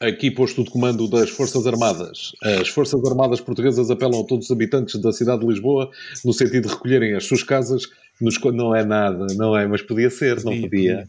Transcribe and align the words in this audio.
Aqui 0.00 0.30
posto 0.30 0.62
de 0.62 0.70
comando 0.70 1.08
das 1.08 1.28
Forças 1.28 1.66
Armadas. 1.66 2.30
As 2.60 2.68
Forças 2.68 3.04
Armadas 3.04 3.40
Portuguesas 3.40 3.90
apelam 3.90 4.20
a 4.20 4.24
todos 4.24 4.44
os 4.44 4.50
habitantes 4.52 5.00
da 5.00 5.12
cidade 5.12 5.40
de 5.40 5.46
Lisboa 5.48 5.90
no 6.24 6.32
sentido 6.32 6.68
de 6.68 6.74
recolherem 6.74 7.16
as 7.16 7.24
suas 7.24 7.42
casas. 7.42 7.82
Nos... 8.20 8.38
Não 8.40 8.76
é 8.76 8.84
nada, 8.84 9.26
não 9.34 9.56
é, 9.56 9.66
mas 9.66 9.82
podia 9.82 10.08
ser, 10.08 10.36
não 10.44 10.60
podia. 10.60 10.68
podia, 10.68 11.04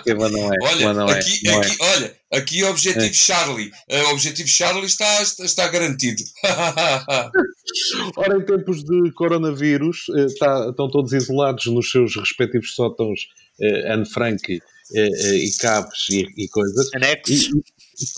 podia 0.00 0.16
mas 0.16 0.32
não 0.32 0.50
é. 0.50 0.56
Olha, 0.62 0.94
não 0.94 1.08
é, 1.08 1.18
aqui, 1.18 1.44
não 1.44 1.60
aqui, 1.60 1.70
é. 1.70 1.84
olha, 1.84 2.16
aqui 2.32 2.62
o 2.62 2.70
objetivo 2.70 3.04
é. 3.04 3.12
Charlie. 3.12 3.70
O 3.90 4.12
objetivo 4.12 4.48
Charlie 4.48 4.86
está, 4.86 5.22
está 5.22 5.68
garantido. 5.68 6.22
Ora, 8.16 8.38
em 8.38 8.46
tempos 8.46 8.82
de 8.82 9.12
coronavírus, 9.12 10.08
está, 10.26 10.64
eh, 10.64 10.70
estão 10.70 10.88
todos 10.88 11.12
isolados 11.12 11.66
nos 11.66 11.90
seus 11.90 12.16
respectivos 12.16 12.74
sótãos 12.74 13.28
eh, 13.60 13.92
Anne 13.92 14.06
Frank 14.06 14.58
e, 14.90 15.46
e 15.46 15.56
cabos 15.56 16.06
e, 16.10 16.26
e, 16.36 16.48
coisas. 16.48 16.88
Anexos. 16.94 17.48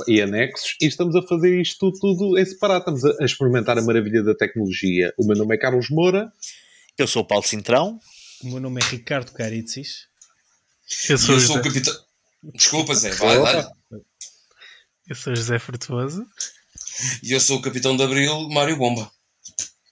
E, 0.06 0.14
e, 0.14 0.22
anexos. 0.22 0.76
E 0.80 0.86
estamos 0.86 1.14
a 1.16 1.22
fazer 1.22 1.60
isto 1.60 1.92
tudo 1.92 2.38
em 2.38 2.44
separado. 2.44 2.80
Estamos 2.80 3.04
a, 3.04 3.22
a, 3.22 3.24
experimentar 3.24 3.78
a 3.78 3.82
maravilha 3.82 4.22
da 4.22 4.34
tecnologia. 4.34 5.12
O 5.18 5.26
meu 5.26 5.36
nome 5.36 5.54
é 5.54 5.58
Carlos 5.58 5.88
Moura. 5.90 6.32
Eu 6.96 7.06
sou 7.06 7.22
o 7.22 7.26
Paulo 7.26 7.44
Cintrão. 7.44 7.98
O 8.42 8.48
meu 8.48 8.60
nome 8.60 8.80
é 8.80 8.84
Ricardo 8.84 9.32
Caritzis. 9.32 10.06
Eu 11.08 11.18
sou, 11.18 11.34
eu 11.34 11.40
sou 11.40 11.56
o 11.58 11.62
capitão. 11.62 11.94
Desculpa, 12.54 12.94
Zé. 12.94 13.10
Vai, 13.10 13.38
vai. 13.38 13.66
Eu 15.08 15.16
sou 15.16 15.34
José 15.34 15.58
Frutuoso. 15.58 16.26
E 17.22 17.32
eu 17.32 17.40
sou 17.40 17.58
o 17.58 17.62
capitão 17.62 17.96
de 17.96 18.02
Abril, 18.02 18.48
Mário 18.48 18.76
Bomba. 18.76 19.10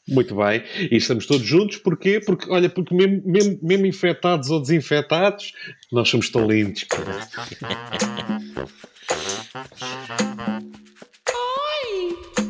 Muito 0.09 0.37
bem. 0.37 0.63
E 0.91 0.97
estamos 0.97 1.27
todos 1.27 1.45
juntos, 1.45 1.79
porquê? 1.79 2.21
Porque, 2.21 2.49
olha, 2.49 2.71
porque 2.71 2.95
mesmo, 2.95 3.23
mesmo, 3.25 3.59
mesmo 3.61 3.87
infectados 3.87 4.51
ou 4.51 4.61
desinfetados, 4.61 5.53
nós 5.91 6.09
somos 6.09 6.31
tão 6.31 6.47
lindos. 6.47 6.87
Ai, 6.95 7.03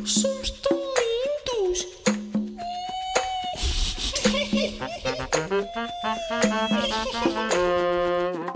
somos 0.05 0.51
tão 0.51 0.77
lindos. 0.77 1.87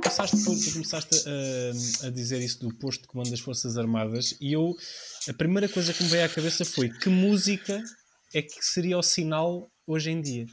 Começaste, 0.03 0.43
tu 0.43 0.51
começaste 0.73 1.23
a, 1.27 1.71
a 2.07 2.09
dizer 2.11 2.39
isso 2.39 2.59
do 2.59 2.71
posto 2.75 3.01
de 3.01 3.07
comando 3.07 3.31
das 3.31 3.39
Forças 3.39 3.77
Armadas 3.77 4.37
e 4.39 4.53
eu, 4.53 4.75
a 5.27 5.33
primeira 5.33 5.67
coisa 5.67 5.91
que 5.91 6.03
me 6.03 6.09
veio 6.09 6.25
à 6.25 6.29
cabeça 6.29 6.63
foi 6.63 6.89
que 6.89 7.09
música 7.09 7.83
é 8.33 8.41
que 8.41 8.63
seria 8.63 8.97
o 8.97 9.03
sinal 9.03 9.69
hoje 9.85 10.11
em 10.11 10.21
dia. 10.21 10.45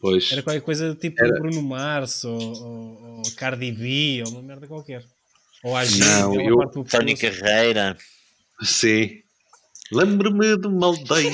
Pois. 0.00 0.30
Era 0.30 0.42
qualquer 0.42 0.60
coisa 0.60 0.94
tipo 0.94 1.24
Era... 1.24 1.32
Bruno 1.40 1.62
Mars 1.62 2.24
ou, 2.24 2.38
ou, 2.38 3.16
ou, 3.16 3.22
Cardi 3.36 3.72
B 3.72 4.22
ou 4.26 4.32
uma 4.32 4.42
merda 4.42 4.66
qualquer. 4.66 5.02
Ou 5.62 5.74
a 5.74 5.84
Não, 5.84 6.40
eu... 6.40 6.84
Tony 6.84 7.16
Carreira. 7.16 7.96
Sim. 8.62 9.23
Lembro-me 9.92 10.56
de 10.56 10.66
uma 10.66 10.86
aldeia. 10.86 11.30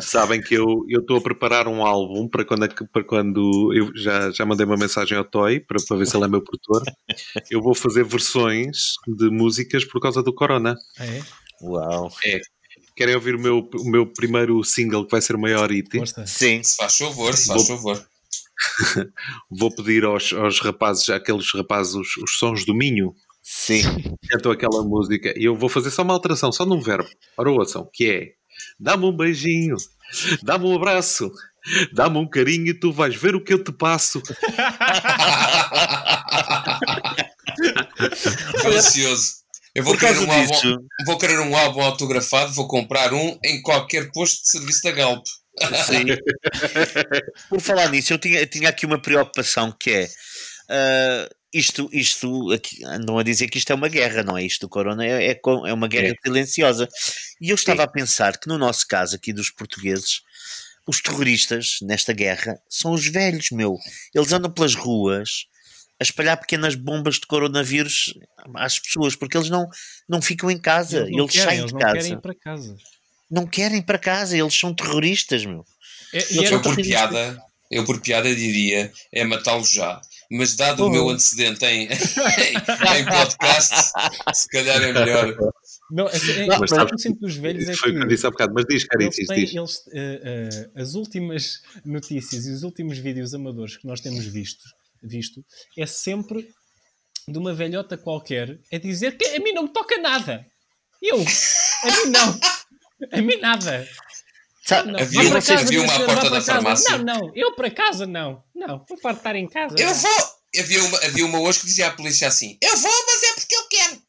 sabem 0.00 0.40
que 0.40 0.54
eu 0.54 0.84
estou 0.88 1.18
a 1.18 1.20
preparar 1.20 1.68
um 1.68 1.84
álbum 1.84 2.26
para 2.26 2.44
quando, 2.44 2.66
para 2.90 3.04
quando 3.04 3.72
eu 3.74 3.90
já, 3.94 4.30
já 4.30 4.46
mandei 4.46 4.64
uma 4.64 4.78
mensagem 4.78 5.16
ao 5.16 5.24
Toy 5.24 5.60
para, 5.60 5.78
para 5.86 5.96
ver 5.98 6.06
se 6.06 6.16
ele 6.16 6.24
é 6.24 6.28
meu 6.28 6.42
produtor. 6.42 6.82
Eu 7.50 7.60
vou 7.60 7.74
fazer 7.74 8.04
versões 8.04 8.94
de 9.06 9.28
músicas 9.30 9.84
por 9.84 10.00
causa 10.00 10.22
do 10.22 10.34
Corona. 10.34 10.74
Ah, 10.98 11.06
é? 11.06 11.22
Uau! 11.62 12.10
É. 12.24 12.40
Querem 12.96 13.14
ouvir 13.14 13.34
o 13.34 13.40
meu, 13.40 13.68
o 13.74 13.90
meu 13.90 14.06
primeiro 14.06 14.62
single 14.64 15.04
que 15.04 15.12
vai 15.12 15.20
ser 15.20 15.36
o 15.36 15.40
maior 15.40 15.70
hit? 15.70 15.88
Sim. 16.26 16.62
Se 16.62 16.76
faz 16.76 16.96
favor, 16.96 17.34
se 17.34 17.46
faz 17.46 17.66
favor. 17.66 18.06
vou 19.50 19.74
pedir 19.74 20.04
aos, 20.04 20.32
aos 20.32 20.60
rapazes, 20.60 21.08
aqueles 21.10 21.52
rapazes, 21.54 21.94
os, 21.94 22.16
os 22.16 22.38
sons 22.38 22.64
do 22.64 22.74
Minho, 22.74 23.14
Sim. 23.42 23.82
Cantou 24.30 24.52
aquela 24.52 24.84
música 24.84 25.34
e 25.36 25.44
eu 25.44 25.56
vou 25.56 25.68
fazer 25.68 25.90
só 25.90 26.02
uma 26.02 26.14
alteração, 26.14 26.52
só 26.52 26.64
num 26.64 26.80
verbo. 26.80 27.08
Ora, 27.36 27.50
ouçam, 27.50 27.88
que 27.92 28.08
é 28.08 28.28
dá-me 28.78 29.04
um 29.04 29.16
beijinho, 29.16 29.76
dá-me 30.42 30.66
um 30.66 30.76
abraço, 30.76 31.30
dá-me 31.92 32.18
um 32.18 32.28
carinho 32.28 32.68
e 32.68 32.78
tu 32.78 32.92
vais 32.92 33.16
ver 33.16 33.34
o 33.34 33.42
que 33.42 33.52
eu 33.52 33.62
te 33.62 33.72
passo. 33.72 34.22
Delicioso. 38.62 39.42
Eu 39.74 39.82
vou 39.84 39.96
querer, 39.96 40.18
um 40.18 40.30
álbum, 40.30 40.86
vou 41.06 41.16
querer 41.18 41.40
um 41.40 41.56
álbum 41.56 41.80
autografado, 41.80 42.52
vou 42.52 42.68
comprar 42.68 43.14
um 43.14 43.38
em 43.42 43.62
qualquer 43.62 44.12
posto 44.12 44.42
de 44.42 44.50
serviço 44.50 44.82
da 44.82 44.90
Galp. 44.92 45.24
Sim. 45.86 46.04
Por 47.48 47.60
falar 47.60 47.88
nisso, 47.88 48.12
eu 48.12 48.18
tinha, 48.18 48.40
eu 48.40 48.46
tinha 48.46 48.68
aqui 48.68 48.84
uma 48.84 49.00
preocupação 49.00 49.74
que 49.78 49.90
é. 49.90 50.04
Uh, 50.68 51.41
isto, 51.52 51.88
isto 51.92 52.50
aqui, 52.50 52.82
andam 52.84 53.18
a 53.18 53.22
dizer 53.22 53.48
que 53.48 53.58
isto 53.58 53.70
é 53.70 53.74
uma 53.74 53.88
guerra, 53.88 54.22
não 54.22 54.38
é? 54.38 54.44
Isto 54.44 54.62
do 54.62 54.68
corona 54.68 55.04
é, 55.04 55.32
é, 55.32 55.40
é 55.66 55.72
uma 55.72 55.86
guerra 55.86 56.14
é. 56.14 56.14
silenciosa. 56.24 56.88
E 57.40 57.50
eu 57.50 57.54
estava 57.54 57.82
a 57.82 57.88
pensar 57.88 58.38
que 58.38 58.48
no 58.48 58.56
nosso 58.56 58.86
caso 58.86 59.14
aqui 59.14 59.32
dos 59.32 59.50
portugueses, 59.50 60.22
os 60.86 61.00
terroristas 61.00 61.76
nesta 61.82 62.12
guerra 62.12 62.58
são 62.68 62.92
os 62.92 63.06
velhos, 63.06 63.50
meu. 63.52 63.76
Eles 64.14 64.32
andam 64.32 64.50
pelas 64.50 64.74
ruas 64.74 65.46
a 66.00 66.02
espalhar 66.02 66.36
pequenas 66.38 66.74
bombas 66.74 67.16
de 67.16 67.26
coronavírus 67.26 68.14
às 68.54 68.78
pessoas, 68.78 69.14
porque 69.14 69.36
eles 69.36 69.50
não, 69.50 69.68
não 70.08 70.22
ficam 70.22 70.50
em 70.50 70.58
casa, 70.58 71.00
eles, 71.00 71.16
eles 71.16 71.32
querem, 71.32 71.46
saem 71.46 71.58
eles 71.60 71.72
de 71.72 71.78
casa. 71.78 71.94
Não 71.94 72.00
querem 72.00 72.12
ir 72.12 72.20
para 72.20 72.34
casa. 72.34 72.76
Não 73.30 73.46
querem 73.46 73.78
ir 73.78 73.82
para 73.82 73.98
casa, 73.98 74.36
eles 74.36 74.58
são 74.58 74.74
terroristas, 74.74 75.44
meu. 75.44 75.64
É, 76.14 76.18
eu, 76.30 76.60
por 76.60 76.76
piada, 76.76 77.42
eu 77.70 77.84
por 77.84 78.00
piada 78.00 78.34
diria 78.34 78.92
é 79.10 79.24
matá-los 79.24 79.70
já 79.70 80.00
mas 80.32 80.56
dado 80.56 80.84
oh. 80.84 80.86
o 80.86 80.90
meu 80.90 81.08
antecedente 81.10 81.64
em, 81.66 81.84
em, 81.86 82.98
em 82.98 83.04
podcast, 83.04 83.92
se 84.34 84.48
calhar 84.48 84.82
é 84.82 84.92
melhor. 84.92 85.36
Não, 85.90 86.08
é, 86.08 86.16
é, 86.16 86.46
não, 86.46 86.58
mas 86.58 86.70
sabes, 86.70 87.04
o 87.04 87.12
que 87.12 87.20
dos 87.20 87.36
velhos 87.36 87.68
é 87.68 87.74
foi 87.74 87.74
que. 87.74 87.80
Foi 87.80 87.92
o 87.92 88.00
que 88.00 88.08
disse 88.08 88.26
há 88.26 88.30
bocado, 88.30 88.54
mas 88.54 88.64
diz, 88.66 88.84
cara, 88.84 89.02
eles 89.02 89.14
diz, 89.14 89.26
têm, 89.28 89.44
diz. 89.44 89.54
Eles, 89.54 89.76
uh, 89.76 90.70
uh, 90.70 90.80
as 90.80 90.94
últimas 90.94 91.60
notícias 91.84 92.46
e 92.46 92.50
os 92.50 92.62
últimos 92.62 92.96
vídeos 92.96 93.34
amadores 93.34 93.76
que 93.76 93.86
nós 93.86 94.00
temos 94.00 94.24
visto, 94.24 94.64
visto 95.02 95.44
é 95.76 95.84
sempre 95.84 96.48
de 97.28 97.38
uma 97.38 97.52
velhota 97.52 97.98
qualquer 97.98 98.58
a 98.72 98.78
dizer 98.78 99.18
que 99.18 99.26
a 99.26 99.38
mim 99.38 99.52
não 99.52 99.64
me 99.64 99.72
toca 99.72 99.98
nada. 99.98 100.46
Eu, 101.02 101.18
a 101.18 101.86
mim 101.86 102.10
não. 102.10 102.40
A 103.12 103.20
mim 103.20 103.36
nada. 103.36 103.86
Não, 104.84 104.98
havia, 104.98 105.22
não 105.24 105.36
havia 105.36 105.82
uma 105.82 105.94
à 105.94 106.04
porta 106.04 106.30
da 106.30 106.40
farmácia. 106.40 106.98
Não, 106.98 107.20
não, 107.20 107.32
eu 107.34 107.54
para 107.54 107.70
casa 107.70 108.06
não. 108.06 108.42
Não, 108.54 108.84
vou 108.88 108.98
farto 108.98 109.18
estar 109.18 109.36
em 109.36 109.48
casa. 109.48 109.74
Eu 109.78 109.86
não. 109.86 109.94
vou. 109.94 110.42
Havia 110.58 110.84
uma, 110.84 110.98
havia 110.98 111.24
uma 111.26 111.40
hoje 111.40 111.60
que 111.60 111.66
dizia 111.66 111.88
à 111.88 111.90
polícia 111.92 112.28
assim: 112.28 112.58
Eu 112.60 112.76
vou, 112.76 113.06
mas 113.06 113.22
é 113.22 113.32
porque 113.34 113.54
eu 113.54 113.68
quero. 113.68 114.02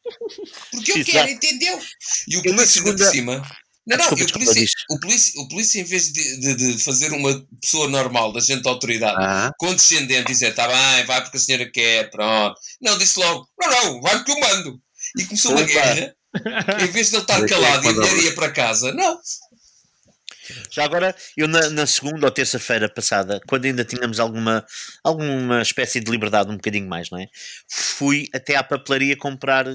Porque 0.71 0.91
eu 0.91 1.05
quero, 1.05 1.29
entendeu? 1.29 1.79
E 2.27 2.37
o 2.37 2.41
polícia 2.41 2.67
segunda... 2.67 3.03
por 3.03 3.11
cima. 3.11 3.43
Não, 3.85 3.97
não, 3.97 4.15
desculpa, 4.15 4.23
o, 4.23 4.31
polícia, 4.33 4.77
o, 4.89 4.99
polícia, 4.99 5.41
o 5.41 5.47
polícia, 5.49 5.81
em 5.81 5.83
vez 5.83 6.13
de, 6.13 6.39
de, 6.39 6.55
de, 6.55 6.83
fazer 6.83 7.11
uma 7.11 7.45
pessoa 7.61 7.89
normal, 7.89 8.31
da 8.31 8.39
gente 8.39 8.63
da 8.63 8.69
autoridade, 8.69 9.17
ah. 9.19 9.51
condescendente, 9.57 10.27
dizer: 10.27 10.51
Está 10.51 10.67
bem, 10.67 11.05
vai 11.05 11.21
porque 11.21 11.37
a 11.37 11.39
senhora 11.39 11.69
quer, 11.69 12.09
pronto. 12.09 12.55
Não, 12.81 12.97
disse 12.97 13.19
logo: 13.19 13.47
Não, 13.59 13.69
não, 13.69 14.01
vai 14.01 14.15
porque 14.15 14.31
eu 14.31 14.39
mando. 14.39 14.81
E 15.17 15.25
começou 15.25 15.51
uma 15.51 15.63
guerra. 15.63 16.15
em 16.81 16.87
vez 16.87 17.09
de 17.09 17.15
ele 17.15 17.21
estar 17.21 17.45
calado 17.45 17.85
e 17.85 17.89
a 17.89 17.93
mulher 17.93 18.17
ia 18.23 18.33
para 18.33 18.51
casa, 18.51 18.91
não, 18.93 19.19
já 20.69 20.83
agora, 20.83 21.15
eu 21.37 21.47
na, 21.47 21.69
na 21.69 21.85
segunda 21.85 22.25
ou 22.25 22.31
terça-feira 22.31 22.89
passada, 22.89 23.39
quando 23.47 23.65
ainda 23.65 23.83
tínhamos 23.83 24.19
alguma, 24.19 24.65
alguma 25.03 25.61
espécie 25.61 25.99
de 25.99 26.11
liberdade, 26.11 26.49
um 26.49 26.55
bocadinho 26.55 26.87
mais, 26.87 27.09
não 27.09 27.19
é? 27.19 27.27
Fui 27.69 28.27
até 28.33 28.55
à 28.55 28.63
papelaria 28.63 29.15
comprar 29.17 29.65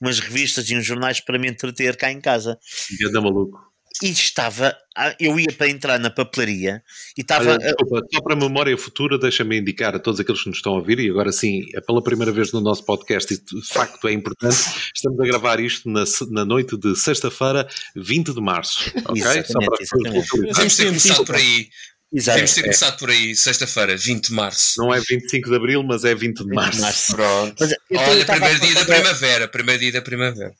umas 0.00 0.20
revistas 0.20 0.68
e 0.70 0.76
uns 0.76 0.84
jornais 0.84 1.20
para 1.20 1.38
me 1.38 1.48
entreter 1.48 1.96
cá 1.96 2.10
em 2.10 2.20
casa. 2.20 2.58
Ganda 3.00 3.20
maluco 3.20 3.68
e 4.02 4.10
estava, 4.10 4.76
eu 5.18 5.38
ia 5.38 5.52
para 5.56 5.68
entrar 5.68 5.98
na 5.98 6.10
papelaria 6.10 6.82
e 7.16 7.20
estava. 7.20 7.50
Olha, 7.50 7.58
desculpa, 7.58 8.02
só 8.12 8.20
para 8.20 8.34
a 8.34 8.36
memória 8.36 8.76
futura, 8.76 9.18
deixa-me 9.18 9.58
indicar 9.58 9.94
a 9.94 9.98
todos 9.98 10.20
aqueles 10.20 10.42
que 10.42 10.48
nos 10.48 10.58
estão 10.58 10.72
a 10.72 10.76
ouvir, 10.76 10.98
e 11.00 11.10
agora 11.10 11.32
sim, 11.32 11.64
é 11.74 11.80
pela 11.80 12.02
primeira 12.02 12.32
vez 12.32 12.52
no 12.52 12.60
nosso 12.60 12.84
podcast, 12.84 13.32
e 13.32 13.38
de 13.38 13.66
facto 13.66 14.06
é 14.08 14.12
importante, 14.12 14.56
estamos 14.94 15.18
a 15.20 15.24
gravar 15.24 15.60
isto 15.60 15.88
na, 15.88 16.04
na 16.30 16.44
noite 16.44 16.76
de 16.76 16.94
sexta-feira, 16.96 17.68
20 17.96 18.34
de 18.34 18.40
março. 18.40 18.90
Ok? 19.06 19.44
Só 19.44 19.58
para 19.58 20.52
Vamos 20.54 20.76
ter 20.76 20.86
começado 20.86 21.24
por 21.24 21.34
aí. 21.34 21.68
Exato. 22.10 22.36
Devemos 22.36 22.54
ter 22.54 22.60
é. 22.60 22.62
começado 22.62 22.98
por 22.98 23.10
aí, 23.10 23.36
sexta-feira, 23.36 23.96
20 23.96 24.28
de 24.28 24.32
março. 24.32 24.74
Não 24.78 24.94
é 24.94 25.00
25 25.00 25.50
de 25.50 25.56
abril, 25.56 25.82
mas 25.82 26.04
é 26.04 26.14
20 26.14 26.38
de 26.38 26.54
março. 26.54 26.80
março. 26.80 27.14
Pronto. 27.14 27.54
Mas, 27.60 27.74
Olha, 28.08 28.24
primeiro 28.24 28.60
dia 28.60 28.74
da 28.74 28.84
primavera. 28.84 29.48
Primeiro 29.48 29.80
dia 29.80 29.92
da 29.92 30.02
primavera 30.02 30.54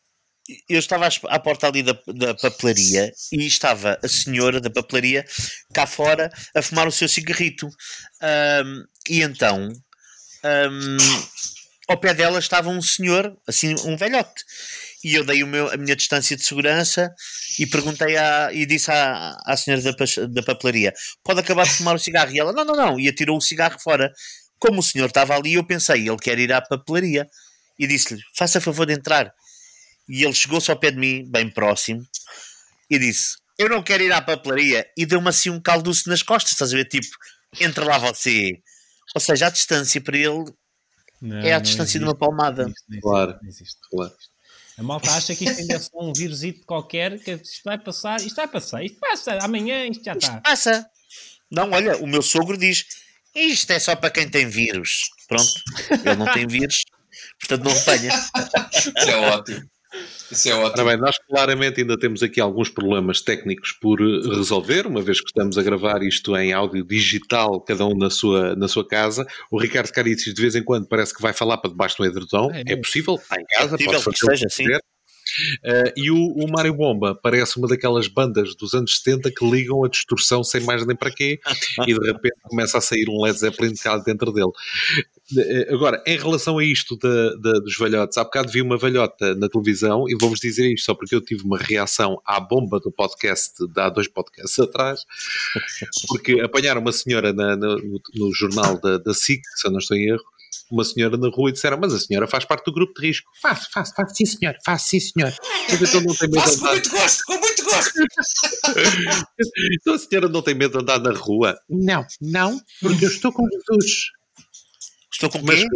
eu 0.69 0.79
estava 0.79 1.09
à 1.29 1.39
porta 1.39 1.67
ali 1.67 1.83
da, 1.83 1.99
da, 2.07 2.35
papelaria 2.35 3.13
e 3.33 3.47
estava 3.47 3.99
a 4.03 4.09
senhora 4.09 4.61
da 4.61 4.71
papelaria 4.71 5.25
cá 5.75 5.87
fora 5.87 6.31
a 6.55 6.63
fumar 6.63 6.89
o 6.89 6.93
seu 6.93 7.09
cigarrito. 7.09 7.67
Um, 7.67 8.85
e 9.09 9.23
então, 9.23 9.69
um, 10.45 10.97
ao 11.89 11.99
pé 11.99 12.15
dela 12.15 12.39
estava 12.39 12.71
um 12.71 12.81
senhor, 12.81 13.37
assim, 13.47 13.75
um 13.85 13.97
velhote. 13.97 14.45
e 15.05 15.15
eu 15.15 15.25
dei 15.25 15.43
o 15.43 15.47
meu, 15.47 15.71
a 15.71 15.77
minha 15.77 15.97
distância 15.97 16.37
de 16.37 16.45
segurança 16.45 17.11
e 17.59 17.67
perguntei 17.67 18.17
à, 18.17 18.51
e 18.53 18.65
disse 18.67 18.91
à, 18.91 19.37
à 19.45 19.57
senhora 19.57 19.83
da, 19.83 19.93
da 20.29 20.43
papelaria: 20.43 20.93
pode 21.23 21.41
acabar 21.41 21.65
de 21.65 21.75
fumar 21.75 21.95
o 21.95 21.99
cigarro? 21.99 22.31
E 22.33 22.39
ela: 22.41 22.53
não, 22.53 22.65
não, 22.65 22.77
não, 22.77 23.01
e 23.01 23.09
atirou 23.09 23.37
o 23.37 23.41
cigarro 23.41 23.79
fora. 23.81 24.13
Como 24.59 24.81
o 24.81 24.83
senhor 24.83 25.07
estava 25.07 25.37
ali, 25.37 25.55
eu 25.55 25.65
pensei: 25.67 26.09
ele 26.09 26.19
quer 26.19 26.39
ir 26.39 26.53
à 26.53 26.61
papelaria. 26.61 27.27
E 27.79 27.87
disse-lhe: 27.87 28.21
faça 28.37 28.61
favor 28.61 28.87
de 28.87 28.95
entrar. 28.95 29.33
E 30.09 30.25
ele 30.25 30.35
chegou-se 30.35 30.71
ao 30.71 30.79
pé 30.79 30.91
de 30.91 30.99
mim, 30.99 31.25
bem 31.31 31.51
próximo, 31.51 32.03
e 32.91 32.99
disse: 32.99 33.37
Eu 33.59 33.69
não 33.69 33.83
quero 33.83 34.03
ir 34.03 34.13
à 34.13 34.23
papelaria. 34.23 34.87
E 34.97 35.05
deu-me 35.05 35.29
assim 35.29 35.51
um 35.51 35.61
calduço 35.61 36.09
nas 36.09 36.23
costas, 36.23 36.53
estás 36.53 36.73
a 36.73 36.77
ver? 36.77 36.87
Tipo, 36.87 37.09
entra 37.61 37.85
lá 37.85 37.99
você. 37.99 38.61
Ou 39.15 39.21
seja, 39.21 39.47
a 39.47 39.51
distância 39.51 40.01
para 40.01 40.17
ele 40.17 40.45
não, 41.21 41.39
é 41.39 41.53
a 41.53 41.59
distância 41.59 41.99
de 41.99 42.05
uma 42.05 42.15
palmada. 42.15 42.65
Não 42.65 42.71
existe, 42.71 43.01
claro. 43.01 43.39
Não 43.43 43.49
existe. 43.49 43.79
claro. 43.91 44.15
A 44.79 44.83
malta 44.83 45.11
acha 45.11 45.35
que 45.35 45.45
isto 45.45 45.61
ainda 45.61 45.75
é 45.75 45.79
só 45.81 45.99
um 46.01 46.13
vírusito 46.13 46.65
qualquer, 46.65 47.19
que 47.19 47.33
isto 47.33 47.63
vai 47.65 47.77
passar, 47.77 48.21
isto 48.21 48.37
vai 48.37 48.47
passar, 48.47 48.85
isto 48.85 48.97
passa, 49.01 49.37
amanhã 49.43 49.85
isto 49.87 50.05
já 50.05 50.13
está. 50.13 50.41
Passa. 50.41 50.89
Não, 51.51 51.73
olha, 51.73 51.97
o 51.97 52.07
meu 52.07 52.23
sogro 52.23 52.57
diz: 52.57 52.85
isto 53.35 53.73
é 53.73 53.81
só 53.81 53.97
para 53.97 54.11
quem 54.11 54.29
tem 54.29 54.49
vírus. 54.49 55.11
Pronto, 55.27 55.53
ele 55.91 56.15
não 56.15 56.33
tem 56.33 56.47
vírus, 56.47 56.85
portanto 57.41 57.65
não 57.65 57.73
apanha. 57.73 58.11
Isso 58.73 59.11
é 59.11 59.17
ótimo. 59.17 59.69
Isso 60.31 60.49
é 60.49 60.55
ótimo. 60.55 60.83
Ora 60.83 60.85
bem, 60.85 60.97
nós 60.99 61.17
claramente 61.27 61.81
ainda 61.81 61.99
temos 61.99 62.23
aqui 62.23 62.41
alguns 62.41 62.69
problemas 62.69 63.21
técnicos 63.21 63.73
por 63.73 64.01
eh, 64.01 64.37
resolver, 64.37 64.87
uma 64.87 65.01
vez 65.01 65.21
que 65.21 65.29
estamos 65.29 65.57
a 65.57 65.63
gravar 65.63 66.03
isto 66.03 66.37
em 66.37 66.53
áudio 66.53 66.85
digital, 66.85 67.61
cada 67.61 67.87
um 67.87 67.97
na 67.97 68.11
sua, 68.11 68.55
na 68.55 68.69
sua 68.69 68.87
casa. 68.87 69.27
O 69.51 69.59
Ricardo 69.59 69.91
Caricis 69.91 70.35
de 70.35 70.43
vez 70.43 70.55
em 70.55 70.63
quando 70.63 70.87
parece 70.87 71.15
que 71.15 71.23
vai 71.23 71.33
falar 71.33 71.59
para 71.59 71.71
debaixo 71.71 71.97
do 71.97 72.05
edredom. 72.05 72.51
É, 72.53 72.73
é 72.73 72.77
possível, 72.77 73.15
está 73.15 73.41
em 73.41 73.45
casa, 73.47 73.77
é 73.81 73.85
pode 73.85 74.03
fazer 74.03 74.11
que 74.11 74.27
seja, 74.27 74.49
sim. 74.51 74.65
Uh, 75.65 75.93
e 75.97 76.11
o, 76.11 76.17
o 76.17 76.51
Mário 76.51 76.75
Bomba 76.75 77.15
parece 77.15 77.59
uma 77.59 77.69
daquelas 77.69 78.09
bandas 78.09 78.55
dos 78.55 78.75
anos 78.75 78.99
70 78.99 79.31
que 79.31 79.49
ligam 79.49 79.85
a 79.85 79.89
distorção 79.89 80.43
sem 80.43 80.63
mais 80.63 80.87
nem 80.87 80.97
para 80.97 81.11
quê 81.11 81.39
e 81.87 81.95
de 81.95 82.07
repente 82.07 82.37
começa 82.43 82.79
a 82.79 82.81
sair 82.81 83.09
um 83.09 83.23
Led 83.23 83.39
Zeppelin 83.39 83.75
cá 83.75 83.97
dentro 83.99 84.33
dele. 84.33 84.51
Uh, 85.33 85.75
agora, 85.75 86.03
em 86.07 86.17
relação 86.17 86.59
a 86.59 86.65
isto 86.65 86.97
de, 86.97 87.37
de, 87.41 87.61
dos 87.61 87.77
velhotes, 87.77 88.17
há 88.17 88.25
bocado 88.25 88.51
vi 88.51 88.63
uma 88.63 88.79
velhota 88.79 89.35
na 89.35 89.49
televisão 89.49 90.09
e 90.09 90.17
vou-vos 90.19 90.41
dizer 90.41 90.73
isto 90.73 90.87
só 90.87 90.95
porque 90.95 91.15
eu 91.15 91.21
tive 91.21 91.43
uma 91.43 91.59
reação 91.59 92.21
à 92.25 92.41
bomba 92.41 92.81
do 92.81 92.91
podcast 92.91 93.67
de 93.67 93.81
há 93.81 93.89
dois 93.89 94.09
podcasts 94.09 94.59
atrás, 94.59 95.05
porque 96.09 96.41
apanharam 96.41 96.81
uma 96.81 96.93
senhora 96.93 97.33
na, 97.33 97.57
no, 97.57 98.01
no, 98.15 98.35
jornal 98.35 98.81
da, 98.81 98.99
da 98.99 99.15
SIC, 99.15 99.43
se 99.57 99.67
eu 99.67 99.71
não 99.71 99.79
estou 99.79 99.97
em 99.97 100.09
erro, 100.09 100.25
uma 100.71 100.85
senhora 100.85 101.17
na 101.17 101.29
rua 101.29 101.51
e 101.51 101.53
disseram, 101.53 101.79
mas 101.81 101.93
a 101.93 101.99
senhora 101.99 102.27
faz 102.27 102.45
parte 102.45 102.65
do 102.65 102.73
grupo 102.73 103.01
de 103.01 103.07
risco. 103.07 103.31
Faz, 103.41 103.67
faz, 103.73 103.91
faz, 103.95 104.17
sim 104.17 104.27
senhor, 104.27 104.55
faz, 104.65 104.83
sim 104.83 105.01
senhor. 105.01 105.35
Mas 105.71 105.83
então 105.83 106.01
não 106.01 106.15
tem 106.15 106.29
medo 106.29 106.41
Faço 106.41 106.57
de 106.57 106.61
andar. 106.61 106.69
com 106.69 106.73
muito 106.73 106.91
gosto, 106.91 107.25
com 107.25 107.39
muito 107.39 107.65
gosto. 107.65 107.93
então 109.73 109.95
a 109.95 109.99
senhora 109.99 110.29
não 110.29 110.43
tem 110.43 110.55
medo 110.55 110.73
de 110.73 110.83
andar 110.83 111.01
na 111.01 111.13
rua? 111.13 111.59
Não, 111.69 112.07
não, 112.21 112.61
porque 112.81 113.05
eu 113.05 113.11
estou 113.11 113.33
com 113.33 113.45
Jesus. 113.49 114.11
Estou 115.13 115.31
com 115.31 115.45
quem? 115.45 115.67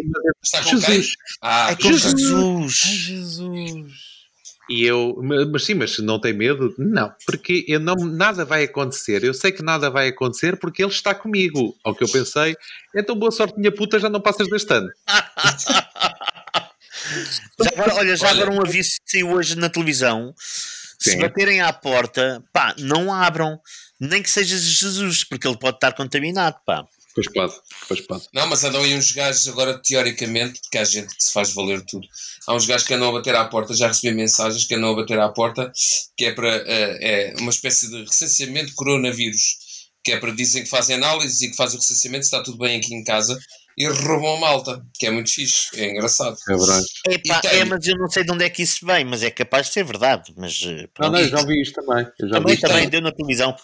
Está 0.42 0.62
com 0.62 0.70
Jesus. 0.70 1.06
Quem? 1.06 1.14
Ah, 1.42 1.70
é 1.72 1.76
com 1.76 1.82
Jesus. 1.82 2.12
Jesus. 2.12 2.82
Ai, 2.84 2.92
Jesus. 2.96 4.11
E 4.70 4.84
eu, 4.84 5.18
mas 5.50 5.64
sim, 5.64 5.74
mas 5.74 5.98
não 5.98 6.20
tem 6.20 6.32
medo? 6.32 6.74
Não, 6.78 7.12
porque 7.26 7.64
eu 7.66 7.80
não, 7.80 7.96
nada 7.96 8.44
vai 8.44 8.64
acontecer. 8.64 9.24
Eu 9.24 9.34
sei 9.34 9.50
que 9.50 9.62
nada 9.62 9.90
vai 9.90 10.08
acontecer 10.08 10.56
porque 10.56 10.82
ele 10.82 10.92
está 10.92 11.14
comigo. 11.14 11.76
Ao 11.84 11.94
que 11.94 12.04
eu 12.04 12.08
pensei, 12.08 12.56
então 12.94 13.16
boa 13.16 13.30
sorte, 13.32 13.58
minha 13.58 13.72
puta, 13.72 13.98
já 13.98 14.08
não 14.08 14.20
passas 14.20 14.48
deste 14.48 14.72
ano. 14.72 14.88
já 17.60 17.70
agora, 17.72 17.94
olha, 17.96 18.16
já 18.16 18.30
agora 18.30 18.52
um 18.52 18.60
aviso 18.60 18.90
que 19.04 19.10
saiu 19.10 19.30
hoje 19.32 19.56
na 19.56 19.68
televisão. 19.68 20.32
Sim. 20.36 21.10
Se 21.10 21.16
baterem 21.16 21.60
à 21.60 21.72
porta, 21.72 22.42
pá, 22.52 22.74
não 22.78 23.12
abram, 23.12 23.60
nem 23.98 24.22
que 24.22 24.30
seja 24.30 24.56
Jesus, 24.56 25.24
porque 25.24 25.48
ele 25.48 25.58
pode 25.58 25.76
estar 25.76 25.92
contaminado, 25.92 26.56
pá. 26.64 26.86
Pois 27.14 27.30
pode, 27.30 27.54
pois 27.88 28.00
pode. 28.06 28.24
Não, 28.32 28.46
mas 28.46 28.64
andam 28.64 28.82
aí 28.82 28.94
uns 28.94 29.12
gajos 29.12 29.46
agora, 29.48 29.78
teoricamente, 29.78 30.60
porque 30.62 30.78
há 30.78 30.84
gente 30.84 31.14
que 31.14 31.22
se 31.22 31.32
faz 31.32 31.52
valer 31.52 31.82
tudo. 31.82 32.06
Há 32.46 32.54
uns 32.54 32.66
gajos 32.66 32.86
que 32.86 32.94
andam 32.94 33.10
a 33.10 33.12
bater 33.12 33.34
à 33.34 33.44
porta, 33.44 33.74
já 33.74 33.88
recebi 33.88 34.16
mensagens 34.16 34.64
que 34.64 34.74
andam 34.74 34.92
a 34.92 34.96
bater 34.96 35.18
à 35.18 35.28
porta, 35.28 35.70
que 36.16 36.24
é 36.24 36.32
para 36.32 36.48
uh, 36.48 36.98
é 37.00 37.34
uma 37.38 37.50
espécie 37.50 37.90
de 37.90 38.04
recenseamento 38.04 38.68
de 38.68 38.74
coronavírus, 38.74 39.58
que 40.02 40.12
é 40.12 40.18
para 40.18 40.32
dizem 40.32 40.62
que 40.62 40.70
fazem 40.70 40.96
análises 40.96 41.40
e 41.42 41.50
que 41.50 41.56
fazem 41.56 41.76
o 41.78 41.80
recenseamento, 41.80 42.24
está 42.24 42.42
tudo 42.42 42.58
bem 42.58 42.78
aqui 42.78 42.94
em 42.94 43.04
casa, 43.04 43.38
e 43.76 43.86
roubam 43.86 44.36
a 44.36 44.40
malta, 44.40 44.82
que 44.98 45.06
é 45.06 45.10
muito 45.10 45.30
fixe, 45.30 45.68
é 45.74 45.90
engraçado. 45.90 46.36
É 46.48 46.56
verdade. 46.56 46.86
Epá, 47.08 47.40
tem... 47.40 47.60
É, 47.60 47.64
mas 47.64 47.86
eu 47.86 47.96
não 47.96 48.08
sei 48.08 48.24
de 48.24 48.32
onde 48.32 48.44
é 48.44 48.50
que 48.50 48.62
isso 48.62 48.84
vem, 48.84 49.04
mas 49.04 49.22
é 49.22 49.30
capaz 49.30 49.66
de 49.66 49.72
ser 49.72 49.84
verdade. 49.84 50.32
Mas, 50.36 50.60
eh, 50.64 50.88
não, 50.98 51.10
não, 51.10 51.18
eu 51.18 51.28
já 51.28 51.42
vi 51.44 51.60
isto 51.60 51.82
também. 51.82 52.06
Eu 52.18 52.28
já 52.28 52.34
também, 52.34 52.56
também 52.58 52.88
deu 52.88 53.00
na 53.00 53.12
televisão. 53.12 53.56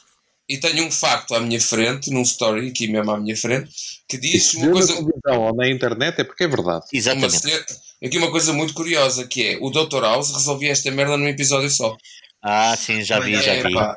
E 0.49 0.57
tenho 0.57 0.87
um 0.87 0.91
facto 0.91 1.35
à 1.35 1.41
minha 1.41 1.61
frente, 1.61 2.11
num 2.11 2.23
story, 2.23 2.69
aqui 2.69 2.89
mesmo 2.89 3.11
à 3.11 3.21
minha 3.21 3.37
frente, 3.37 3.71
que 4.09 4.17
diz 4.17 4.55
uma 4.55 4.73
coisa. 4.73 4.95
Na 5.25 5.39
ou 5.39 5.55
na 5.55 5.69
internet 5.69 6.21
é 6.21 6.25
porque 6.25 6.45
é 6.45 6.49
verdade. 6.49 6.87
Exatamente. 6.93 7.47
Uma, 7.47 8.09
aqui 8.09 8.19
uma 8.19 8.31
coisa 8.31 8.53
muito 8.53 8.73
curiosa 8.73 9.27
que 9.27 9.47
é: 9.47 9.59
o 9.61 9.71
Dr. 9.71 10.01
House 10.01 10.33
resolvia 10.33 10.73
esta 10.73 10.91
merda 10.91 11.17
num 11.19 11.29
episódio 11.29 11.69
só. 11.69 11.97
Ah, 12.43 12.75
sim, 12.77 13.03
já 13.03 13.21
vi, 13.21 13.35
já 13.35 13.63
vi. 13.63 13.75
Pá, 13.75 13.95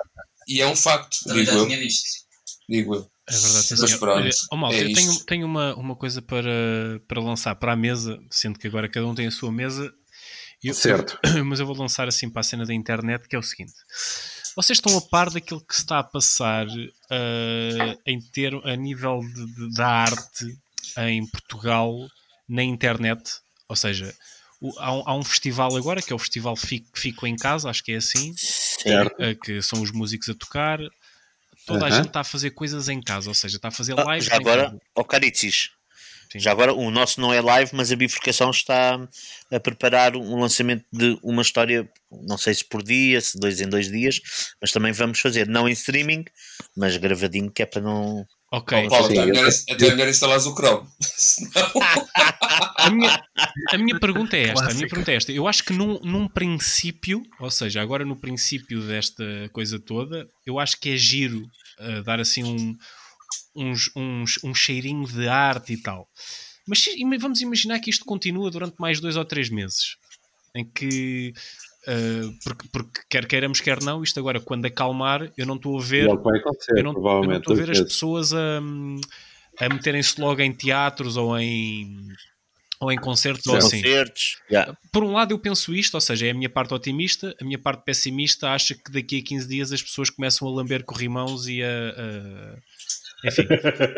e 0.47 0.61
é 0.61 0.67
um 0.67 0.75
facto, 0.75 1.17
Também 1.23 1.45
digo 1.45 1.57
eu. 1.57 1.67
Digo 2.67 2.95
eu. 2.95 3.11
É 3.29 3.33
verdade, 3.33 3.65
sim, 3.65 3.77
senhor. 3.77 4.09
Olha, 4.09 4.29
oh, 4.51 4.57
Malta, 4.57 4.75
é 4.75 4.83
eu 4.83 4.93
tenho, 4.93 5.19
tenho 5.25 5.45
uma, 5.45 5.73
uma 5.75 5.95
coisa 5.95 6.21
para, 6.21 6.51
para 7.07 7.21
lançar 7.21 7.55
para 7.55 7.71
a 7.71 7.75
mesa, 7.77 8.19
sendo 8.29 8.59
que 8.59 8.67
agora 8.67 8.89
cada 8.89 9.07
um 9.07 9.15
tem 9.15 9.27
a 9.27 9.31
sua 9.31 9.51
mesa. 9.51 9.93
Eu, 10.61 10.73
certo. 10.73 11.17
mas 11.45 11.59
eu 11.59 11.65
vou 11.65 11.75
lançar 11.75 12.07
assim 12.07 12.29
para 12.29 12.41
a 12.41 12.43
cena 12.43 12.65
da 12.65 12.73
internet, 12.73 13.27
que 13.27 13.35
é 13.35 13.39
o 13.39 13.43
seguinte. 13.43 13.73
Vocês 14.55 14.77
estão 14.77 14.97
a 14.97 15.01
par 15.01 15.29
daquilo 15.29 15.61
que 15.61 15.75
se 15.75 15.81
está 15.81 15.99
a 15.99 16.03
passar 16.03 16.67
uh, 16.67 18.01
em 18.05 18.19
ter, 18.19 18.53
a 18.65 18.75
nível 18.75 19.19
de, 19.19 19.45
de, 19.55 19.73
da 19.73 19.87
arte 19.87 20.45
em 20.97 21.25
Portugal 21.27 21.95
na 22.47 22.63
internet? 22.63 23.23
Ou 23.67 23.75
seja, 23.75 24.13
o, 24.59 24.77
há, 24.79 24.93
um, 24.93 25.03
há, 25.05 25.15
um, 25.15 25.23
festival 25.23 25.75
agora 25.75 26.01
que 26.01 26.11
é 26.11 26.15
o 26.15 26.19
Festival 26.19 26.55
Fico, 26.55 26.87
Fico 26.93 27.25
em 27.25 27.35
Casa, 27.35 27.69
acho 27.69 27.83
que 27.83 27.93
é 27.93 27.97
assim, 27.97 28.31
uh, 28.31 29.39
que 29.43 29.61
são 29.61 29.81
os 29.81 29.91
músicos 29.91 30.29
a 30.29 30.35
tocar. 30.35 30.79
Toda 31.65 31.85
a 31.85 31.89
gente 31.89 32.07
está 32.07 32.21
a 32.21 32.25
fazer 32.25 32.51
coisas 32.51 32.89
em 32.89 32.99
casa, 32.99 33.29
ou 33.29 33.35
seja, 33.35 33.57
está 33.57 33.67
a 33.67 33.71
fazer 33.71 33.93
live. 33.93 34.27
Ah, 34.31 34.35
agora, 34.35 34.75
o 34.95 35.03
Caritzis, 35.03 35.69
Sim. 36.31 36.39
Já 36.39 36.51
agora, 36.51 36.73
o 36.73 36.89
nosso 36.89 37.19
não 37.19 37.33
é 37.33 37.41
live, 37.41 37.71
mas 37.73 37.91
a 37.91 37.95
bifurcação 37.95 38.51
está 38.51 38.97
a 39.51 39.59
preparar 39.59 40.15
um 40.15 40.39
lançamento 40.39 40.85
de 40.89 41.19
uma 41.21 41.41
história, 41.41 41.89
não 42.09 42.37
sei 42.37 42.53
se 42.53 42.63
por 42.63 42.81
dia, 42.81 43.19
se 43.19 43.37
dois 43.37 43.59
em 43.59 43.67
dois 43.67 43.91
dias, 43.91 44.21
mas 44.61 44.71
também 44.71 44.93
vamos 44.93 45.19
fazer, 45.19 45.45
não 45.45 45.67
em 45.67 45.73
streaming, 45.73 46.23
mas 46.73 46.95
gravadinho, 46.95 47.51
que 47.51 47.63
é 47.63 47.65
para 47.65 47.81
não. 47.81 48.25
Ok. 48.49 48.87
Paulo, 48.87 49.07
até, 49.07 49.17
é 49.17 49.25
melhor, 49.25 49.49
até 49.69 49.89
melhor 49.89 50.07
instalares 50.07 50.45
o 50.45 50.55
Chrome. 50.55 50.87
a, 52.77 52.89
minha, 52.89 53.23
a 53.73 53.77
minha 53.77 53.99
pergunta 53.99 54.37
é 54.37 54.51
esta: 54.51 54.71
a 54.71 54.73
minha 54.73 54.87
pergunta 54.87 55.11
é 55.11 55.15
esta. 55.15 55.33
Eu 55.33 55.49
acho 55.49 55.65
que 55.65 55.73
num, 55.73 55.99
num 55.99 56.29
princípio, 56.29 57.23
ou 57.41 57.51
seja, 57.51 57.81
agora 57.81 58.05
no 58.05 58.15
princípio 58.15 58.79
desta 58.87 59.25
coisa 59.51 59.77
toda, 59.77 60.29
eu 60.45 60.59
acho 60.59 60.79
que 60.79 60.91
é 60.91 60.95
giro 60.95 61.41
uh, 61.79 62.03
dar 62.03 62.21
assim 62.21 62.45
um 62.45 62.77
uns, 63.55 63.91
uns, 63.95 64.39
um 64.43 64.53
cheirinho 64.53 65.05
de 65.05 65.27
arte 65.27 65.73
e 65.73 65.77
tal. 65.77 66.07
Mas 66.67 66.85
vamos 67.19 67.41
imaginar 67.41 67.79
que 67.79 67.89
isto 67.89 68.05
continua 68.05 68.49
durante 68.51 68.75
mais 68.79 68.99
dois 68.99 69.17
ou 69.17 69.25
três 69.25 69.49
meses, 69.49 69.97
em 70.55 70.63
que 70.63 71.33
uh, 71.87 72.39
porque, 72.43 72.67
porque, 72.71 73.01
quer 73.09 73.25
queiramos, 73.25 73.59
quer 73.59 73.81
não, 73.81 74.03
isto 74.03 74.19
agora 74.19 74.39
quando 74.39 74.65
acalmar, 74.65 75.31
eu 75.37 75.45
não 75.45 75.55
estou 75.55 75.77
a 75.77 75.81
ver, 75.81 76.07
eu 76.07 76.83
não, 76.83 77.33
estou 77.37 77.53
a 77.53 77.55
ver 77.55 77.71
as 77.71 77.81
pessoas 77.81 78.33
a, 78.33 78.61
a 79.59 79.69
meterem-se 79.69 80.19
logo 80.21 80.41
em 80.41 80.53
teatros 80.53 81.17
ou 81.17 81.37
em 81.37 82.07
ou 82.79 82.91
em 82.91 82.97
concertos 82.97 83.45
ou 83.45 83.55
assim. 83.55 83.81
Concertos, 83.81 84.39
yeah. 84.49 84.75
Por 84.91 85.03
um 85.03 85.11
lado 85.11 85.31
eu 85.31 85.39
penso 85.39 85.73
isto, 85.73 85.93
ou 85.93 86.01
seja, 86.01 86.25
é 86.25 86.31
a 86.31 86.33
minha 86.33 86.49
parte 86.49 86.73
otimista, 86.73 87.35
a 87.39 87.45
minha 87.45 87.59
parte 87.59 87.83
pessimista 87.83 88.49
acha 88.49 88.73
que 88.73 88.91
daqui 88.91 89.19
a 89.19 89.23
15 89.23 89.47
dias 89.47 89.71
as 89.71 89.83
pessoas 89.83 90.09
começam 90.09 90.47
a 90.47 90.51
lamber 90.51 90.83
corrimãos 90.83 91.47
e 91.47 91.61
a, 91.61 91.67
a 91.67 92.57
enfim, 93.25 93.47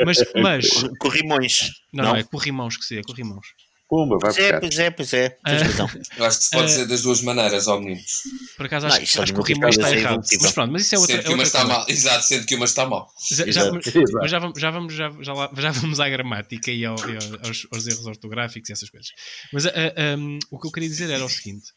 mas. 0.06 0.18
mas 0.36 0.70
corrimões. 1.00 1.72
Não, 1.92 2.03
não, 2.03 2.15
é 2.15 2.24
corrimãos 2.24 2.77
que 2.77 2.86
se 2.86 2.98
é, 2.98 3.01
corrimãos. 3.01 3.46
Pumba, 3.94 4.18
vai 4.18 4.34
pois 4.34 4.38
é, 4.39 4.60
pois 4.60 4.80
é, 4.80 4.89
pois 4.89 5.13
é. 5.13 5.30
Tens 5.30 5.62
razão. 5.62 5.89
Eu 6.18 6.25
acho 6.25 6.39
que 6.39 6.46
se 6.46 6.51
pode 6.51 6.68
dizer 6.68 6.88
das 6.88 7.03
duas 7.03 7.22
maneiras, 7.22 7.68
ó 7.68 7.80
meninos. 7.80 8.24
Por 8.58 8.65
acaso 8.65 8.88
acho, 8.88 8.96
não, 8.98 9.24
acho 9.24 9.34
que 9.34 9.39
o 9.39 9.44
corrimões 9.44 9.77
está 9.77 9.92
errado. 9.92 10.24
Mas 10.42 10.51
pronto, 10.51 10.72
mas 10.72 10.82
isso 10.82 10.96
é 10.96 10.98
outra. 10.98 11.15
Sendo 11.15 11.25
que 11.25 11.32
é 11.32 11.36
uma 11.36 11.44
está 11.44 11.65
mal. 11.65 11.86
Exato, 11.88 12.25
sendo 12.25 12.46
que 12.46 12.56
uma 12.56 12.65
está 12.65 12.86
mal. 12.88 13.08
Já, 13.30 13.46
já, 13.51 13.72
mas 13.72 14.32
já 14.32 14.39
vamos, 14.39 14.60
já, 14.60 14.72
vamos, 14.72 14.94
já, 14.96 15.12
já, 15.22 15.51
já 15.58 15.72
vamos 15.72 16.00
à 16.00 16.10
gramática 16.10 16.72
e, 16.72 16.84
ao, 16.86 16.96
e 17.08 17.18
aos, 17.46 17.68
aos, 17.72 17.88
erros 17.88 18.08
ortográficos 18.08 18.70
e 18.70 18.74
essas 18.74 18.89
coisas. 18.89 19.10
Mas 19.51 19.65
uh, 19.65 19.70
um, 20.18 20.39
o 20.50 20.60
que 20.60 20.68
eu 20.68 20.72
queria 20.72 20.89
dizer 20.89 21.12
era 21.12 21.24
o 21.24 21.30
seguinte: 21.30 21.68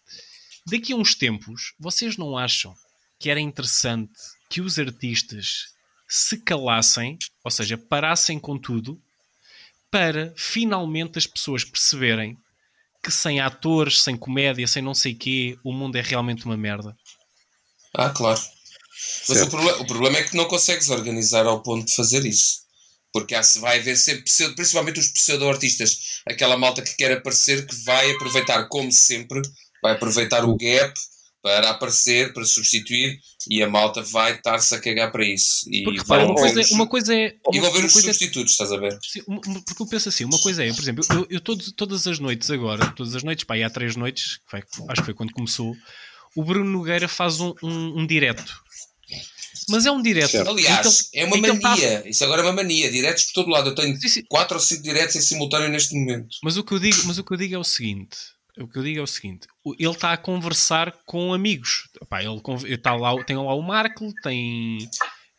daqui 0.67 0.95
a 0.95 0.97
uns 0.97 1.15
tempos, 1.15 1.75
vocês 1.79 2.17
não 2.17 2.39
acham 2.39 2.73
que 3.21 3.29
era 3.29 3.41
interessante 3.41 4.13
que 4.49 4.63
os 4.63 4.79
artistas 4.79 5.76
se 6.09 6.39
calassem, 6.39 7.19
ou 7.43 7.51
seja, 7.51 7.77
parassem 7.77 8.39
com 8.39 8.59
tudo, 8.59 9.01
para 9.91 10.33
finalmente 10.37 11.19
as 11.19 11.27
pessoas 11.27 11.65
perceberem 11.65 12.37
que 13.03 13.11
sem 13.11 13.41
atores, 13.41 14.03
sem 14.03 14.17
comédia, 14.17 14.67
sem 14.67 14.83
não 14.83 14.95
sei 14.95 15.15
quê, 15.15 15.57
o 15.63 15.73
mundo 15.73 15.97
é 15.97 16.01
realmente 16.01 16.45
uma 16.45 16.57
merda. 16.57 16.97
Ah, 17.95 18.11
claro. 18.11 18.41
Mas 19.29 19.43
o, 19.43 19.49
proble 19.49 19.71
o, 19.73 19.87
problema 19.87 20.19
é 20.19 20.25
que 20.25 20.37
não 20.37 20.47
consegues 20.47 20.91
organizar 20.91 21.47
ao 21.47 21.63
ponto 21.63 21.87
de 21.87 21.95
fazer 21.95 22.25
isso. 22.25 22.65
Porque 23.13 23.35
há, 23.35 23.41
vai 23.61 23.79
haver 23.79 23.97
sempre, 23.97 24.25
principalmente 24.55 24.99
os 24.99 25.09
pseudo-artistas, 25.09 26.21
aquela 26.27 26.57
malta 26.57 26.83
que 26.83 26.97
quer 26.97 27.13
aparecer, 27.13 27.67
que 27.67 27.75
vai 27.85 28.11
aproveitar, 28.11 28.69
como 28.69 28.91
sempre, 28.91 29.41
vai 29.83 29.95
aproveitar 29.95 30.45
o 30.45 30.57
gap 30.57 30.93
para 31.47 31.71
aparecer, 31.71 32.33
para 32.33 32.45
substituir, 32.45 33.21
e 33.49 33.63
a 33.63 33.71
malta 33.71 34.03
vai 34.03 34.35
estar-se 34.35 34.75
a 34.75 34.81
cagar 34.81 35.13
para 35.13 35.25
isso. 35.25 35.65
E 35.71 35.85
porque, 35.85 36.01
repara, 36.01 36.27
uma, 36.27 36.35
coisa, 36.35 36.61
é, 36.61 36.65
uma 36.73 36.87
coisa 36.89 37.15
é. 37.15 37.37
E 37.53 37.61
vão 37.61 37.71
ver 37.71 37.85
os 37.85 37.97
é 37.97 38.01
substitutos, 38.01 38.51
é, 38.51 38.65
estás 38.65 38.73
a 38.73 38.77
ver? 38.77 38.99
Sim, 39.01 39.23
porque 39.25 39.81
eu 39.81 39.87
penso 39.87 40.09
assim, 40.09 40.25
uma 40.25 40.41
coisa 40.41 40.65
é, 40.65 40.73
por 40.73 40.83
exemplo, 40.83 41.05
eu, 41.09 41.27
eu 41.31 41.41
todos, 41.41 41.71
todas 41.71 42.05
as 42.09 42.19
noites 42.19 42.51
agora, 42.51 42.91
todas 42.97 43.15
as 43.15 43.23
noites, 43.23 43.45
pá, 43.45 43.55
há 43.65 43.71
três 43.71 43.95
noites, 43.95 44.41
foi, 44.51 44.61
acho 44.89 45.03
que 45.03 45.05
foi 45.05 45.15
quando 45.15 45.33
começou, 45.33 45.73
o 46.35 46.43
Bruno 46.43 46.69
Nogueira 46.69 47.07
faz 47.07 47.39
um, 47.39 47.55
um, 47.63 48.01
um 48.01 48.07
direto. 48.09 48.53
Mas 49.69 49.87
é 49.87 49.91
um 49.93 50.03
direto. 50.03 50.37
Aliás, 50.49 51.11
então, 51.13 51.23
é 51.23 51.25
uma 51.27 51.39
então 51.39 51.61
mania. 51.61 52.03
Tá... 52.03 52.09
Isso 52.09 52.25
agora 52.25 52.43
é 52.43 52.45
uma 52.45 52.53
mania. 52.53 52.91
Diretos 52.91 53.25
por 53.25 53.33
todo 53.35 53.51
lado. 53.51 53.71
Eu 53.71 53.75
tenho 53.75 53.97
sim, 54.01 54.09
sim. 54.09 54.23
quatro 54.29 54.57
ou 54.57 54.61
cinco 54.61 54.83
diretos 54.83 55.17
em 55.17 55.21
simultâneo 55.21 55.69
neste 55.69 55.95
momento. 55.95 56.37
Mas 56.43 56.57
o 56.57 56.63
que 56.63 56.73
eu 56.73 56.79
digo, 56.79 57.03
mas 57.05 57.19
o 57.19 57.25
que 57.25 57.33
eu 57.33 57.37
digo 57.37 57.55
é 57.55 57.59
o 57.59 57.65
seguinte: 57.65 58.17
o 58.59 58.67
que 58.67 58.79
eu 58.79 58.83
digo 58.83 59.01
é 59.01 59.03
o 59.03 59.07
seguinte: 59.07 59.47
ele 59.79 59.91
está 59.91 60.13
a 60.13 60.17
conversar 60.17 60.93
com 61.05 61.33
amigos. 61.33 61.89
Epá, 62.01 62.23
ele 62.23 62.41
está 62.75 62.95
lá, 62.95 63.23
tem 63.25 63.37
lá 63.37 63.55
o 63.55 63.63
Marco, 63.63 64.13
tem. 64.23 64.79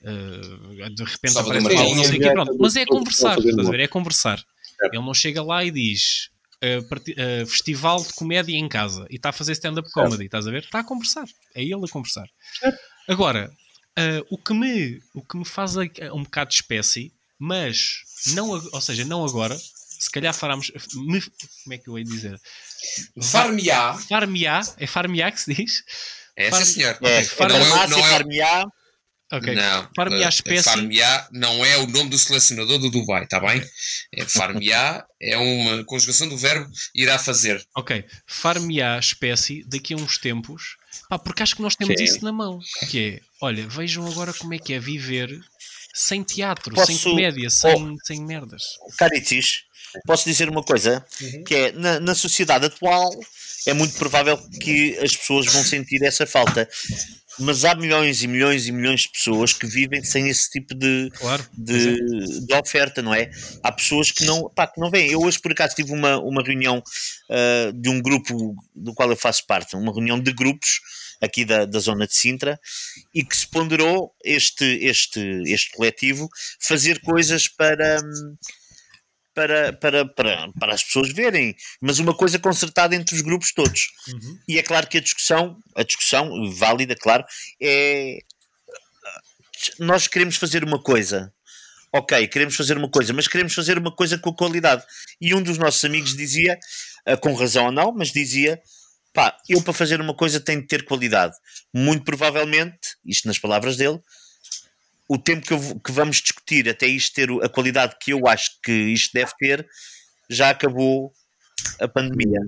Uh, 0.01 0.89
de 0.91 1.03
repente 1.03 1.37
aparece 1.37 1.67
lá, 1.67 1.95
não 1.95 2.03
sei 2.03 2.17
o 2.17 2.21
quê, 2.21 2.31
pronto. 2.31 2.57
Mas 2.59 2.75
é 2.75 2.85
conversar, 2.85 3.39
estás 3.39 3.67
a 3.67 3.71
ver? 3.71 3.79
É 3.79 3.87
conversar. 3.87 4.43
Ele 4.93 5.03
não 5.03 5.13
chega 5.13 5.41
lá 5.41 5.65
e 5.65 5.71
diz 5.71 6.29
uh, 6.63 6.83
uh, 6.83 7.47
festival 7.47 8.03
de 8.03 8.13
comédia 8.13 8.55
em 8.55 8.69
casa 8.69 9.07
e 9.09 9.15
está 9.15 9.29
a 9.29 9.33
fazer 9.33 9.53
stand-up 9.53 9.89
comedy, 9.91 10.25
estás 10.25 10.47
a 10.47 10.51
ver? 10.51 10.63
Está 10.63 10.79
a 10.79 10.83
conversar. 10.83 11.25
É 11.55 11.63
ele 11.63 11.83
a 11.83 11.91
conversar. 11.91 12.27
Agora, 13.07 13.51
o, 14.29 14.37
que 14.37 14.53
me, 14.53 14.99
o 15.15 15.23
que 15.23 15.37
me 15.37 15.45
faz 15.45 15.75
um 15.75 16.23
bocado 16.23 16.49
de 16.49 16.57
espécie, 16.57 17.11
mas 17.39 18.03
não, 18.35 18.49
ou 18.49 18.81
seja, 18.81 19.03
não 19.03 19.25
agora, 19.25 19.57
se 19.99 20.11
calhar 20.11 20.33
faremos. 20.33 20.71
Me, 20.93 21.21
como 21.63 21.73
é 21.73 21.77
que 21.77 21.89
eu 21.89 21.97
ia 21.97 22.05
dizer? 22.05 22.39
Farmiá. 23.21 23.93
Farmiá. 23.93 24.61
É 24.77 24.87
Farmiá 24.87 25.31
que 25.31 25.41
se 25.41 25.53
diz? 25.53 25.83
É, 26.35 26.49
Far... 26.49 26.65
sim, 26.65 26.73
senhor. 26.73 26.97
É, 27.01 27.23
não, 27.23 27.83
é, 27.83 27.87
não 27.87 27.99
é, 27.99 28.09
Farmiá. 28.09 28.65
Ok. 29.29 29.55
Não, 29.55 29.89
Farmiá 29.93 30.29
espécie. 30.29 30.63
Farmiá 30.63 31.27
não 31.33 31.65
é 31.65 31.77
o 31.77 31.87
nome 31.87 32.09
do 32.09 32.17
selecionador 32.17 32.79
do 32.79 32.89
Dubai, 32.89 33.25
está 33.25 33.41
bem? 33.41 33.61
É, 34.13 34.23
Farmiá 34.23 35.03
é 35.21 35.37
uma 35.37 35.83
conjugação 35.83 36.29
do 36.29 36.37
verbo 36.37 36.69
irá 36.95 37.19
fazer. 37.19 37.61
Ok. 37.75 38.05
Farmiá 38.25 38.97
espécie 38.97 39.65
daqui 39.67 39.93
a 39.93 39.97
uns 39.97 40.17
tempos. 40.17 40.77
Pá, 41.09 41.19
porque 41.19 41.43
acho 41.43 41.57
que 41.57 41.61
nós 41.61 41.75
temos 41.75 41.97
Sim. 41.97 42.03
isso 42.05 42.23
na 42.23 42.31
mão. 42.31 42.59
Que 42.89 43.15
é, 43.15 43.21
olha, 43.41 43.67
vejam 43.67 44.07
agora 44.07 44.33
como 44.33 44.53
é 44.53 44.59
que 44.59 44.73
é 44.73 44.79
viver 44.79 45.29
sem 45.93 46.23
teatro, 46.23 46.75
Posso... 46.75 46.87
sem 46.87 46.97
comédia, 46.99 47.49
sem, 47.49 47.75
oh. 47.75 47.97
sem 48.05 48.23
merdas. 48.23 48.63
Caritis, 48.97 49.63
posso 50.05 50.27
dizer 50.27 50.49
uma 50.49 50.63
coisa, 50.63 51.05
uhum. 51.21 51.43
que 51.43 51.55
é, 51.55 51.71
na, 51.71 51.99
na 51.99 52.15
sociedade 52.15 52.65
atual, 52.65 53.09
é 53.65 53.73
muito 53.73 53.97
provável 53.97 54.37
que 54.61 54.97
as 54.99 55.15
pessoas 55.15 55.45
vão 55.47 55.63
sentir 55.63 56.03
essa 56.03 56.25
falta 56.25 56.67
mas 57.39 57.63
há 57.63 57.75
milhões 57.75 58.23
e 58.23 58.27
milhões 58.27 58.67
e 58.67 58.71
milhões 58.71 59.01
de 59.01 59.11
pessoas 59.11 59.53
que 59.53 59.67
vivem 59.67 60.03
sem 60.03 60.27
esse 60.27 60.49
tipo 60.49 60.73
de, 60.73 61.09
claro, 61.15 61.45
de, 61.53 61.89
é. 61.89 62.39
de, 62.45 62.53
oferta, 62.55 63.01
não 63.01 63.13
é? 63.13 63.29
Há 63.61 63.71
pessoas 63.71 64.11
que 64.11 64.25
não, 64.25 64.49
pá, 64.49 64.67
que 64.67 64.79
não 64.79 64.89
vêm. 64.89 65.11
Eu 65.11 65.21
hoje, 65.21 65.39
por 65.39 65.51
acaso, 65.51 65.75
tive 65.75 65.91
uma, 65.91 66.17
uma 66.17 66.41
reunião 66.41 66.79
uh, 66.79 67.73
de 67.73 67.89
um 67.89 68.01
grupo 68.01 68.55
do 68.75 68.93
qual 68.93 69.09
eu 69.09 69.15
faço 69.15 69.45
parte, 69.45 69.75
uma 69.75 69.93
reunião 69.93 70.19
de 70.19 70.33
grupos 70.33 70.79
aqui 71.21 71.45
da, 71.45 71.65
da 71.65 71.79
zona 71.79 72.07
de 72.07 72.15
Sintra 72.15 72.59
e 73.13 73.23
que 73.23 73.35
se 73.35 73.47
ponderou 73.47 74.13
este, 74.23 74.65
este, 74.83 75.19
este 75.45 75.71
coletivo 75.73 76.27
fazer 76.59 76.99
coisas 77.01 77.47
para. 77.47 77.99
Hum, 78.01 78.35
para, 79.37 79.71
para, 79.73 80.03
para, 80.03 80.51
para 80.59 80.73
as 80.73 80.83
pessoas 80.83 81.13
verem, 81.13 81.55
mas 81.79 81.99
uma 81.99 82.15
coisa 82.15 82.39
concertada 82.39 82.95
entre 82.95 83.13
os 83.13 83.21
grupos 83.21 83.53
todos. 83.53 83.91
Uhum. 84.07 84.39
E 84.47 84.57
é 84.57 84.63
claro 84.63 84.87
que 84.87 84.97
a 84.97 85.01
discussão, 85.01 85.55
a 85.75 85.83
discussão 85.83 86.51
válida, 86.53 86.95
claro, 86.95 87.23
é 87.61 88.17
nós 89.77 90.07
queremos 90.07 90.37
fazer 90.37 90.63
uma 90.63 90.81
coisa. 90.81 91.31
Ok, 91.93 92.27
queremos 92.29 92.55
fazer 92.55 92.77
uma 92.77 92.89
coisa, 92.89 93.13
mas 93.13 93.27
queremos 93.27 93.53
fazer 93.53 93.77
uma 93.77 93.91
coisa 93.95 94.17
com 94.17 94.33
qualidade. 94.33 94.83
E 95.21 95.35
um 95.35 95.41
dos 95.41 95.59
nossos 95.59 95.83
amigos 95.85 96.17
dizia, 96.17 96.57
ah, 97.05 97.15
com 97.15 97.33
razão 97.35 97.65
ou 97.65 97.71
não, 97.71 97.91
mas 97.91 98.11
dizia: 98.11 98.59
pá, 99.13 99.37
eu 99.47 99.61
para 99.61 99.73
fazer 99.73 100.01
uma 100.01 100.15
coisa 100.15 100.39
tenho 100.39 100.61
de 100.61 100.67
ter 100.67 100.83
qualidade. 100.83 101.35
Muito 101.71 102.03
provavelmente, 102.03 102.97
isto 103.05 103.27
nas 103.27 103.37
palavras 103.37 103.77
dele, 103.77 103.99
o 105.07 105.17
tempo 105.17 105.45
que, 105.45 105.53
eu, 105.53 105.79
que, 105.79 105.91
vamos 105.91 106.17
discutir 106.17 106.67
até 106.67 106.85
isto 106.85 107.15
ter 107.15 107.29
a 107.43 107.49
qualidade 107.49 107.95
que 107.99 108.11
eu 108.11 108.27
acho 108.27 108.51
que 108.61 108.71
isto 108.71 109.13
deve 109.13 109.31
ter, 109.39 109.67
já 110.29 110.49
acabou 110.49 111.13
a 111.79 111.87
pandemia. 111.87 112.41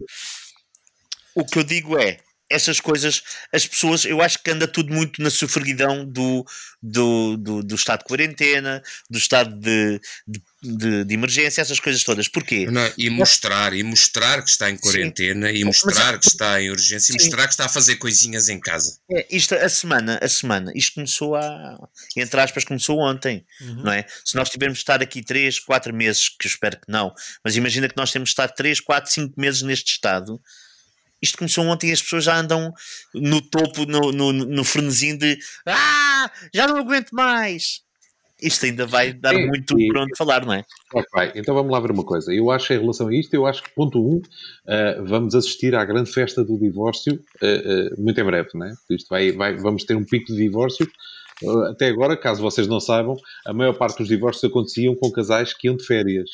O 1.36 1.46
que 1.46 1.60
eu 1.60 1.63
digo 1.63 1.98
é, 1.98 2.20
essas 2.50 2.79
coisas, 2.79 3.22
as 3.53 3.68
pessoas, 3.68 4.06
eu 4.06 4.22
acho 4.22 4.41
que 4.41 4.50
anda 4.50 4.68
tudo 4.68 4.94
muito 4.94 5.22
na 5.22 5.29
sofreguidão 5.29 6.03
do, 6.03 6.44
do, 6.82 7.38
do, 7.38 7.63
do 7.63 7.75
estado 7.75 8.00
de 8.00 8.06
quarentena, 8.06 8.82
do 9.10 9.18
estado 9.18 9.56
de, 9.56 10.01
de, 10.62 11.06
de, 11.06 11.13
emergência, 11.13 11.62
essas 11.62 11.79
coisas 11.79 12.03
todas. 12.03 12.27
Porquê? 12.27 12.65
Não, 12.65 12.91
e 12.98 13.10
mostrar, 13.10 13.74
e 13.74 13.84
mostrar 13.84 14.41
que 14.41 14.50
está 14.50 14.70
em 14.70 14.77
quarentena, 14.77 15.50
Sim. 15.50 15.56
e 15.58 15.63
mostrar 15.63 16.13
Mas, 16.13 16.20
que 16.22 16.27
está 16.27 16.62
em 16.62 16.72
urgência, 16.72 17.13
Sim. 17.13 17.20
e 17.20 17.24
mostrar 17.24 17.48
que 17.48 17.53
está 17.53 17.65
a 17.65 17.70
fazer 17.70 17.98
coisinhas 17.98 18.50
em 18.50 18.60
casa. 18.60 18.98
É, 19.12 19.27
isto, 19.29 19.53
a 19.53 19.70
semana, 19.70 20.20
a 20.22 20.27
semana, 20.27 20.72
isto 20.74 20.96
começou 20.96 21.36
a, 21.36 21.77
entre 22.15 22.41
aspas, 22.41 22.63
começou 22.63 23.00
ontem, 23.00 23.46
uhum. 23.62 23.84
não 23.84 23.91
é? 23.91 24.06
Se 24.25 24.36
nós 24.36 24.50
tivermos 24.50 24.79
de 24.79 24.84
estar 24.84 25.01
aqui 25.03 25.24
3, 25.24 25.60
4 25.60 25.94
meses, 25.94 26.29
que 26.29 26.48
eu 26.48 26.50
espero 26.50 26.77
que 26.77 26.91
não, 26.91 27.13
mas 27.44 27.56
imagina 27.56 27.88
que 27.88 27.98
nós 27.98 28.12
temos 28.12 28.29
de 28.29 28.34
estar 28.34 28.48
3, 28.48 28.79
4, 28.79 29.12
5 29.12 29.39
meses 29.39 29.62
neste 29.62 29.91
estado, 29.91 30.41
isto 31.22 31.38
começou 31.38 31.66
ontem 31.66 31.90
e 31.90 31.94
as 31.94 32.02
pessoas 32.02 32.24
já 32.24 32.38
andam 32.38 32.74
no 33.14 33.42
topo, 33.42 33.86
no, 33.86 34.12
no, 34.12 34.32
no 34.32 34.64
frenesim 34.64 35.18
de 35.18 35.38
Ah, 35.66 36.32
já 36.54 36.68
não 36.68 36.78
aguento 36.78 37.12
mais. 37.12 37.82
Isto 38.42 38.68
ainda 38.68 38.86
vai 38.86 39.12
dar 39.12 39.34
é, 39.34 39.46
muito 39.46 39.76
para 39.92 40.04
onde 40.04 40.16
falar, 40.18 40.46
não 40.46 40.54
é? 40.54 40.64
Ok, 40.94 41.32
então 41.36 41.54
vamos 41.54 41.72
lá 41.72 41.80
ver 41.80 41.92
uma 41.92 42.06
coisa. 42.06 42.34
Eu 42.34 42.50
acho, 42.50 42.72
em 42.72 42.80
relação 42.80 43.10
a 43.10 43.14
isto, 43.14 43.34
eu 43.34 43.46
acho 43.46 43.62
que, 43.62 43.70
ponto 43.76 44.00
1, 44.00 44.02
um, 44.02 44.16
uh, 44.16 45.06
vamos 45.06 45.36
assistir 45.36 45.76
à 45.76 45.84
grande 45.84 46.10
festa 46.10 46.44
do 46.44 46.58
divórcio 46.58 47.16
uh, 47.16 47.96
uh, 47.96 48.02
muito 48.02 48.20
em 48.20 48.24
breve, 48.24 48.50
não 48.54 48.68
é? 48.68 48.74
Isto 48.90 49.10
vai, 49.10 49.32
vai, 49.34 49.58
vamos 49.58 49.84
ter 49.84 49.96
um 49.96 50.06
pico 50.06 50.28
de 50.28 50.38
divórcio. 50.38 50.90
até 51.70 51.90
agora, 51.90 52.16
caso 52.16 52.42
vocês 52.42 52.66
não 52.66 52.80
saibam, 52.80 53.18
a 53.46 53.54
maior 53.54 53.74
parte 53.74 53.98
dos 53.98 54.08
divórcios 54.08 54.50
aconteciam 54.50 54.96
com 54.96 55.12
casais 55.12 55.54
que 55.54 55.68
iam 55.68 55.76
de 55.76 55.86
férias. 55.86 56.30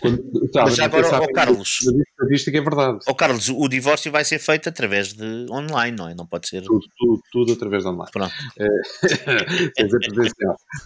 Quando, 0.00 0.50
tá, 0.52 0.64
Mas 0.64 0.78
agora, 0.78 1.22
oh, 1.22 1.32
Carlos, 1.32 1.78
a 1.86 2.22
estadística 2.22 2.58
é 2.58 2.60
verdade. 2.60 2.98
Oh, 3.06 3.14
Carlos, 3.14 3.48
o 3.48 3.68
divórcio 3.68 4.12
vai 4.12 4.24
ser 4.24 4.38
feito 4.38 4.68
através 4.68 5.12
de 5.12 5.46
online, 5.50 5.96
não 5.96 6.08
é? 6.08 6.14
Não 6.14 6.26
pode 6.26 6.48
ser. 6.48 6.62
Tudo, 6.62 6.86
tudo, 6.96 7.22
tudo 7.32 7.52
através 7.52 7.82
de 7.82 7.88
online. 7.88 8.10
Pronto. 8.12 8.34
É, 9.78 9.84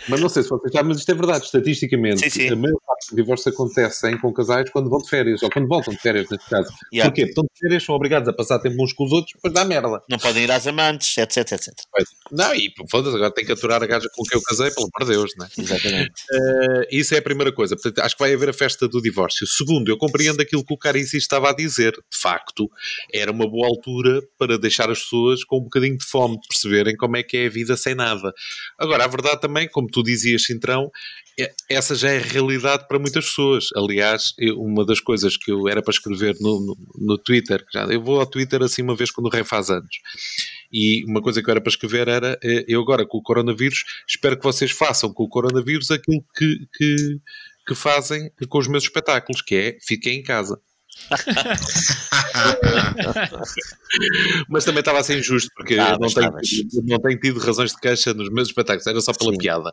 mas 0.08 0.20
não 0.20 0.28
sei 0.28 0.42
se 0.42 0.48
vocês 0.48 0.72
sabem, 0.72 0.88
mas 0.88 0.98
isto 0.98 1.10
é 1.10 1.14
verdade. 1.14 1.44
Estatisticamente, 1.44 2.20
sim, 2.20 2.30
sim. 2.30 2.48
a 2.48 2.56
maior 2.56 2.78
parte 2.86 3.06
dos 3.08 3.16
divórcios 3.16 3.54
acontecem 3.54 4.18
com 4.18 4.32
casais 4.32 4.70
quando 4.70 4.88
vão 4.88 4.98
de 4.98 5.08
férias, 5.08 5.42
ou 5.42 5.50
quando 5.50 5.68
voltam 5.68 5.92
de 5.92 6.00
férias, 6.00 6.28
neste 6.30 6.48
caso. 6.48 6.70
Yeah. 6.92 7.10
Porquê? 7.10 7.28
Estão 7.28 7.44
de 7.44 7.50
férias, 7.58 7.84
são 7.84 7.94
obrigados 7.94 8.28
a 8.28 8.32
passar 8.32 8.58
tempo 8.58 8.82
uns 8.82 8.92
com 8.92 9.04
os 9.04 9.12
outros, 9.12 9.34
depois 9.34 9.52
dá 9.52 9.64
merda. 9.64 10.02
Não 10.08 10.18
podem 10.18 10.44
ir 10.44 10.50
às 10.50 10.66
amantes, 10.66 11.16
etc, 11.16 11.52
etc. 11.52 11.74
Não, 12.30 12.54
e 12.54 12.72
foda-se, 12.90 13.16
agora 13.16 13.32
tem 13.32 13.44
que 13.44 13.52
aturar 13.52 13.82
a 13.82 13.86
gaja 13.86 14.08
com 14.14 14.22
quem 14.24 14.38
eu 14.38 14.42
casei, 14.42 14.70
pelo 14.70 14.88
amor 14.94 15.08
de 15.08 15.16
Deus, 15.16 15.32
não 15.36 15.46
é? 15.46 15.48
Exatamente. 15.58 16.12
Uh, 16.32 16.86
isso 16.90 17.14
é 17.14 17.18
a 17.18 17.22
primeira 17.22 17.52
coisa. 17.52 17.76
Portanto, 17.76 18.04
acho 18.04 18.16
que 18.16 18.22
vai 18.22 18.34
haver 18.34 18.50
a 18.50 18.52
festa 18.60 18.86
do 18.86 19.00
divórcio. 19.00 19.46
Segundo, 19.46 19.88
eu 19.90 19.96
compreendo 19.96 20.42
aquilo 20.42 20.62
que 20.62 20.74
o 20.74 20.76
Carici 20.76 21.16
estava 21.16 21.48
a 21.48 21.54
dizer. 21.54 21.92
De 21.92 22.18
facto, 22.20 22.68
era 23.10 23.32
uma 23.32 23.48
boa 23.48 23.66
altura 23.66 24.20
para 24.38 24.58
deixar 24.58 24.90
as 24.90 25.00
pessoas 25.00 25.42
com 25.44 25.58
um 25.58 25.62
bocadinho 25.62 25.96
de 25.96 26.04
fome, 26.04 26.38
perceberem 26.46 26.94
como 26.94 27.16
é 27.16 27.22
que 27.22 27.38
é 27.38 27.46
a 27.46 27.50
vida 27.50 27.74
sem 27.74 27.94
nada. 27.94 28.30
Agora, 28.78 29.04
a 29.04 29.08
verdade 29.08 29.40
também, 29.40 29.66
como 29.66 29.88
tu 29.88 30.02
dizias, 30.02 30.44
Cintrão, 30.44 30.90
é, 31.38 31.50
essa 31.70 31.94
já 31.94 32.10
é 32.10 32.18
realidade 32.18 32.86
para 32.86 32.98
muitas 32.98 33.24
pessoas. 33.24 33.68
Aliás, 33.74 34.34
uma 34.56 34.84
das 34.84 35.00
coisas 35.00 35.38
que 35.38 35.50
eu 35.50 35.66
era 35.66 35.82
para 35.82 35.92
escrever 35.92 36.36
no, 36.38 36.60
no, 36.60 36.76
no 36.98 37.18
Twitter, 37.18 37.64
já, 37.72 37.84
eu 37.86 38.02
vou 38.02 38.20
ao 38.20 38.26
Twitter 38.26 38.62
assim 38.62 38.82
uma 38.82 38.94
vez 38.94 39.10
quando 39.10 39.28
o 39.28 39.30
rei 39.30 39.42
faz 39.42 39.70
anos. 39.70 39.96
E 40.72 41.04
uma 41.06 41.20
coisa 41.20 41.42
que 41.42 41.48
eu 41.48 41.52
era 41.52 41.60
para 41.60 41.70
escrever 41.70 42.08
era: 42.08 42.38
eh, 42.44 42.64
eu 42.68 42.80
agora 42.80 43.06
com 43.06 43.18
o 43.18 43.22
coronavírus, 43.22 43.84
espero 44.08 44.36
que 44.36 44.44
vocês 44.44 44.70
façam 44.70 45.12
com 45.12 45.24
o 45.24 45.28
coronavírus 45.28 45.90
aquilo 45.90 46.22
que, 46.36 46.56
que, 46.74 46.96
que 47.70 47.74
fazem 47.76 48.32
com 48.48 48.58
os 48.58 48.66
meus 48.66 48.82
espetáculos, 48.82 49.42
que 49.42 49.54
é 49.54 49.78
fiquem 49.80 50.18
em 50.18 50.24
casa. 50.24 50.60
Mas 54.48 54.64
também 54.64 54.80
estava 54.80 54.98
a 54.98 55.04
ser 55.04 55.20
injusto, 55.20 55.48
porque 55.54 55.78
ah, 55.78 55.96
não, 56.00 56.08
tenho, 56.08 56.32
não 56.82 56.98
tenho 56.98 57.20
tido 57.20 57.38
razões 57.38 57.70
de 57.70 57.78
queixa 57.78 58.12
nos 58.12 58.28
meus 58.28 58.48
espetáculos, 58.48 58.88
era 58.88 59.00
só 59.00 59.12
pela 59.12 59.30
Sim. 59.30 59.38
piada. 59.38 59.72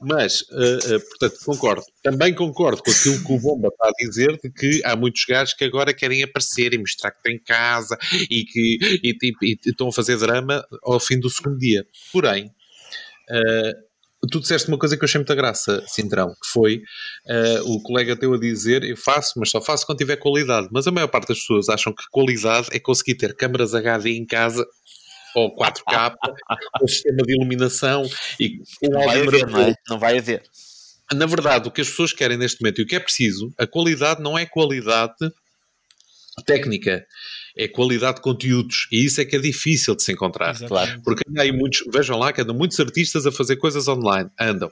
Mas, 0.00 0.40
uh, 0.40 0.96
uh, 0.96 1.00
portanto, 1.00 1.36
concordo. 1.44 1.82
Também 2.02 2.34
concordo 2.34 2.82
com 2.82 2.90
aquilo 2.90 3.22
que 3.22 3.32
o 3.34 3.38
Bomba 3.38 3.68
está 3.68 3.88
a 3.88 3.92
dizer, 3.98 4.40
de 4.42 4.50
que 4.50 4.80
há 4.86 4.96
muitos 4.96 5.22
gajos 5.28 5.52
que 5.52 5.64
agora 5.64 5.92
querem 5.92 6.22
aparecer 6.22 6.72
e 6.72 6.78
mostrar 6.78 7.10
que 7.10 7.22
têm 7.22 7.38
casa 7.38 7.98
e 8.30 8.46
que 8.46 8.78
e, 9.02 9.14
e, 9.22 9.32
e, 9.42 9.58
estão 9.66 9.88
a 9.88 9.92
fazer 9.92 10.16
drama 10.16 10.66
ao 10.82 10.98
fim 10.98 11.20
do 11.20 11.28
segundo 11.28 11.58
dia. 11.58 11.84
Porém, 12.10 12.46
uh, 12.46 13.74
tu 14.26 14.40
disseste 14.40 14.68
uma 14.68 14.78
coisa 14.78 14.96
que 14.96 15.02
eu 15.02 15.06
achei 15.06 15.18
muita 15.18 15.34
graça, 15.34 15.82
Cintrão, 15.86 16.28
que 16.28 16.48
foi 16.52 16.82
uh, 17.26 17.72
o 17.72 17.82
colega 17.82 18.16
teu 18.16 18.34
a 18.34 18.38
dizer: 18.38 18.84
eu 18.84 18.96
faço, 18.96 19.32
mas 19.36 19.50
só 19.50 19.60
faço 19.60 19.86
quando 19.86 19.98
tiver 19.98 20.16
qualidade. 20.16 20.68
Mas 20.72 20.86
a 20.86 20.90
maior 20.90 21.08
parte 21.08 21.28
das 21.28 21.40
pessoas 21.40 21.68
acham 21.68 21.92
que 21.92 22.04
qualidade 22.10 22.68
é 22.72 22.78
conseguir 22.78 23.16
ter 23.16 23.34
câmaras 23.34 23.74
HD 23.74 24.10
em 24.10 24.26
casa 24.26 24.64
ou 25.34 25.54
4K, 25.56 26.14
com 26.78 26.86
sistema 26.88 27.22
de 27.26 27.34
iluminação 27.34 28.08
e 28.38 28.60
não 28.82 29.04
vai 29.04 29.20
haver, 29.20 29.46
não, 29.46 29.60
é? 29.60 29.74
não 29.88 29.98
vai 29.98 30.18
haver. 30.18 30.42
Na 31.12 31.26
verdade, 31.26 31.68
o 31.68 31.72
que 31.72 31.80
as 31.80 31.88
pessoas 31.88 32.12
querem 32.12 32.36
neste 32.36 32.62
momento 32.62 32.80
e 32.80 32.84
o 32.84 32.86
que 32.86 32.96
é 32.96 33.00
preciso, 33.00 33.52
a 33.58 33.66
qualidade 33.66 34.22
não 34.22 34.38
é 34.38 34.46
qualidade 34.46 35.14
técnica 36.46 37.04
é 37.56 37.68
qualidade 37.68 38.16
de 38.16 38.22
conteúdos. 38.22 38.88
E 38.90 39.04
isso 39.04 39.20
é 39.20 39.24
que 39.24 39.36
é 39.36 39.38
difícil 39.38 39.94
de 39.94 40.02
se 40.02 40.12
encontrar. 40.12 40.58
Claro. 40.58 41.00
Porque 41.02 41.22
aí 41.38 41.52
muitos, 41.52 41.82
vejam 41.92 42.18
lá 42.18 42.32
que 42.32 42.40
andam 42.40 42.54
muitos 42.54 42.78
artistas 42.80 43.26
a 43.26 43.32
fazer 43.32 43.56
coisas 43.56 43.86
online. 43.88 44.30
Andam. 44.40 44.70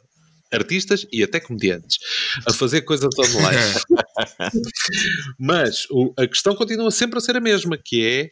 Artistas 0.52 1.06
e 1.10 1.22
até 1.22 1.40
comediantes 1.40 1.98
a 2.46 2.52
fazer 2.52 2.82
coisas 2.82 3.08
online. 3.18 3.58
Mas 5.38 5.86
o, 5.90 6.12
a 6.18 6.26
questão 6.26 6.54
continua 6.54 6.90
sempre 6.90 7.18
a 7.18 7.20
ser 7.20 7.36
a 7.36 7.40
mesma, 7.40 7.78
que 7.82 8.04
é 8.04 8.30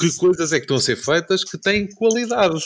que 0.00 0.16
coisas 0.16 0.52
é 0.52 0.56
que 0.56 0.64
estão 0.64 0.76
a 0.76 0.80
ser 0.80 0.96
feitas 0.96 1.44
que 1.44 1.58
têm 1.58 1.88
qualidade. 1.88 2.62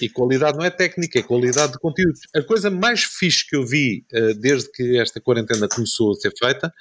E 0.00 0.08
qualidade 0.08 0.56
não 0.56 0.64
é 0.64 0.70
técnica, 0.70 1.18
é 1.18 1.22
qualidade 1.22 1.72
de 1.72 1.78
conteúdo. 1.78 2.18
A 2.34 2.42
coisa 2.42 2.70
mais 2.70 3.04
fixe 3.04 3.46
que 3.46 3.56
eu 3.56 3.66
vi 3.66 4.04
uh, 4.12 4.34
desde 4.34 4.70
que 4.70 4.98
esta 4.98 5.20
quarentena 5.20 5.68
começou 5.68 6.12
a 6.12 6.14
ser 6.14 6.32
feita 6.38 6.72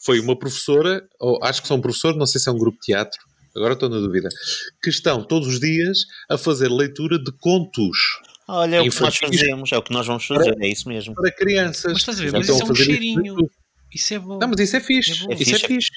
foi 0.00 0.20
uma 0.20 0.38
professora, 0.38 1.06
ou 1.20 1.38
acho 1.42 1.62
que 1.62 1.68
são 1.68 1.76
um 1.76 1.80
professor, 1.80 2.14
não 2.16 2.26
sei 2.26 2.40
se 2.40 2.48
é 2.48 2.52
um 2.52 2.58
grupo 2.58 2.78
de 2.78 2.86
teatro, 2.86 3.20
agora 3.54 3.74
estou 3.74 3.88
na 3.88 3.98
dúvida, 3.98 4.28
que 4.82 4.90
estão 4.90 5.22
todos 5.22 5.48
os 5.48 5.60
dias 5.60 5.98
a 6.30 6.38
fazer 6.38 6.68
leitura 6.68 7.18
de 7.18 7.32
contos. 7.32 7.98
Olha, 8.48 8.76
é 8.76 8.80
o 8.80 8.90
que 8.90 9.00
nós 9.00 9.16
fazemos, 9.16 9.72
é 9.72 9.78
o 9.78 9.82
que 9.82 9.92
nós 9.92 10.06
vamos 10.06 10.26
fazer, 10.26 10.54
para, 10.54 10.66
é 10.66 10.68
isso 10.68 10.88
mesmo. 10.88 11.14
Para 11.14 11.30
crianças. 11.30 11.92
Mas 11.92 12.00
estás 12.00 12.18
a 12.18 12.22
ver, 12.22 12.32
mas 12.32 12.48
isso 12.48 12.62
é 12.62 12.64
um 12.64 12.74
cheirinho. 12.74 13.36
Isso 13.40 13.61
é 14.10 14.18
bom. 14.18 14.38
Não, 14.38 14.48
mas 14.48 14.60
isso 14.60 14.76
é 14.76 14.80
fixe. 14.80 15.26
É 15.30 15.34
isso 15.34 15.44
fixe. 15.44 15.64
é 15.64 15.68
fixe. 15.68 15.90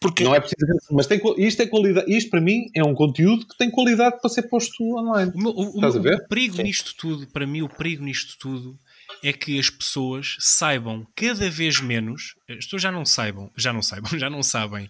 Porque 0.00 0.24
não 0.24 0.34
é 0.34 0.40
preciso. 0.40 0.66
Mas 0.90 1.06
tem, 1.06 1.20
isto 1.38 1.62
é 1.62 1.66
qualidade. 1.66 2.12
Isto 2.14 2.30
para 2.30 2.40
mim 2.40 2.66
é 2.74 2.82
um 2.82 2.94
conteúdo 2.94 3.46
que 3.46 3.56
tem 3.56 3.70
qualidade 3.70 4.20
para 4.20 4.30
ser 4.30 4.42
posto 4.42 4.82
online. 4.98 5.32
O, 5.34 5.48
o, 5.48 5.74
Estás 5.74 5.94
o, 5.94 5.98
a 5.98 6.00
ver? 6.00 6.14
o 6.14 6.28
perigo 6.28 6.56
Sim. 6.56 6.62
nisto 6.64 6.94
tudo, 6.96 7.26
para 7.28 7.46
mim, 7.46 7.62
o 7.62 7.68
perigo 7.68 8.04
nisto 8.04 8.36
tudo 8.38 8.78
é 9.22 9.32
que 9.32 9.58
as 9.58 9.70
pessoas 9.70 10.36
saibam 10.38 11.06
cada 11.14 11.50
vez 11.50 11.80
menos, 11.80 12.34
as 12.48 12.64
pessoas 12.64 12.82
já 12.82 12.92
não 12.92 13.04
saibam, 13.04 13.50
já 13.56 13.72
não 13.72 13.82
saibam, 13.82 14.10
já 14.18 14.30
não 14.30 14.42
sabem, 14.42 14.88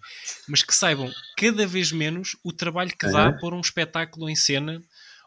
mas 0.48 0.62
que 0.62 0.74
saibam 0.74 1.10
cada 1.36 1.66
vez 1.66 1.92
menos 1.92 2.36
o 2.44 2.52
trabalho 2.52 2.92
que 2.96 3.10
dá 3.10 3.32
pôr 3.32 3.54
um 3.54 3.60
espetáculo 3.60 4.28
em 4.28 4.36
cena 4.36 4.82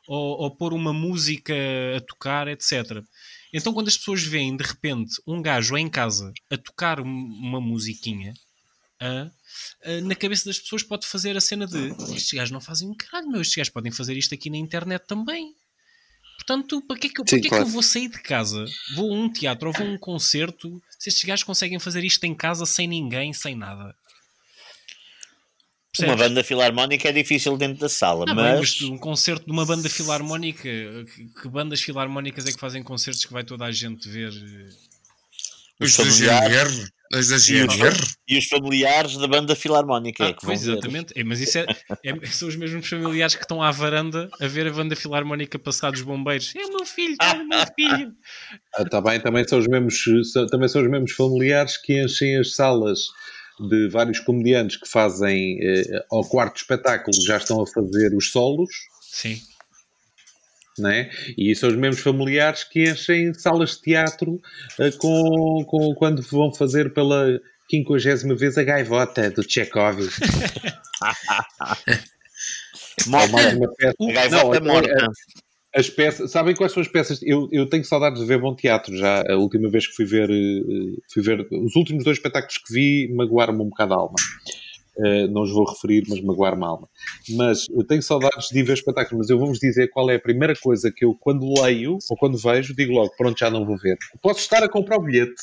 ou, 0.08 0.42
ou 0.42 0.52
pôr 0.52 0.74
uma 0.74 0.94
música 0.94 1.54
a 1.96 2.02
tocar, 2.02 2.48
etc. 2.48 3.04
Então, 3.58 3.74
quando 3.74 3.88
as 3.88 3.98
pessoas 3.98 4.22
veem 4.22 4.58
de 4.58 4.66
repente 4.66 5.16
um 5.26 5.42
gajo 5.42 5.78
em 5.78 5.88
casa 5.88 6.34
a 6.52 6.58
tocar 6.58 7.00
uma 7.00 7.62
musiquinha, 7.62 8.34
a, 9.00 9.32
a, 9.90 10.02
na 10.02 10.14
cabeça 10.14 10.44
das 10.44 10.60
pessoas 10.60 10.84
pode 10.84 11.08
fazer 11.08 11.38
a 11.38 11.42
cena 11.42 11.66
de 11.66 11.88
estes 12.14 12.34
gajos 12.34 12.52
não 12.52 12.60
fazem 12.60 12.90
um 12.90 12.94
caralho, 12.94 13.30
meu, 13.30 13.40
estes 13.40 13.56
gajos 13.56 13.72
podem 13.72 13.94
fazer 13.94 14.18
isto 14.18 14.36
aqui 14.36 14.50
na 14.50 14.58
internet 14.58 15.06
também. 15.08 15.56
Portanto, 16.36 16.82
para 16.82 17.00
que, 17.00 17.08
é 17.08 17.10
que, 17.10 17.30
Sim, 17.30 17.40
que, 17.40 17.48
claro. 17.48 17.64
é 17.64 17.66
que 17.66 17.70
eu 17.70 17.74
vou 17.74 17.82
sair 17.82 18.10
de 18.10 18.22
casa? 18.22 18.66
Vou 18.94 19.10
a 19.10 19.16
um 19.16 19.32
teatro 19.32 19.70
ou 19.70 19.74
vou 19.74 19.88
a 19.88 19.90
um 19.90 19.98
concerto 19.98 20.84
se 21.00 21.08
estes 21.08 21.24
gajos 21.24 21.46
conseguem 21.46 21.80
fazer 21.80 22.04
isto 22.04 22.22
em 22.26 22.36
casa 22.36 22.66
sem 22.66 22.86
ninguém, 22.86 23.32
sem 23.32 23.56
nada? 23.56 23.96
Percebes? 25.96 26.14
Uma 26.14 26.16
banda 26.16 26.44
filarmónica 26.44 27.08
é 27.08 27.12
difícil 27.14 27.56
dentro 27.58 27.80
da 27.80 27.90
sala, 27.90 28.26
ah, 28.28 28.36
mas... 28.36 28.60
mas... 28.60 28.82
um 28.90 28.98
concerto 28.98 29.46
de 29.46 29.52
uma 29.52 29.66
banda 29.66 29.90
filarmónica, 29.90 30.64
que, 30.64 31.42
que, 31.42 31.48
bandas 31.48 31.82
filarmónicas 31.82 32.46
é 32.46 32.52
que 32.52 32.60
fazem 32.60 32.84
concertos 32.84 33.24
que 33.24 33.32
vai 33.32 33.44
toda 33.44 33.66
a 33.66 33.72
gente 33.72 34.10
ver? 34.10 34.30
Os, 35.80 35.98
os 35.98 36.20
da 36.20 36.50
GNR, 36.50 36.88
as 37.14 37.28
da 37.30 37.38
GNR. 37.38 37.96
E 38.28 38.38
os 38.38 38.46
familiares 38.46 39.16
da 39.18 39.28
banda 39.28 39.56
filarmónica. 39.56 40.26
Ah, 40.26 40.28
é 40.30 40.34
que 40.34 40.46
pois, 40.46 40.68
exatamente, 40.68 41.14
é, 41.16 41.24
mas 41.24 41.40
isso 41.40 41.60
é, 41.60 41.66
é, 42.04 42.26
são 42.28 42.50
os 42.50 42.58
mesmos 42.58 42.88
familiares 42.88 43.36
que 43.36 43.44
estão 43.44 43.62
à 43.62 43.72
varanda 43.72 44.30
a 44.42 44.48
ver 44.48 44.68
a 44.68 44.72
banda 44.72 44.96
filarmónica 44.98 45.58
passar 45.58 45.92
dos 45.92 46.02
bombeiros. 46.02 46.54
É 46.56 46.66
o 46.66 46.70
meu 46.70 46.86
filho, 46.86 47.16
é 47.22 47.32
o 47.34 47.48
meu 47.48 47.60
filho. 47.74 48.14
Ah, 48.76 48.84
tá 48.84 49.00
bem, 49.00 49.20
também 49.22 49.48
são 49.48 49.60
os 49.60 49.68
mesmos, 49.68 50.04
também 50.52 50.68
são 50.68 50.82
os 50.82 50.90
mesmos 50.90 51.12
familiares 51.14 51.78
que 51.78 52.02
enchem 52.04 52.38
as 52.38 52.54
salas 52.54 53.00
de 53.60 53.90
vários 53.90 54.20
comediantes 54.20 54.78
que 54.78 54.88
fazem 54.88 55.58
eh, 55.62 56.06
ao 56.12 56.24
quarto 56.28 56.58
espetáculo 56.58 57.16
já 57.26 57.38
estão 57.38 57.60
a 57.62 57.68
fazer 57.68 58.14
os 58.16 58.32
solos. 58.32 58.70
Sim. 59.02 59.40
Né? 60.78 61.10
E 61.38 61.56
são 61.56 61.70
os 61.70 61.78
mesmos 61.78 62.02
familiares 62.02 62.66
que 62.66 62.84
enchem 62.84 63.34
salas 63.34 63.78
de 63.78 63.82
teatro 63.82 64.42
eh, 64.80 64.92
com, 64.92 65.64
com, 65.66 65.96
quando 65.96 66.22
vão 66.22 66.54
fazer 66.54 66.94
pela 66.94 67.40
quinquagésima 67.70 68.36
vez 68.36 68.58
a 68.58 68.64
gaivota 68.64 69.32
do 69.32 69.50
Chekhov. 69.50 70.00
mais 73.08 73.32
uma 73.32 73.74
peça. 73.76 73.96
Gaivota 74.00 74.60
não, 74.60 74.74
morta 74.74 75.08
as 75.76 75.90
peças, 75.90 76.32
sabem 76.32 76.56
quais 76.56 76.72
são 76.72 76.82
as 76.82 76.88
peças? 76.88 77.20
Eu, 77.22 77.50
eu 77.52 77.68
tenho 77.68 77.84
saudades 77.84 78.22
de 78.22 78.26
ver 78.26 78.40
bom 78.40 78.56
teatro 78.56 78.96
já. 78.96 79.22
A 79.30 79.36
última 79.36 79.70
vez 79.70 79.86
que 79.86 79.94
fui 79.94 80.06
ver, 80.06 80.30
eh, 80.32 81.02
fui 81.14 81.22
ver 81.22 81.46
os 81.52 81.76
últimos 81.76 82.06
dois 82.06 82.18
espetáculos 82.18 82.58
que 82.60 82.74
vi, 82.74 83.14
magoaram-me 83.14 83.62
um 83.62 83.70
bocado 83.70 83.94
a 83.94 83.98
alma. 83.98 84.16
Uh, 84.98 85.28
não 85.28 85.42
os 85.42 85.52
vou 85.52 85.70
referir, 85.70 86.06
mas 86.08 86.22
magoar-me 86.22 86.64
a 86.64 86.68
alma. 86.68 86.88
Mas 87.32 87.68
eu 87.70 87.86
tenho 87.86 88.02
saudades 88.02 88.48
de 88.48 88.64
ver 88.64 88.74
espetáculos, 88.76 89.26
mas 89.26 89.30
eu 89.30 89.38
vou-vos 89.38 89.60
dizer 89.60 89.90
qual 89.90 90.10
é 90.10 90.16
a 90.16 90.20
primeira 90.20 90.54
coisa 90.56 90.90
que 90.90 91.04
eu, 91.04 91.14
quando 91.20 91.46
leio 91.62 91.98
ou 92.10 92.16
quando 92.16 92.38
vejo, 92.38 92.74
digo 92.74 92.94
logo: 92.94 93.12
pronto, 93.18 93.38
já 93.38 93.50
não 93.50 93.66
vou 93.66 93.78
ver. 93.78 93.98
Posso 94.22 94.40
estar 94.40 94.64
a 94.64 94.70
comprar 94.70 94.98
o 94.98 95.02
bilhete 95.02 95.36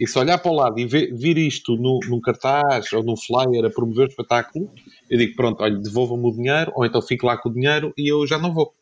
e 0.00 0.06
se 0.06 0.18
olhar 0.18 0.38
para 0.38 0.50
o 0.50 0.54
lado 0.54 0.80
e 0.80 0.86
ver, 0.86 1.14
vir 1.14 1.36
isto 1.36 1.76
no, 1.76 2.00
num 2.08 2.22
cartaz 2.22 2.90
ou 2.94 3.02
num 3.02 3.18
flyer 3.18 3.66
a 3.66 3.70
promover 3.70 4.06
o 4.06 4.08
espetáculo, 4.08 4.70
eu 5.10 5.18
digo: 5.18 5.36
pronto, 5.36 5.62
olha, 5.62 5.76
devolvam-me 5.76 6.26
o 6.26 6.32
dinheiro, 6.32 6.72
ou 6.74 6.86
então 6.86 7.02
fico 7.02 7.26
lá 7.26 7.36
com 7.36 7.50
o 7.50 7.52
dinheiro 7.52 7.92
e 7.98 8.10
eu 8.10 8.26
já 8.26 8.38
não 8.38 8.54
vou 8.54 8.72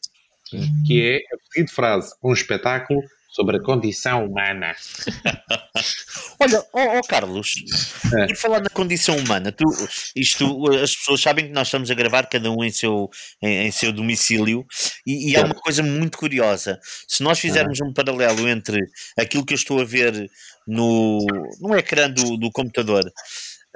que 0.87 1.03
é 1.03 1.17
a 1.17 1.53
seguinte 1.53 1.73
frase: 1.73 2.15
um 2.23 2.33
espetáculo 2.33 3.03
sobre 3.31 3.59
a 3.59 3.63
condição 3.63 4.27
humana. 4.27 4.75
Olha, 6.41 6.65
oh, 6.73 6.99
oh 6.99 7.03
Carlos, 7.03 7.55
é. 8.13 8.27
por 8.27 8.37
falar 8.37 8.61
na 8.61 8.71
condição 8.71 9.17
humana, 9.17 9.53
tu, 9.53 9.65
isto, 10.17 10.71
as 10.73 10.97
pessoas 10.97 11.21
sabem 11.21 11.47
que 11.47 11.53
nós 11.53 11.69
estamos 11.69 11.91
a 11.91 11.95
gravar 11.95 12.27
cada 12.27 12.51
um 12.51 12.65
em 12.65 12.71
seu, 12.71 13.11
em, 13.43 13.67
em 13.67 13.71
seu 13.71 13.93
domicílio 13.93 14.67
e, 15.07 15.31
e 15.31 15.37
há 15.37 15.45
uma 15.45 15.55
coisa 15.55 15.83
muito 15.83 16.17
curiosa. 16.19 16.81
Se 17.07 17.23
nós 17.23 17.39
fizermos 17.39 17.81
um 17.81 17.93
paralelo 17.93 18.49
entre 18.49 18.81
aquilo 19.17 19.45
que 19.45 19.53
eu 19.53 19.59
estou 19.59 19.81
a 19.81 19.85
ver 19.85 20.31
no, 20.67 21.25
no 21.61 21.77
ecrã 21.77 22.11
do, 22.11 22.37
do 22.37 22.51
computador 22.51 23.05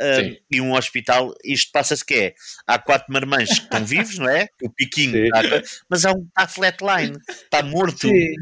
uh, 0.03 0.37
e 0.51 0.61
um 0.61 0.75
hospital, 0.75 1.35
isto 1.45 1.71
passa-se 1.73 2.05
que 2.05 2.15
é, 2.15 2.35
há 2.67 2.79
quatro 2.79 3.13
marmães 3.13 3.49
que 3.49 3.65
estão 3.65 3.85
vivos, 3.85 4.19
não 4.19 4.29
é? 4.29 4.49
O 4.63 4.71
piquinho, 4.71 5.29
tá, 5.31 5.41
mas 5.89 6.05
há 6.05 6.13
um 6.13 6.27
está 6.27 6.47
flatline, 6.47 7.17
está 7.29 7.63
morto. 7.63 8.09
Sim. 8.09 8.35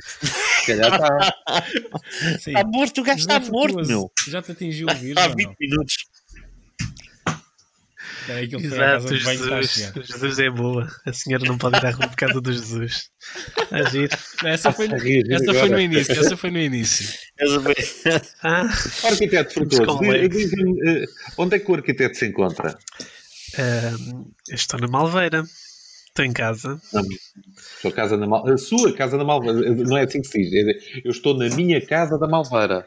está. 0.69 1.35
está 2.47 2.65
morto, 2.65 3.01
o 3.01 3.05
gajo 3.05 3.21
está 3.21 3.41
morto, 3.41 3.87
meu. 3.87 4.11
Já 4.29 4.43
te 4.43 4.53
atingiu 4.53 4.87
o 4.89 4.95
vírus. 4.95 5.23
Há 5.23 5.29
20 5.29 5.57
minutos. 5.59 6.10
É 8.31 8.45
Exato, 8.45 9.17
Jesus, 9.17 9.93
Jesus 9.95 10.39
é 10.39 10.49
boa. 10.49 10.89
A 11.05 11.13
senhora 11.13 11.45
não 11.45 11.59
pode 11.59 11.77
ir 11.77 11.87
à 11.87 11.91
rua 11.91 12.09
por 12.09 12.17
causa 12.17 12.41
do 12.41 12.53
Jesus. 12.53 13.11
Agir. 13.71 14.09
Essa 14.45 14.73
foi, 14.73 14.87
essa 14.87 15.55
foi 15.55 15.69
no 15.69 15.81
início. 15.81 16.13
Essa 16.13 16.37
foi 16.37 16.51
no 16.51 16.59
início. 16.59 17.09
Essa 17.39 17.61
foi. 17.61 17.75
Ah, 18.43 18.69
arquiteto 19.05 19.55
Frutoso, 19.55 20.05
eh, 20.05 21.05
onde 21.37 21.57
é 21.57 21.59
que 21.59 21.71
o 21.71 21.75
arquiteto 21.75 22.17
se 22.17 22.27
encontra? 22.27 22.79
Uh, 23.59 24.31
estou 24.53 24.79
na 24.79 24.87
Malveira. 24.87 25.45
Estou 26.09 26.25
em 26.25 26.33
casa. 26.33 26.81
Não, 26.93 27.03
sua 27.81 27.93
casa 27.93 28.17
na 28.17 28.27
Mal... 28.27 28.47
A 28.49 28.59
sua 28.59 28.93
casa 28.93 29.17
na 29.17 29.25
Malveira. 29.25 29.75
Não 29.75 29.97
é 29.97 30.05
assim 30.05 30.21
que 30.21 30.29
se 30.29 30.39
diz. 30.39 31.03
Eu 31.05 31.11
estou 31.11 31.37
na 31.37 31.49
minha 31.55 31.85
casa 31.85 32.19
da 32.19 32.27
Malveira. 32.27 32.85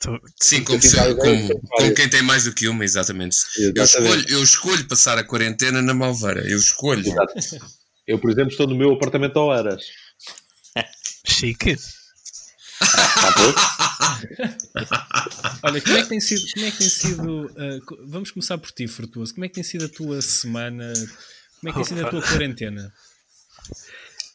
Estou... 0.00 0.16
Sim, 0.40 0.62
como, 0.62 0.80
se, 0.80 0.96
como, 0.96 1.60
como, 1.60 1.94
quem 1.94 2.08
tem 2.08 2.22
mais 2.22 2.44
do 2.44 2.54
que 2.54 2.68
uma, 2.68 2.84
exatamente. 2.84 3.36
exatamente. 3.58 3.76
Eu, 3.76 3.84
escolho, 3.84 4.24
eu 4.28 4.44
escolho 4.44 4.86
passar 4.86 5.18
a 5.18 5.24
quarentena 5.24 5.82
na 5.82 5.92
Malveira. 5.92 6.48
Eu 6.48 6.56
escolho. 6.56 7.00
Exato. 7.00 7.34
Eu, 8.06 8.20
por 8.20 8.30
exemplo, 8.30 8.52
estou 8.52 8.68
no 8.68 8.76
meu 8.76 8.92
apartamento 8.92 9.36
ao 9.38 9.50
Aras. 9.50 9.82
Chique. 11.26 11.76
Olha, 15.64 15.80
como 15.80 15.96
é 15.96 16.02
que 16.02 16.08
tem 16.08 16.20
sido. 16.20 16.46
Como 16.54 16.64
é 16.64 16.70
que 16.70 16.78
tem 16.78 16.88
sido 16.88 17.46
uh, 17.46 18.06
vamos 18.06 18.30
começar 18.30 18.56
por 18.56 18.70
ti, 18.70 18.86
Fortuoso. 18.86 19.34
Como 19.34 19.44
é 19.44 19.48
que 19.48 19.56
tem 19.56 19.64
sido 19.64 19.86
a 19.86 19.88
tua 19.88 20.22
semana? 20.22 20.92
Como 21.60 21.68
é 21.68 21.70
que 21.70 21.74
tem 21.74 21.84
sido 21.84 22.06
a 22.06 22.10
tua 22.10 22.22
quarentena? 22.22 22.94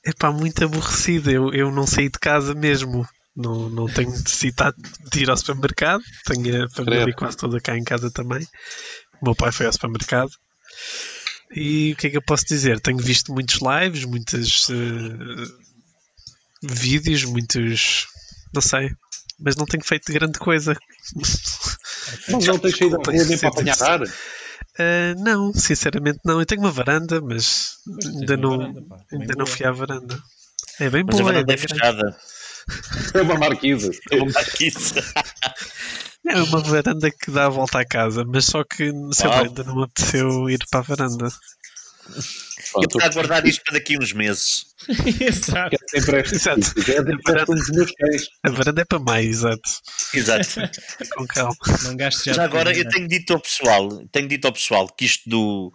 É 0.05 0.11
pá, 0.11 0.29
muito 0.29 0.65
aborrecido. 0.65 1.31
Eu, 1.31 1.53
eu 1.53 1.71
não 1.71 1.87
saí 1.87 2.09
de 2.09 2.19
casa 2.19 2.53
mesmo. 2.53 3.07
Não, 3.35 3.69
não 3.69 3.87
tenho 3.87 4.11
necessidade 4.11 4.77
de 5.11 5.21
ir 5.21 5.29
ao 5.29 5.37
supermercado. 5.37 6.03
Tenho 6.25 6.65
a 6.65 6.69
família 6.69 7.13
quase 7.13 7.37
toda 7.37 7.59
cá 7.59 7.77
em 7.77 7.83
casa 7.83 8.11
também. 8.11 8.47
O 9.21 9.25
meu 9.25 9.35
pai 9.35 9.51
foi 9.51 9.65
ao 9.65 9.73
supermercado. 9.73 10.31
E 11.55 11.93
o 11.93 11.95
que 11.95 12.07
é 12.07 12.09
que 12.11 12.17
eu 12.17 12.21
posso 12.21 12.45
dizer? 12.45 12.79
Tenho 12.79 12.97
visto 12.97 13.31
muitos 13.31 13.59
lives, 13.61 14.05
muitos 14.05 14.69
uh, 14.69 15.57
vídeos, 16.61 17.23
muitos. 17.25 18.07
Não 18.53 18.61
sei. 18.61 18.91
Mas 19.39 19.55
não 19.55 19.65
tenho 19.65 19.83
feito 19.83 20.13
grande 20.13 20.39
coisa. 20.39 20.77
Mas 22.29 22.45
não 22.45 22.59
tens 22.59 22.77
saído 22.77 22.99
nem 23.07 23.37
para 23.37 23.49
apanhar 23.49 23.81
ar? 23.81 24.01
Uh, 24.03 25.23
não, 25.23 25.53
sinceramente 25.53 26.19
não. 26.25 26.39
Eu 26.39 26.45
tenho 26.45 26.61
uma 26.61 26.71
varanda, 26.71 27.21
mas, 27.21 27.77
mas 27.85 28.05
ainda, 28.07 28.37
não, 28.37 28.57
varanda, 28.57 29.05
ainda 29.11 29.35
não 29.37 29.45
fui 29.45 29.65
à 29.65 29.71
varanda. 29.71 30.19
É 30.79 30.89
bem 30.89 31.03
mas 31.05 31.15
boa. 31.15 31.29
A 31.29 31.33
varanda 31.33 31.53
é, 31.53 31.55
é 31.55 31.57
fechada. 31.57 32.17
É 33.13 33.21
uma 33.21 33.37
marquise. 33.37 33.91
É 34.11 34.15
uma 34.15 34.31
marquise. 34.31 34.93
É 36.25 36.41
uma 36.41 36.61
varanda 36.61 37.11
que 37.11 37.31
dá 37.31 37.45
a 37.45 37.49
volta 37.49 37.79
à 37.79 37.85
casa, 37.85 38.23
mas 38.25 38.45
só 38.45 38.63
que 38.63 38.91
sei 39.11 39.27
lá, 39.27 39.41
ainda 39.41 39.63
não 39.63 39.75
me 39.75 39.83
apeteceu 39.83 40.49
ir 40.49 40.59
para 40.69 40.79
a 40.79 40.83
varanda. 40.83 41.29
Eu 42.75 42.83
estou 42.83 43.01
a 43.01 43.09
guardar 43.09 43.45
isto 43.45 43.63
para 43.63 43.75
daqui 43.75 43.97
uns 43.97 44.13
meses. 44.13 44.65
exato. 45.21 45.77
exato. 45.93 46.61
A 48.43 48.49
varanda 48.49 48.81
é 48.81 48.85
para 48.85 48.99
mais, 48.99 49.27
exato. 49.27 49.61
Exato. 50.13 50.49
Com 51.15 51.27
calma. 51.27 51.55
Não 51.83 52.11
já. 52.11 52.33
já 52.33 52.43
agora, 52.43 52.75
eu 52.75 52.87
tenho 52.89 53.07
dito 53.07 53.33
ao 53.33 53.39
pessoal, 53.39 53.89
tenho 54.11 54.27
dito 54.27 54.45
ao 54.45 54.53
pessoal 54.53 54.87
que 54.87 55.05
isto 55.05 55.29
do, 55.29 55.71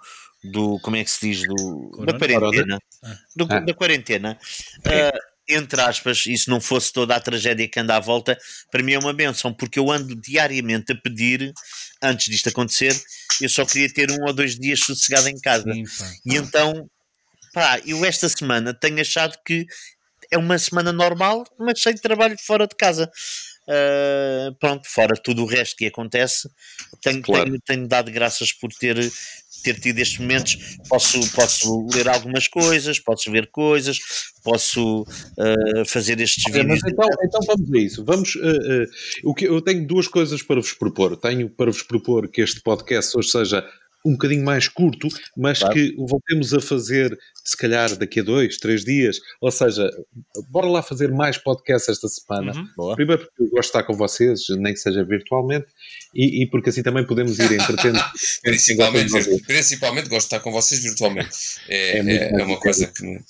do 0.53 0.79
como 0.81 0.97
é 0.97 1.05
que 1.05 1.11
se 1.11 1.29
diz, 1.29 1.43
do, 1.43 2.05
da 2.05 2.19
quarentena, 2.19 2.79
ah. 3.03 3.17
do, 3.37 3.47
ah. 3.51 3.61
da 3.61 3.75
quarentena, 3.75 4.39
uh, 4.81 5.19
entre 5.49 5.81
aspas, 5.81 6.27
e 6.27 6.37
se 6.37 6.49
não 6.49 6.61
fosse 6.61 6.93
toda 6.93 7.17
a 7.17 7.21
tragédia 7.21 7.69
que 7.69 7.81
anda 7.81 7.97
à 7.97 8.01
volta, 8.01 8.39
para 8.71 8.83
mim 8.83 8.93
é 8.93 8.99
uma 8.99 9.13
benção, 9.13 9.53
porque 9.53 9.79
eu 9.79 9.91
ando 9.91 10.15
diariamente 10.15 10.93
a 10.93 10.95
pedir, 10.95 11.53
antes 12.03 12.29
disto 12.29 12.49
acontecer, 12.49 12.95
eu 13.41 13.49
só 13.49 13.65
queria 13.65 13.93
ter 13.93 14.11
um 14.11 14.25
ou 14.27 14.33
dois 14.33 14.59
dias 14.59 14.81
sossegado 14.81 15.29
em 15.29 15.39
casa. 15.41 15.73
Sim, 15.73 15.85
e 16.27 16.37
então, 16.37 16.89
pá, 17.53 17.81
eu 17.87 18.05
esta 18.05 18.29
semana 18.29 18.75
tenho 18.75 19.01
achado 19.01 19.39
que 19.45 19.67
é 20.31 20.37
uma 20.37 20.59
semana 20.59 20.93
normal, 20.93 21.45
mas 21.59 21.81
sem 21.81 21.95
trabalho 21.95 22.37
fora 22.39 22.67
de 22.67 22.77
casa. 22.77 23.11
Uh, 23.69 24.55
pronto, 24.59 24.89
fora 24.89 25.15
tudo 25.15 25.43
o 25.43 25.47
resto 25.47 25.77
que 25.77 25.87
acontece, 25.87 26.49
tenho, 27.03 27.21
claro. 27.21 27.45
tenho, 27.45 27.61
tenho 27.61 27.87
dado 27.87 28.11
graças 28.11 28.51
por 28.51 28.71
ter 28.73 28.97
ter 29.63 29.79
tido 29.79 29.99
estes 29.99 30.19
momentos, 30.19 30.79
posso, 30.89 31.19
posso 31.33 31.87
ler 31.93 32.09
algumas 32.09 32.49
coisas, 32.49 32.99
posso 32.99 33.31
ver 33.31 33.49
coisas, 33.51 33.99
posso 34.43 35.03
uh, 35.03 35.85
fazer 35.87 36.21
estes 36.21 36.45
okay, 36.47 36.63
vídeos. 36.63 36.81
Então, 36.87 37.09
então 37.23 37.41
vamos 37.47 37.73
a 37.73 37.79
isso. 37.79 38.05
Vamos, 38.05 38.35
uh, 38.37 38.39
uh, 38.39 39.31
o 39.31 39.35
que, 39.35 39.47
eu 39.47 39.61
tenho 39.61 39.87
duas 39.87 40.09
coisas 40.09 40.43
para 40.43 40.57
vos 40.57 40.73
propor. 40.73 41.17
Tenho 41.17 41.49
para 41.49 41.71
vos 41.71 41.83
propor 41.83 42.29
que 42.29 42.41
este 42.41 42.61
podcast 42.61 43.17
hoje 43.17 43.31
seja 43.31 43.65
um 44.05 44.13
bocadinho 44.13 44.45
mais 44.45 44.69
curto, 44.69 45.09
mas 45.37 45.59
claro. 45.59 45.75
que 45.75 45.95
voltemos 45.97 46.55
a 46.55 46.61
fazer, 46.61 47.17
se 47.45 47.57
calhar, 47.57 47.95
daqui 47.97 48.21
a 48.21 48.23
dois, 48.23 48.57
três 48.57 48.85
dias. 48.85 49.21
Ou 49.41 49.51
seja, 49.51 49.91
bora 50.51 50.67
lá 50.67 50.83
fazer 50.83 51.11
mais 51.11 51.37
podcasts 51.37 51.89
esta 51.89 52.09
semana. 52.09 52.53
Uhum. 52.77 52.95
Primeiro 52.95 53.23
porque 53.23 53.43
eu 53.43 53.47
gosto 53.49 53.61
de 53.61 53.67
estar 53.67 53.83
com 53.83 53.95
vocês, 53.95 54.41
nem 54.51 54.73
que 54.73 54.81
seja 54.81 55.05
virtualmente, 55.05 55.67
e, 56.15 56.43
e 56.43 56.51
porque 56.51 56.71
assim 56.71 56.83
também 56.83 57.07
podemos 57.07 57.39
ir 57.39 57.53
entretendo. 57.53 57.99
principalmente, 58.43 59.41
principalmente 59.47 60.09
gosto 60.09 60.29
de 60.29 60.35
estar 60.35 60.41
com 60.41 60.53
vocês 60.53 60.83
virtualmente. 60.83 61.31
É, 61.69 61.99
é, 61.99 62.01
é, 62.01 62.41
é 62.41 62.45
uma 62.45 62.59
coisa 62.59 62.87
que. 62.87 63.21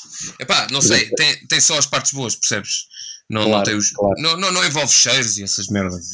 Epá, 0.40 0.66
não 0.70 0.81
sei, 0.81 1.09
tem, 1.11 1.46
tem 1.46 1.61
só 1.61 1.78
as 1.78 1.87
partes 1.87 2.12
boas, 2.12 2.37
percebes? 2.37 2.87
Não, 3.28 3.44
claro, 3.44 3.59
não, 3.59 3.62
tem 3.64 3.74
os, 3.74 3.90
claro. 3.90 4.14
não, 4.20 4.37
não, 4.37 4.52
não 4.52 4.64
envolve 4.64 4.92
cheiros 4.92 5.38
e 5.38 5.42
essas 5.42 5.68
merdas. 5.68 6.12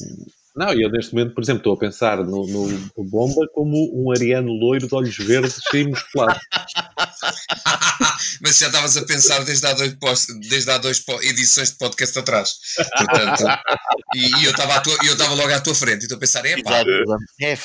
Não, 0.56 0.72
e 0.72 0.82
eu 0.82 0.90
neste 0.90 1.12
momento, 1.12 1.34
por 1.34 1.42
exemplo, 1.42 1.58
estou 1.58 1.74
a 1.74 1.78
pensar 1.78 2.18
no, 2.18 2.46
no, 2.46 2.68
no 2.68 3.04
Bomba 3.04 3.46
como 3.52 3.90
um 3.92 4.12
ariano 4.12 4.52
loiro 4.52 4.86
de 4.86 4.94
olhos 4.94 5.16
verdes 5.16 5.60
e 5.72 5.84
musculado. 5.84 6.38
Mas 8.40 8.58
já 8.58 8.68
estavas 8.68 8.96
a 8.96 9.04
pensar 9.04 9.44
desde 9.44 9.66
há, 9.66 9.72
dois, 9.72 10.26
desde 10.48 10.70
há 10.70 10.78
dois 10.78 11.04
edições 11.22 11.72
de 11.72 11.78
podcast 11.78 12.18
atrás. 12.18 12.54
Portanto, 12.96 13.44
e, 14.14 14.42
e 14.42 14.44
eu 14.44 14.50
estava 14.52 15.34
logo 15.34 15.52
à 15.52 15.60
tua 15.60 15.74
frente 15.74 16.02
e 16.02 16.04
estou 16.04 16.16
a 16.16 16.20
pensar, 16.20 16.44
é 16.46 16.62
pá. 16.62 16.84
É, 17.40 17.56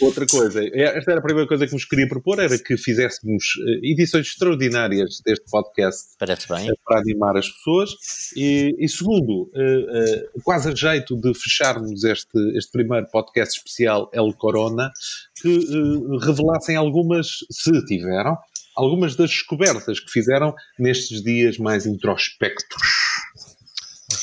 Outra 0.00 0.26
coisa, 0.26 0.62
é, 0.62 0.96
esta 0.96 1.10
era 1.10 1.20
a 1.20 1.22
primeira 1.22 1.48
coisa 1.48 1.66
que 1.66 1.72
nos 1.72 1.84
queria 1.84 2.06
propor, 2.06 2.38
era 2.38 2.56
que 2.56 2.76
fizéssemos 2.76 3.44
eh, 3.66 3.90
edições 3.90 4.28
extraordinárias 4.28 5.20
deste 5.24 5.44
podcast 5.50 6.10
Parece 6.18 6.48
bem. 6.48 6.70
para 6.84 7.00
animar 7.00 7.36
as 7.36 7.48
pessoas. 7.48 7.90
E, 8.36 8.76
e 8.78 8.88
segundo, 8.88 9.50
uh, 9.52 10.38
uh, 10.38 10.42
quase 10.44 10.70
a 10.70 10.74
jeito 10.74 11.16
de 11.16 11.34
fecharmos 11.34 12.04
este, 12.04 12.38
este 12.56 12.70
primeiro 12.70 13.08
podcast 13.10 13.58
especial 13.58 14.08
El 14.12 14.32
Corona, 14.34 14.92
que 15.42 15.48
uh, 15.48 16.16
revelassem 16.18 16.76
algumas, 16.76 17.26
se 17.50 17.84
tiveram, 17.86 18.36
algumas 18.76 19.16
das 19.16 19.30
descobertas 19.30 19.98
que 19.98 20.10
fizeram 20.12 20.54
nestes 20.78 21.22
dias 21.22 21.58
mais 21.58 21.86
introspectos. 21.86 22.82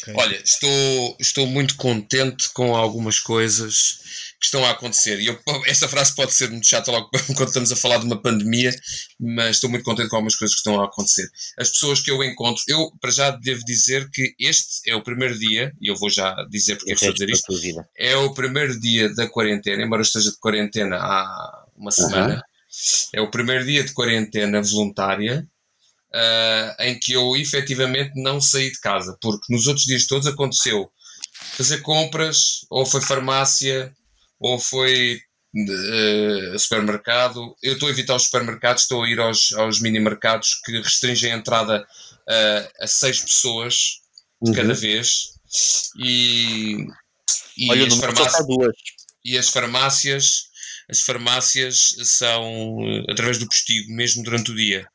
Okay. 0.04 0.14
Olha, 0.18 0.42
estou, 0.42 1.18
estou 1.20 1.46
muito 1.48 1.76
contente 1.76 2.52
com 2.54 2.76
algumas 2.76 3.20
coisas 3.20 4.31
que 4.42 4.48
estão 4.48 4.66
a 4.66 4.72
acontecer. 4.72 5.22
E 5.22 5.28
eu, 5.28 5.40
esta 5.68 5.88
frase 5.88 6.16
pode 6.16 6.34
ser 6.34 6.50
muito 6.50 6.68
chata 6.68 6.92
logo 6.92 7.10
quando 7.38 7.48
estamos 7.48 7.72
a 7.72 7.76
falar 7.76 8.00
de 8.00 8.06
uma 8.06 8.20
pandemia, 8.20 8.76
mas 9.20 9.58
estou 9.58 9.70
muito 9.70 9.86
contente 9.86 10.10
com 10.10 10.16
algumas 10.16 10.36
coisas 10.36 10.56
que 10.56 10.60
estão 10.60 10.82
a 10.82 10.86
acontecer. 10.86 11.30
As 11.60 11.70
pessoas 11.70 12.02
que 12.02 12.10
eu 12.10 12.24
encontro, 12.24 12.64
eu 12.68 12.92
para 13.00 13.12
já 13.12 13.30
devo 13.30 13.62
dizer 13.64 14.10
que 14.10 14.34
este 14.40 14.90
é 14.90 14.96
o 14.96 15.04
primeiro 15.04 15.38
dia, 15.38 15.72
e 15.80 15.92
eu 15.92 15.96
vou 15.96 16.10
já 16.10 16.36
dizer 16.50 16.76
porque 16.76 16.92
é 16.92 16.96
que 16.96 17.06
estou 17.06 17.12
a 17.12 17.14
dizer 17.14 17.30
isto, 17.30 17.86
é 17.96 18.18
o 18.18 18.34
primeiro 18.34 18.80
dia 18.80 19.14
da 19.14 19.30
quarentena, 19.30 19.84
embora 19.84 20.02
eu 20.02 20.06
esteja 20.06 20.32
de 20.32 20.40
quarentena 20.40 20.98
há 20.98 21.66
uma 21.78 21.92
semana, 21.92 22.36
uhum. 22.36 22.42
é 23.14 23.22
o 23.22 23.30
primeiro 23.30 23.64
dia 23.64 23.84
de 23.84 23.94
quarentena 23.94 24.62
voluntária. 24.62 25.48
Uh, 26.14 26.84
em 26.84 27.00
que 27.00 27.14
eu 27.14 27.38
efetivamente 27.38 28.22
não 28.22 28.42
saí 28.42 28.70
de 28.70 28.82
casa, 28.82 29.18
porque 29.22 29.46
nos 29.50 29.66
outros 29.66 29.86
dias 29.86 30.06
todos 30.06 30.28
aconteceu 30.28 30.92
fazer 31.56 31.80
compras, 31.80 32.66
ou 32.70 32.86
foi 32.86 33.00
farmácia, 33.00 33.96
ou 34.42 34.60
foi 34.60 35.22
uh, 35.56 36.60
supermercado. 36.60 37.56
Eu 37.62 37.74
estou 37.74 37.88
a 37.88 37.92
evitar 37.92 38.16
os 38.16 38.24
supermercados, 38.24 38.84
estou 38.84 39.04
a 39.04 39.10
ir 39.10 39.20
aos, 39.20 39.54
aos 39.54 39.80
mini-mercados 39.80 40.60
que 40.66 40.72
restringem 40.82 41.32
a 41.32 41.38
entrada 41.38 41.82
uh, 41.82 42.84
a 42.84 42.88
seis 42.88 43.20
pessoas 43.20 44.02
de 44.42 44.50
uhum. 44.50 44.56
cada 44.56 44.74
vez. 44.74 45.34
E, 45.98 46.88
e, 47.58 47.70
Olha, 47.70 47.88
as 47.88 47.96
farmácias, 47.96 48.46
e 49.24 49.38
as 49.38 49.50
farmácias 49.50 50.52
as 50.90 51.00
farmácias 51.00 51.96
são 52.04 52.80
através 53.10 53.38
do 53.38 53.48
postigo, 53.48 53.94
mesmo 53.94 54.24
durante 54.24 54.52
o 54.52 54.56
dia. 54.56 54.86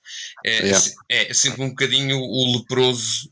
É, 0.44 0.58
yeah. 0.58 0.86
é, 1.08 1.30
é 1.30 1.34
sinto 1.34 1.62
um 1.62 1.70
bocadinho 1.70 2.18
o 2.18 2.58
leproso, 2.58 3.30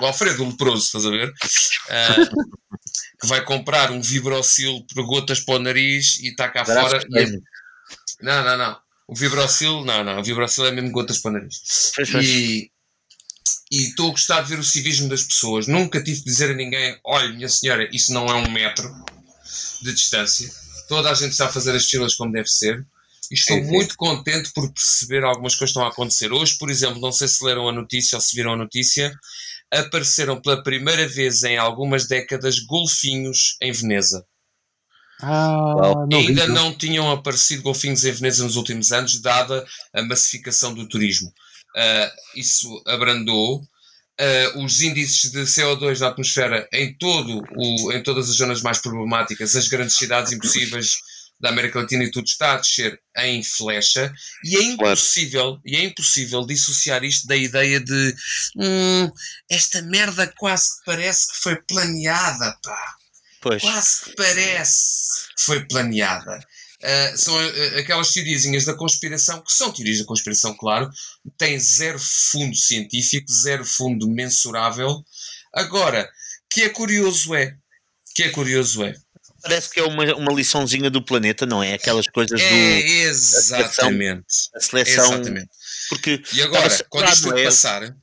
o 0.00 0.06
Alfredo 0.06 0.48
leproso, 0.48 0.84
estás 0.84 1.06
a 1.06 1.10
ver? 1.10 1.28
Uh, 1.28 2.56
que 3.20 3.26
vai 3.26 3.44
comprar 3.44 3.90
um 3.90 4.00
vibrocil 4.00 4.84
para 4.92 5.02
gotas 5.02 5.40
para 5.40 5.54
o 5.54 5.58
nariz 5.58 6.18
e 6.20 6.28
está 6.28 6.48
cá 6.48 6.64
fora. 6.64 7.02
E... 7.10 7.18
É- 7.18 7.26
não, 8.20 8.44
não, 8.44 8.56
não. 8.56 8.78
O 9.08 9.14
vibrocil, 9.14 9.84
não, 9.84 10.02
não. 10.02 10.20
O 10.20 10.24
vibrocil 10.24 10.66
é 10.66 10.70
mesmo 10.70 10.90
gotas 10.90 11.18
para 11.18 11.30
o 11.30 11.34
nariz. 11.34 11.60
E 13.70 13.88
estou 13.88 14.08
a 14.08 14.10
gostar 14.12 14.42
de 14.42 14.48
ver 14.48 14.58
o 14.58 14.64
civismo 14.64 15.08
das 15.08 15.22
pessoas. 15.22 15.66
Nunca 15.66 16.02
tive 16.02 16.18
de 16.18 16.24
dizer 16.24 16.50
a 16.50 16.54
ninguém: 16.54 16.98
olha, 17.04 17.28
minha 17.32 17.48
senhora, 17.48 17.88
isso 17.92 18.12
não 18.12 18.26
é 18.26 18.34
um 18.34 18.50
metro 18.50 18.92
de 19.82 19.92
distância. 19.92 20.50
Toda 20.88 21.10
a 21.10 21.14
gente 21.14 21.32
está 21.32 21.46
a 21.46 21.52
fazer 21.52 21.74
as 21.74 21.86
filas 21.86 22.14
como 22.14 22.32
deve 22.32 22.48
ser. 22.48 22.86
E 23.30 23.34
estou 23.34 23.60
muito 23.64 23.96
contente 23.96 24.52
por 24.54 24.72
perceber 24.72 25.24
algumas 25.24 25.54
coisas 25.56 25.72
que 25.72 25.78
estão 25.78 25.84
a 25.84 25.88
acontecer. 25.88 26.32
Hoje, 26.32 26.56
por 26.58 26.70
exemplo, 26.70 27.00
não 27.00 27.10
sei 27.10 27.26
se 27.26 27.44
leram 27.44 27.68
a 27.68 27.72
notícia 27.72 28.16
ou 28.16 28.22
se 28.22 28.36
viram 28.36 28.52
a 28.52 28.56
notícia, 28.56 29.12
apareceram 29.72 30.40
pela 30.40 30.62
primeira 30.62 31.06
vez 31.08 31.42
em 31.42 31.56
algumas 31.56 32.06
décadas 32.06 32.58
golfinhos 32.60 33.56
em 33.60 33.72
Veneza. 33.72 34.24
Ah, 35.20 35.94
não 36.10 36.18
Ainda 36.18 36.46
não 36.46 36.76
tinham 36.76 37.10
aparecido 37.10 37.62
golfinhos 37.62 38.04
em 38.04 38.12
Veneza 38.12 38.44
nos 38.44 38.56
últimos 38.56 38.92
anos, 38.92 39.20
dada 39.20 39.66
a 39.94 40.02
massificação 40.02 40.74
do 40.74 40.88
turismo. 40.88 41.28
Uh, 41.28 42.38
isso 42.38 42.82
abrandou. 42.86 43.62
Uh, 44.18 44.64
os 44.64 44.80
índices 44.80 45.30
de 45.30 45.42
CO2 45.42 46.00
na 46.00 46.08
atmosfera 46.08 46.66
em, 46.72 46.96
todo 46.96 47.42
o, 47.54 47.92
em 47.92 48.02
todas 48.02 48.30
as 48.30 48.36
zonas 48.36 48.62
mais 48.62 48.78
problemáticas, 48.78 49.54
as 49.54 49.68
grandes 49.68 49.96
cidades 49.96 50.32
impossíveis, 50.32 50.96
da 51.38 51.50
América 51.50 51.80
Latina 51.80 52.04
e 52.04 52.10
tudo 52.10 52.26
está 52.26 52.54
a 52.54 52.56
descer 52.58 53.00
em 53.18 53.42
flecha 53.42 54.12
e 54.44 54.56
é 54.56 54.62
impossível, 54.62 55.42
claro. 55.42 55.60
e 55.64 55.76
é 55.76 55.84
impossível 55.84 56.46
dissociar 56.46 57.04
isto 57.04 57.26
da 57.26 57.36
ideia 57.36 57.78
de 57.78 58.14
hum, 58.56 59.10
esta 59.50 59.82
merda 59.82 60.32
quase 60.38 60.78
que 60.78 60.84
parece 60.86 61.32
que 61.32 61.38
foi 61.42 61.56
planeada, 61.62 62.58
pá. 62.62 62.94
Pois. 63.40 63.62
Quase 63.62 64.04
que 64.04 64.16
parece 64.16 65.28
que 65.36 65.42
foi 65.42 65.66
planeada. 65.66 66.38
Uh, 66.82 67.16
são 67.16 67.34
uh, 67.34 67.78
aquelas 67.78 68.12
teoriazinhas 68.12 68.64
da 68.64 68.74
conspiração, 68.74 69.42
que 69.42 69.52
são 69.52 69.72
teorias 69.72 69.98
da 69.98 70.04
conspiração, 70.04 70.54
claro, 70.56 70.90
têm 71.38 71.58
zero 71.58 71.98
fundo 71.98 72.56
científico, 72.56 73.30
zero 73.32 73.64
fundo 73.64 74.08
mensurável. 74.08 75.02
Agora, 75.54 76.08
que 76.50 76.62
é 76.62 76.68
curioso 76.68 77.34
é, 77.34 77.54
que 78.14 78.24
é 78.24 78.30
curioso 78.30 78.84
é, 78.84 78.94
parece 79.46 79.70
que 79.70 79.80
é 79.80 79.84
uma, 79.84 80.04
uma 80.14 80.32
liçãozinha 80.32 80.90
do 80.90 81.02
planeta, 81.02 81.46
não 81.46 81.62
é? 81.62 81.74
Aquelas 81.74 82.06
coisas 82.08 82.40
é, 82.40 82.48
do. 82.48 82.86
Exatamente. 82.86 84.26
A 84.54 84.60
seleção. 84.60 85.14
Exatamente. 85.14 85.50
Porque 85.88 86.22
e 86.32 86.42
agora, 86.42 86.68
quando 86.88 87.08
isto 87.08 87.36
é... 87.36 87.44
passar. 87.44 87.96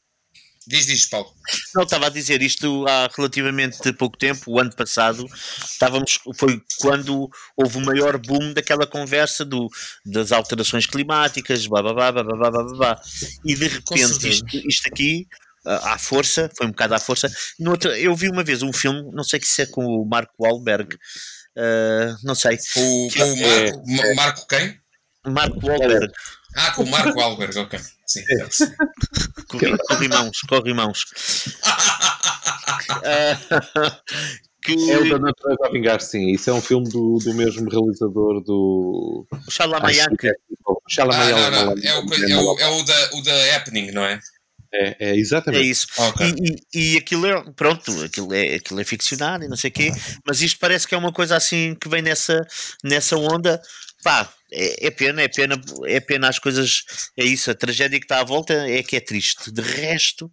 Diz, 0.66 0.86
diz, 0.86 1.06
Paulo. 1.06 1.30
Não, 1.76 1.84
estava 1.84 2.08
a 2.08 2.10
dizer 2.10 2.42
isto 2.42 2.86
há 2.88 3.10
relativamente 3.18 3.92
pouco 3.94 4.18
tempo, 4.18 4.44
o 4.48 4.60
ano 4.60 4.74
passado, 4.74 5.26
estávamos, 5.70 6.20
foi 6.38 6.62
quando 6.80 7.30
houve 7.58 7.78
o 7.80 7.82
maior 7.82 8.18
boom 8.18 8.54
daquela 8.54 8.88
conversa 8.88 9.44
do, 9.44 9.68
das 10.06 10.32
alterações 10.32 10.86
climáticas, 10.86 11.68
blá 11.68 11.82
blá 11.82 11.94
blá 11.94 12.12
blá 12.12 12.24
blá 12.24 12.52
blá 12.52 12.64
blá, 12.64 13.02
e 13.44 13.56
de 13.56 13.68
repente 13.68 14.30
isto, 14.30 14.46
isto 14.66 14.88
aqui 14.88 15.28
à 15.66 15.98
força, 15.98 16.50
foi 16.56 16.68
um 16.68 16.72
bocado 16.72 16.94
à 16.96 17.00
força. 17.00 17.32
Noutra, 17.60 17.98
eu 17.98 18.16
vi 18.16 18.30
uma 18.30 18.44
vez 18.44 18.62
um 18.62 18.74
filme, 18.74 19.10
não 19.14 19.24
sei 19.24 19.40
se 19.44 19.62
é 19.62 19.66
com 19.66 19.86
o 19.86 20.06
Marco 20.06 20.34
Wahlberg, 20.40 20.96
uh, 20.96 22.16
não 22.24 22.36
sei. 22.36 22.58
O, 22.78 23.08
com 23.10 23.24
o 23.24 23.38
Marco, 23.38 24.08
é, 24.08 24.14
Marco 24.16 24.48
quem? 24.48 24.80
Marco 25.26 25.66
Wahlberg. 25.66 26.12
Ah, 26.56 26.72
com 26.72 26.84
o 26.84 26.90
Marco 26.90 27.18
Wahlberg, 27.18 27.58
ok. 27.60 27.80
Sim, 28.06 28.22
corri, 29.48 29.78
corrimãos, 29.88 30.42
corrimãos. 30.48 31.04
uh, 32.92 33.34
que... 34.64 34.92
É 34.92 34.98
o 34.98 35.10
da 35.10 35.20
Natureza 35.20 35.66
a 35.66 35.72
Vingar, 35.72 36.00
sim. 36.00 36.32
Isso 36.32 36.50
é 36.50 36.54
um 36.54 36.62
filme 36.62 36.90
do, 36.90 37.18
do 37.18 37.34
mesmo 37.34 37.70
realizador 37.70 38.42
do. 38.44 39.26
O. 39.30 39.36
É, 39.36 39.52
Shalamayank. 39.52 40.28
Ah, 40.28 41.52
não, 41.52 41.66
não. 41.66 41.84
É, 41.84 41.96
o, 41.96 42.14
é, 42.14 42.38
o, 42.38 42.60
é 42.60 42.68
o, 42.68 42.84
da, 42.84 43.10
o 43.14 43.24
da 43.24 43.56
Happening, 43.56 43.92
não 43.92 44.04
é? 44.04 44.20
É, 44.74 44.96
é, 45.00 45.16
exatamente. 45.16 45.62
É 45.62 45.66
isso. 45.66 45.88
Okay. 45.96 46.34
E, 46.36 46.56
e, 46.74 46.94
e, 46.94 46.98
aquilo 46.98 47.28
é, 47.28 47.44
pronto, 47.56 48.04
aquilo 48.04 48.34
é, 48.34 48.56
aquilo 48.56 48.82
é 48.82 48.84
ficcionado 48.84 49.44
e 49.44 49.48
não 49.48 49.56
sei 49.56 49.70
o 49.70 49.74
quê, 49.74 49.92
mas 50.26 50.42
isto 50.42 50.60
parece 50.60 50.88
que 50.88 50.96
é 50.96 50.98
uma 50.98 51.14
coisa 51.14 51.38
assim 51.38 51.76
que 51.80 51.88
vem 51.88 52.02
nessa, 52.02 52.46
nessa 52.84 53.16
onda. 53.16 53.62
Pá, 54.04 54.34
é, 54.52 54.88
é, 54.88 54.92
pena, 54.92 55.22
é 55.22 55.28
pena, 55.28 55.62
é 55.86 56.00
pena 56.00 56.28
as 56.28 56.40
coisas, 56.40 56.84
é 57.16 57.24
isso, 57.24 57.52
a 57.52 57.56
tragédia 57.56 58.00
que 58.00 58.06
está 58.06 58.20
à 58.20 58.24
volta 58.24 58.54
é 58.54 58.82
que 58.82 58.96
é 58.96 59.00
triste. 59.00 59.52
De 59.52 59.62
resto, 59.62 60.32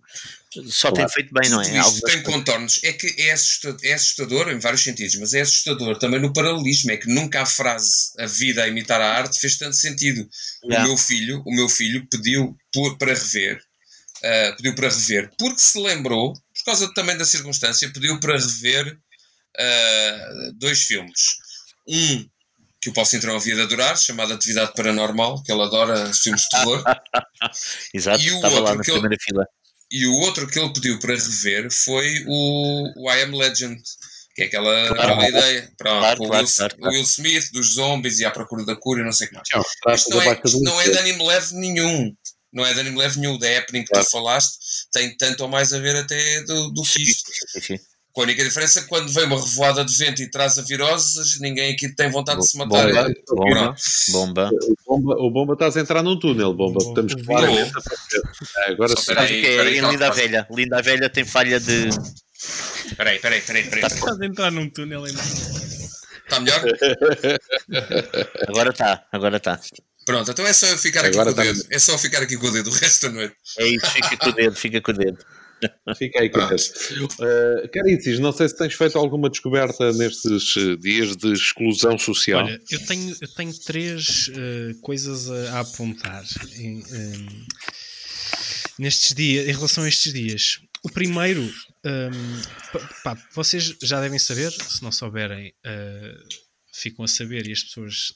só 0.66 0.90
claro. 0.90 1.06
tem 1.06 1.14
feito 1.14 1.34
bem, 1.34 1.50
não 1.50 1.60
é? 1.60 1.82
Tem 2.06 2.22
contornos. 2.22 2.80
É 2.82 2.92
que 2.94 3.14
é 3.22 3.32
assustador, 3.32 3.80
é 3.84 3.92
assustador 3.92 4.48
em 4.50 4.58
vários 4.58 4.82
sentidos, 4.82 5.16
mas 5.16 5.34
é 5.34 5.42
assustador 5.42 5.98
também 5.98 6.20
no 6.20 6.32
paralelismo. 6.32 6.90
É 6.90 6.96
que 6.96 7.08
nunca 7.08 7.42
a 7.42 7.46
frase 7.46 8.12
a 8.18 8.26
vida 8.26 8.64
a 8.64 8.68
imitar 8.68 9.00
a 9.00 9.06
arte 9.06 9.38
fez 9.38 9.56
tanto 9.56 9.76
sentido. 9.76 10.28
Yeah. 10.64 10.84
O 10.84 10.88
meu 10.88 10.98
filho, 10.98 11.42
o 11.46 11.54
meu 11.54 11.68
filho 11.68 12.06
pediu 12.10 12.56
por, 12.72 12.98
para 12.98 13.14
rever 13.14 13.62
uh, 14.24 14.56
pediu 14.56 14.74
para 14.74 14.88
rever, 14.88 15.30
porque 15.38 15.60
se 15.60 15.78
lembrou, 15.78 16.32
por 16.32 16.64
causa 16.64 16.92
também 16.94 17.16
da 17.16 17.24
circunstância, 17.24 17.92
pediu 17.92 18.18
para 18.20 18.38
rever 18.38 18.98
uh, 19.58 20.52
dois 20.54 20.82
filmes. 20.82 21.38
Um 21.88 22.28
que 22.80 22.88
o 22.88 22.94
Paulo 22.94 23.08
Cintrão 23.08 23.36
havia 23.36 23.54
de 23.54 23.60
adorar, 23.60 23.96
chamado 23.98 24.32
Atividade 24.32 24.72
Paranormal, 24.74 25.42
que 25.42 25.52
ele 25.52 25.62
adora 25.62 26.12
filmes 26.14 26.42
de 26.42 26.48
terror. 26.48 26.82
Exato, 27.92 28.22
e 28.22 28.30
o 28.30 28.36
estava 28.36 28.60
lá 28.60 28.74
na 28.74 28.82
primeira 28.82 29.08
ele, 29.08 29.22
fila. 29.22 29.46
E 29.90 30.06
o 30.06 30.12
outro 30.20 30.46
que 30.46 30.58
ele 30.58 30.72
pediu 30.72 30.98
para 30.98 31.14
rever 31.14 31.70
foi 31.70 32.24
o, 32.26 32.92
o 32.96 33.12
I 33.12 33.22
Am 33.22 33.36
Legend, 33.36 33.82
que 34.34 34.42
é 34.42 34.46
aquela, 34.46 34.88
claro, 34.88 35.12
aquela 35.12 35.28
ideia. 35.28 35.72
Claro, 35.78 36.22
o, 36.22 36.30
Will, 36.30 36.46
claro, 36.46 36.76
o, 36.80 36.88
Will, 36.88 37.02
Smith, 37.02 37.50
dos 37.52 37.74
zombies 37.74 38.18
e 38.20 38.24
à 38.24 38.30
procura 38.30 38.64
da 38.64 38.76
cura 38.76 39.02
e 39.02 39.04
não 39.04 39.12
sei 39.12 39.26
o 39.26 39.30
que 39.30 39.36
mais. 39.36 39.48
Não, 39.52 39.94
isto 39.94 40.10
não 40.10 40.22
é, 40.22 40.40
isto 40.42 40.60
não 40.60 40.80
é 40.80 40.88
de 40.88 40.98
anime 40.98 41.26
leve 41.26 41.54
nenhum 41.56 42.16
não 42.52 42.66
é 42.66 42.74
de 42.74 42.80
anime 42.80 42.98
leve 42.98 43.18
nenhum, 43.18 43.38
da 43.38 43.58
happening 43.58 43.82
que 43.82 43.90
claro. 43.90 44.06
tu 44.06 44.10
falaste, 44.10 44.58
tem 44.92 45.16
tanto 45.16 45.42
ou 45.42 45.48
mais 45.48 45.72
a 45.72 45.78
ver 45.78 45.96
até 45.96 46.42
do, 46.44 46.70
do. 46.70 46.82
Com 48.12 48.22
a 48.22 48.24
única 48.24 48.42
diferença 48.42 48.82
quando 48.88 49.12
vem 49.12 49.24
uma 49.24 49.40
revoada 49.40 49.84
de 49.84 49.96
vento 49.96 50.20
e 50.20 50.28
traz 50.28 50.58
a 50.58 50.62
viroses, 50.62 51.38
ninguém 51.38 51.72
aqui 51.72 51.94
tem 51.94 52.10
vontade 52.10 52.40
de 52.40 52.48
se 52.48 52.58
matar. 52.58 52.86
Bomba, 52.88 53.14
bomba, 53.28 53.74
bomba. 54.10 54.50
O 54.88 54.98
bomba, 54.98 55.14
o 55.22 55.30
bomba 55.30 55.52
estás 55.52 55.76
a 55.76 55.80
entrar 55.80 56.02
num 56.02 56.18
túnel, 56.18 56.52
bomba. 56.52 56.78
Estamos 56.80 57.14
claramente 57.24 57.72
a 57.76 58.70
Agora 58.72 58.96
sim. 58.96 59.06
Peraí, 59.06 59.42
peraí, 59.42 59.78
em 59.78 59.88
Linda 59.88 60.10
Velha. 60.10 60.46
Linda 60.50 60.82
Velha 60.82 61.08
tem 61.08 61.24
falha 61.24 61.60
de. 61.60 61.88
Peraí, 62.96 63.20
peraí, 63.20 63.42
peraí. 63.42 63.70
peraí. 63.70 63.84
Estás 63.84 64.20
a 64.20 64.26
entrar 64.26 64.50
num 64.50 64.68
túnel 64.68 65.04
ainda. 65.04 65.22
Está 66.24 66.40
melhor? 66.40 66.62
agora 68.48 68.70
está, 68.70 69.06
agora 69.12 69.36
está. 69.36 69.60
Pronto, 70.10 70.30
então 70.30 70.46
é 70.46 70.52
só 70.52 70.66
eu 70.66 70.78
ficar 70.78 71.00
aqui 71.00 71.18
Agora 71.18 71.32
com 71.32 71.40
o 71.40 71.44
dedo. 71.44 71.66
É 71.70 71.78
só 71.78 71.96
ficar 71.96 72.22
aqui 72.22 72.36
com 72.36 72.46
o 72.46 72.50
dedo 72.50 72.68
o 72.68 72.72
resto 72.72 73.06
da 73.06 73.12
noite. 73.12 73.34
É 73.58 73.66
isso, 73.66 73.86
fica 73.90 74.16
com 74.16 74.28
o 74.28 74.32
dedo, 74.32 74.56
fica 74.56 74.80
com 74.80 74.90
o 74.90 74.94
dedo. 74.94 75.18
Fica 75.98 76.20
aí 76.20 76.30
com 76.30 76.40
o 76.40 76.48
dedo. 76.48 76.62
Uh, 77.04 77.68
Caricis, 77.70 78.18
não 78.18 78.32
sei 78.32 78.48
se 78.48 78.56
tens 78.56 78.72
feito 78.72 78.96
alguma 78.96 79.28
descoberta 79.28 79.92
nestes 79.92 80.56
uh, 80.56 80.76
dias 80.78 81.14
de 81.16 81.32
exclusão 81.32 81.98
social. 81.98 82.46
Olha, 82.46 82.58
eu 82.70 82.86
tenho, 82.86 83.14
eu 83.20 83.28
tenho 83.34 83.52
três 83.60 84.28
uh, 84.28 84.80
coisas 84.80 85.30
a, 85.30 85.58
a 85.58 85.60
apontar 85.60 86.24
em, 86.56 86.78
um, 86.78 87.46
nestes 88.78 89.14
dias, 89.14 89.48
em 89.48 89.52
relação 89.52 89.84
a 89.84 89.88
estes 89.88 90.12
dias. 90.14 90.60
O 90.82 90.90
primeiro, 90.90 91.42
um, 91.42 92.90
pá, 93.04 93.14
vocês 93.34 93.76
já 93.82 94.00
devem 94.00 94.18
saber, 94.18 94.50
se 94.50 94.82
não 94.82 94.90
souberem, 94.90 95.52
uh, 95.66 96.28
ficam 96.72 97.04
a 97.04 97.08
saber 97.08 97.46
e 97.46 97.52
as 97.52 97.62
pessoas 97.62 98.14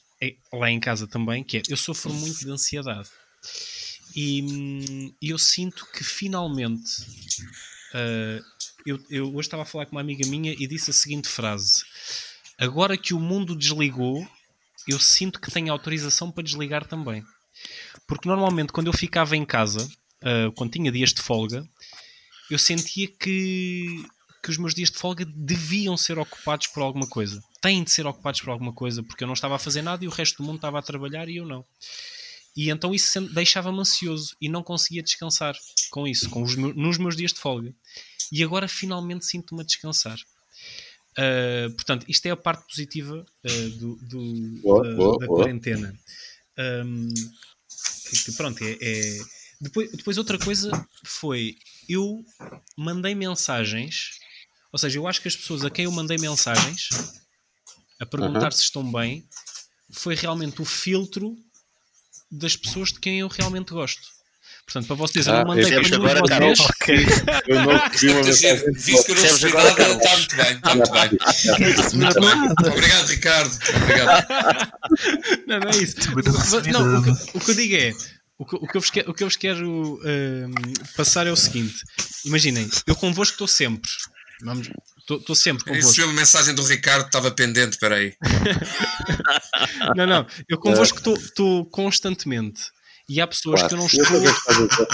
lá 0.53 0.69
em 0.69 0.79
casa 0.79 1.07
também, 1.07 1.43
que 1.43 1.57
é 1.57 1.61
eu 1.69 1.77
sofro 1.77 2.13
muito 2.13 2.39
de 2.39 2.49
ansiedade. 2.49 3.09
E, 4.15 5.13
e 5.21 5.29
eu 5.29 5.37
sinto 5.37 5.85
que 5.91 6.03
finalmente 6.03 7.01
uh, 7.93 8.43
eu, 8.85 8.99
eu 9.09 9.27
hoje 9.29 9.47
estava 9.47 9.63
a 9.63 9.65
falar 9.65 9.85
com 9.85 9.93
uma 9.93 10.01
amiga 10.01 10.25
minha 10.27 10.53
e 10.53 10.67
disse 10.67 10.89
a 10.89 10.93
seguinte 10.93 11.27
frase: 11.27 11.83
Agora 12.57 12.97
que 12.97 13.13
o 13.13 13.19
mundo 13.19 13.55
desligou, 13.55 14.25
eu 14.87 14.99
sinto 14.99 15.39
que 15.39 15.51
tenho 15.51 15.71
autorização 15.71 16.31
para 16.31 16.43
desligar 16.43 16.85
também. 16.85 17.23
Porque 18.07 18.29
normalmente 18.29 18.71
quando 18.71 18.87
eu 18.87 18.93
ficava 18.93 19.35
em 19.35 19.45
casa, 19.45 19.85
uh, 20.23 20.51
quando 20.53 20.71
tinha 20.71 20.91
dias 20.91 21.13
de 21.13 21.21
folga, 21.21 21.67
eu 22.49 22.59
sentia 22.59 23.07
que, 23.07 24.05
que 24.41 24.49
os 24.49 24.57
meus 24.57 24.73
dias 24.73 24.91
de 24.91 24.97
folga 24.97 25.25
deviam 25.25 25.97
ser 25.97 26.17
ocupados 26.17 26.67
por 26.67 26.83
alguma 26.83 27.07
coisa 27.07 27.43
têm 27.65 27.83
de 27.83 27.89
ser 27.89 28.05
ocupados 28.05 28.41
por 28.41 28.51
alguma 28.51 28.71
coisa, 28.71 29.01
porque 29.01 29.23
eu 29.23 29.27
não 29.27 29.33
estava 29.33 29.55
a 29.55 29.59
fazer 29.59 29.81
nada 29.81 30.05
e 30.05 30.07
o 30.07 30.11
resto 30.11 30.37
do 30.37 30.43
mundo 30.43 30.57
estava 30.57 30.77
a 30.77 30.83
trabalhar 30.83 31.27
e 31.27 31.37
eu 31.37 31.47
não. 31.47 31.65
E 32.55 32.69
então 32.69 32.93
isso 32.93 33.19
deixava-me 33.33 33.79
ansioso 33.79 34.35
e 34.39 34.47
não 34.47 34.61
conseguia 34.61 35.01
descansar 35.01 35.55
com 35.89 36.07
isso, 36.07 36.29
com 36.29 36.43
os 36.43 36.55
meus, 36.55 36.75
nos 36.75 36.99
meus 36.99 37.17
dias 37.17 37.33
de 37.33 37.39
folga. 37.39 37.73
E 38.31 38.43
agora 38.43 38.67
finalmente 38.67 39.25
sinto-me 39.25 39.61
a 39.61 39.65
descansar. 39.65 40.15
Uh, 41.17 41.73
portanto, 41.73 42.05
isto 42.07 42.27
é 42.27 42.29
a 42.29 42.37
parte 42.37 42.67
positiva 42.67 43.25
uh, 43.43 43.69
do, 43.71 43.95
do 43.95 44.61
boa, 44.61 44.83
da, 44.83 44.95
boa, 44.95 45.19
da 45.19 45.25
boa. 45.25 45.39
quarentena. 45.39 45.99
Um, 46.85 47.09
que, 48.25 48.31
pronto, 48.33 48.63
é, 48.63 48.77
é, 48.79 49.19
Depois, 49.59 49.91
depois 49.91 50.17
outra 50.19 50.37
coisa 50.37 50.69
foi 51.03 51.57
eu 51.89 52.23
mandei 52.77 53.15
mensagens, 53.15 54.19
ou 54.71 54.77
seja, 54.77 54.99
eu 54.99 55.07
acho 55.07 55.19
que 55.19 55.27
as 55.27 55.35
pessoas 55.35 55.65
a 55.65 55.69
quem 55.71 55.85
eu 55.85 55.91
mandei 55.91 56.17
mensagens 56.17 56.89
a 57.99 58.05
perguntar 58.05 58.51
se 58.51 58.63
estão 58.63 58.89
bem, 58.91 59.27
foi 59.91 60.15
realmente 60.15 60.61
o 60.61 60.65
filtro 60.65 61.35
das 62.31 62.55
pessoas 62.55 62.89
de 62.89 62.99
quem 62.99 63.19
eu 63.19 63.27
realmente 63.27 63.71
gosto. 63.71 64.15
Portanto, 64.65 64.87
para 64.87 64.95
vocês, 64.95 65.27
ah, 65.27 65.31
eu 65.31 65.37
não 65.39 65.45
mandei 65.45 65.65
para 65.65 65.81
nenhum 65.81 66.05
agora, 66.07 66.21
de 66.21 66.55
vocês. 66.55 66.59
Okay. 66.81 67.05
Eu 67.47 67.61
não 67.61 67.89
vi 67.91 68.09
uma 68.09 68.23
mensagem. 68.23 68.73
Visto 68.73 69.05
que 69.05 69.11
eu 69.11 69.15
não 69.15 69.21
recebi 69.21 69.53
nada, 69.53 69.69
está 69.69 70.17
muito 70.17 70.35
bem. 70.35 70.55
Está 70.55 70.75
muito 70.75 70.91
bem. 70.91 71.09
Muito 71.93 72.19
bem. 72.19 72.71
Obrigado, 72.71 73.07
Ricardo. 73.07 73.59
Obrigado. 73.75 74.27
Não, 75.47 75.59
não 75.59 75.69
é 75.69 75.77
isso. 75.77 75.95
Não, 76.71 76.99
o, 76.99 77.03
que, 77.03 77.37
o 77.37 77.39
que 77.39 77.51
eu 77.51 77.55
digo 77.55 77.75
é. 77.75 77.93
O 78.37 78.45
que, 78.45 78.55
o 78.55 78.67
que, 78.67 78.77
eu, 78.77 78.81
vos 78.81 78.89
quero, 78.89 79.11
o 79.11 79.13
que 79.13 79.23
eu 79.23 79.27
vos 79.27 79.35
quero 79.37 79.93
uh, 79.95 80.95
passar 80.97 81.27
é 81.27 81.31
o 81.31 81.35
seguinte: 81.35 81.75
imaginem, 82.25 82.67
eu 82.85 82.95
convosco 82.95 83.33
estou 83.33 83.47
sempre. 83.47 83.89
Vamos, 84.43 84.69
Estou 85.07 85.35
sempre 85.35 85.63
convosco. 85.63 85.85
Isso 85.85 85.95
foi 85.95 86.05
uma 86.05 86.13
mensagem 86.13 86.55
do 86.55 86.63
Ricardo, 86.63 87.05
estava 87.05 87.29
pendente, 87.29 87.73
espera 87.73 87.95
aí. 87.95 88.13
não, 89.95 90.07
não, 90.07 90.27
eu 90.49 90.57
convosco 90.57 90.97
estou 91.15 91.65
constantemente. 91.65 92.63
E 93.07 93.21
há 93.21 93.27
pessoas 93.27 93.61
claro. 93.61 93.69
que 93.69 93.73
eu 93.75 93.77
não 93.77 93.85
estou. 93.85 94.87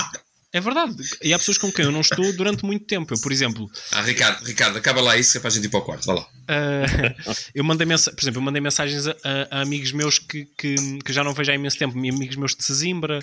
É 0.54 0.60
verdade. 0.60 0.96
E 1.24 1.34
há 1.34 1.40
pessoas 1.40 1.58
com 1.58 1.72
quem 1.72 1.86
eu 1.86 1.92
não 1.92 2.02
estou 2.02 2.34
durante 2.34 2.66
muito 2.66 2.86
tempo. 2.86 3.14
Eu, 3.14 3.22
por 3.22 3.32
exemplo. 3.32 3.70
Ah, 3.90 4.02
Ricardo, 4.02 4.44
Ricardo, 4.44 4.78
acaba 4.78 5.00
lá 5.00 5.18
isso 5.18 5.32
que 5.32 5.38
é 5.38 5.42
para 5.42 5.50
a 5.50 5.54
gente 5.54 5.66
ir 5.66 5.70
para 5.70 5.80
o 5.80 5.84
quarto. 5.84 6.06
Vá 6.06 6.14
lá. 6.14 6.22
Uh, 6.22 7.32
eu 7.56 7.64
mandei 7.64 7.88
mensagens, 7.88 8.16
por 8.16 8.24
exemplo, 8.24 8.40
eu 8.42 8.44
mandei 8.44 8.62
mensagens 8.62 9.08
a, 9.08 9.16
a 9.50 9.62
amigos 9.62 9.94
meus 9.94 10.20
que, 10.20 10.46
que, 10.58 10.76
que, 11.06 11.14
já 11.14 11.24
não 11.24 11.34
vejo 11.34 11.52
há 11.52 11.56
imenso 11.56 11.78
tempo, 11.78 11.98
amigos 11.98 12.36
meus 12.36 12.54
de 12.54 12.66
Sesimbra. 12.66 13.20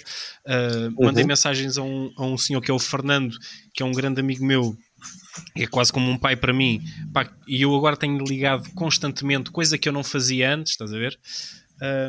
Uh, 0.46 0.86
uhum. 0.86 1.04
Mandei 1.04 1.24
mensagens 1.24 1.76
a 1.76 1.82
um, 1.82 2.10
a 2.16 2.24
um 2.24 2.38
senhor 2.38 2.62
que 2.62 2.70
é 2.70 2.74
o 2.74 2.78
Fernando, 2.78 3.36
que 3.74 3.82
é 3.82 3.86
um 3.86 3.92
grande 3.92 4.20
amigo 4.20 4.42
meu, 4.42 4.74
é 5.56 5.66
quase 5.66 5.92
como 5.92 6.10
um 6.10 6.18
pai 6.18 6.36
para 6.36 6.52
mim. 6.52 6.82
Pá, 7.12 7.30
e 7.46 7.62
eu 7.62 7.74
agora 7.74 7.96
tenho 7.96 8.22
ligado 8.24 8.70
constantemente, 8.74 9.50
coisa 9.50 9.78
que 9.78 9.88
eu 9.88 9.92
não 9.92 10.04
fazia 10.04 10.54
antes, 10.54 10.72
estás 10.72 10.92
a 10.92 10.98
ver? 10.98 11.18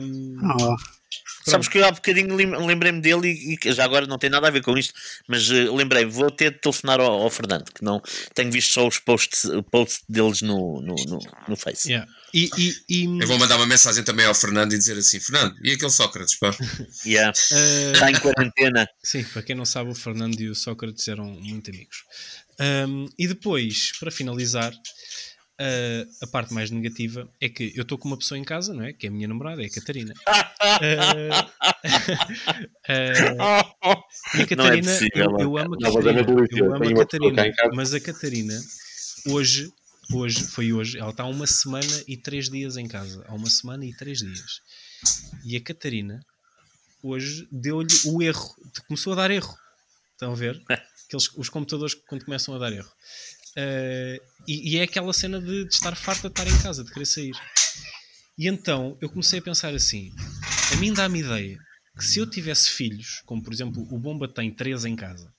Um, 0.02 0.38
oh. 0.60 0.76
Sabes 1.46 1.68
que 1.68 1.78
eu 1.78 1.86
há 1.86 1.92
bocadinho 1.92 2.36
lembrei-me 2.36 3.02
dele 3.02 3.30
e, 3.30 3.58
e, 3.68 3.74
já 3.74 3.84
agora 3.84 4.06
não 4.06 4.18
tem 4.18 4.30
nada 4.30 4.48
a 4.48 4.52
ver 4.52 4.62
com 4.62 4.78
isto, 4.78 4.94
mas 5.28 5.50
uh, 5.50 5.74
lembrei-me, 5.76 6.12
vou 6.12 6.30
ter 6.30 6.52
de 6.52 6.60
telefonar 6.60 7.00
ao, 7.00 7.24
ao, 7.24 7.30
Fernando, 7.30 7.72
que 7.72 7.84
não 7.84 8.02
tenho 8.36 8.52
visto 8.52 8.74
só 8.74 8.88
os 8.88 9.00
posts, 9.00 9.46
posts 9.72 10.04
deles 10.08 10.42
no, 10.42 10.82
no, 10.82 10.96
no, 11.08 11.20
no 11.48 11.56
Face. 11.56 11.90
Yeah. 11.90 12.12
E, 12.34 12.50
e, 12.58 12.76
e, 12.90 13.22
Eu 13.22 13.28
vou 13.28 13.40
mandar 13.40 13.56
uma 13.56 13.66
mensagem 13.66 14.04
também 14.04 14.26
ao 14.26 14.36
Fernando 14.36 14.74
e 14.74 14.78
dizer 14.78 14.98
assim: 14.98 15.20
Fernando, 15.20 15.56
e 15.64 15.72
aquele 15.72 15.92
Sócrates? 15.92 16.36
Pá? 16.36 16.56
yeah. 17.06 17.32
uh... 17.32 17.92
Está 17.94 18.12
em 18.12 18.20
quarentena. 18.20 18.88
Sim, 19.04 19.24
para 19.24 19.42
quem 19.42 19.56
não 19.56 19.66
sabe, 19.66 19.90
o 19.90 19.96
Fernando 19.96 20.40
e 20.40 20.50
o 20.50 20.56
Sócrates 20.56 21.08
eram 21.08 21.26
muito 21.26 21.72
amigos. 21.72 22.04
Um, 22.60 23.08
e 23.18 23.28
depois, 23.28 23.92
para 24.00 24.12
finalizar, 24.12 24.74
Uh, 25.62 26.08
a 26.24 26.28
parte 26.28 26.54
mais 26.54 26.72
negativa 26.72 27.30
é 27.42 27.50
que 27.50 27.74
eu 27.76 27.82
estou 27.82 27.98
com 27.98 28.08
uma 28.08 28.18
pessoa 28.18 28.38
em 28.38 28.46
casa, 28.46 28.74
não 28.74 28.82
é? 28.82 28.94
Que 28.94 29.08
é 29.08 29.10
a 29.10 29.12
minha 29.12 29.28
namorada, 29.28 29.62
é 29.62 29.66
a 29.66 29.70
Catarina. 29.70 30.14
Uh, 30.16 31.36
uh, 32.88 34.04
e 34.40 34.42
a 34.42 34.48
Catarina, 34.48 34.90
é 34.90 35.00
eu, 35.14 35.38
eu, 35.38 35.58
amo 35.58 35.76
a 35.76 35.78
Catarina, 35.78 36.26
eu 36.50 36.74
amo 36.74 36.86
a 36.86 36.94
Catarina, 36.94 37.44
mas 37.76 37.94
a 37.94 38.00
Catarina 38.00 38.58
hoje, 39.28 39.70
hoje, 40.14 40.46
foi 40.46 40.72
hoje, 40.72 40.98
ela 40.98 41.10
está 41.12 41.24
há 41.24 41.28
uma 41.28 41.46
semana 41.46 42.04
e 42.08 42.16
três 42.16 42.50
dias 42.50 42.78
em 42.78 42.88
casa. 42.88 43.26
Há 43.28 43.34
uma 43.34 43.50
semana 43.50 43.86
e 43.86 43.94
três 43.94 44.20
dias. 44.20 44.62
E 45.44 45.58
a 45.58 45.62
Catarina 45.62 46.22
hoje 47.04 47.46
deu-lhe 47.52 47.94
o 48.06 48.22
erro, 48.22 48.56
começou 48.88 49.12
a 49.12 49.18
dar 49.18 49.30
erro. 49.30 49.54
Estão 50.14 50.32
a 50.32 50.36
ver? 50.36 50.58
Aqueles, 51.10 51.28
os 51.36 51.50
computadores 51.50 51.96
quando 51.96 52.24
começam 52.24 52.56
a 52.56 52.60
dar 52.60 52.72
erro. 52.72 52.92
Uh, 53.58 54.22
e, 54.48 54.76
e, 54.76 54.78
é 54.78 54.84
aquela 54.84 55.12
cena 55.12 55.42
de, 55.42 55.66
de, 55.66 55.74
estar 55.74 55.96
farta 55.96 56.30
de 56.30 56.40
estar 56.40 56.48
em 56.48 56.62
casa, 56.62 56.84
de 56.84 56.94
querer 56.94 57.06
sair. 57.06 57.36
E 58.38 58.48
então 58.48 58.96
eu 59.02 59.10
comecei 59.10 59.40
a 59.40 59.42
pensar 59.42 59.74
assim: 59.74 60.12
a 60.72 60.76
mim 60.76 60.94
dá-me 60.94 61.20
ideia 61.20 61.58
que 61.98 62.06
se 62.06 62.20
eu 62.20 62.30
tivesse 62.30 62.70
filhos, 62.70 63.24
como 63.26 63.42
por 63.44 63.52
exemplo 63.52 63.82
o 63.92 63.98
Bomba 63.98 64.28
tem 64.28 64.54
três 64.54 64.86
em 64.86 64.96
casa, 64.96 65.34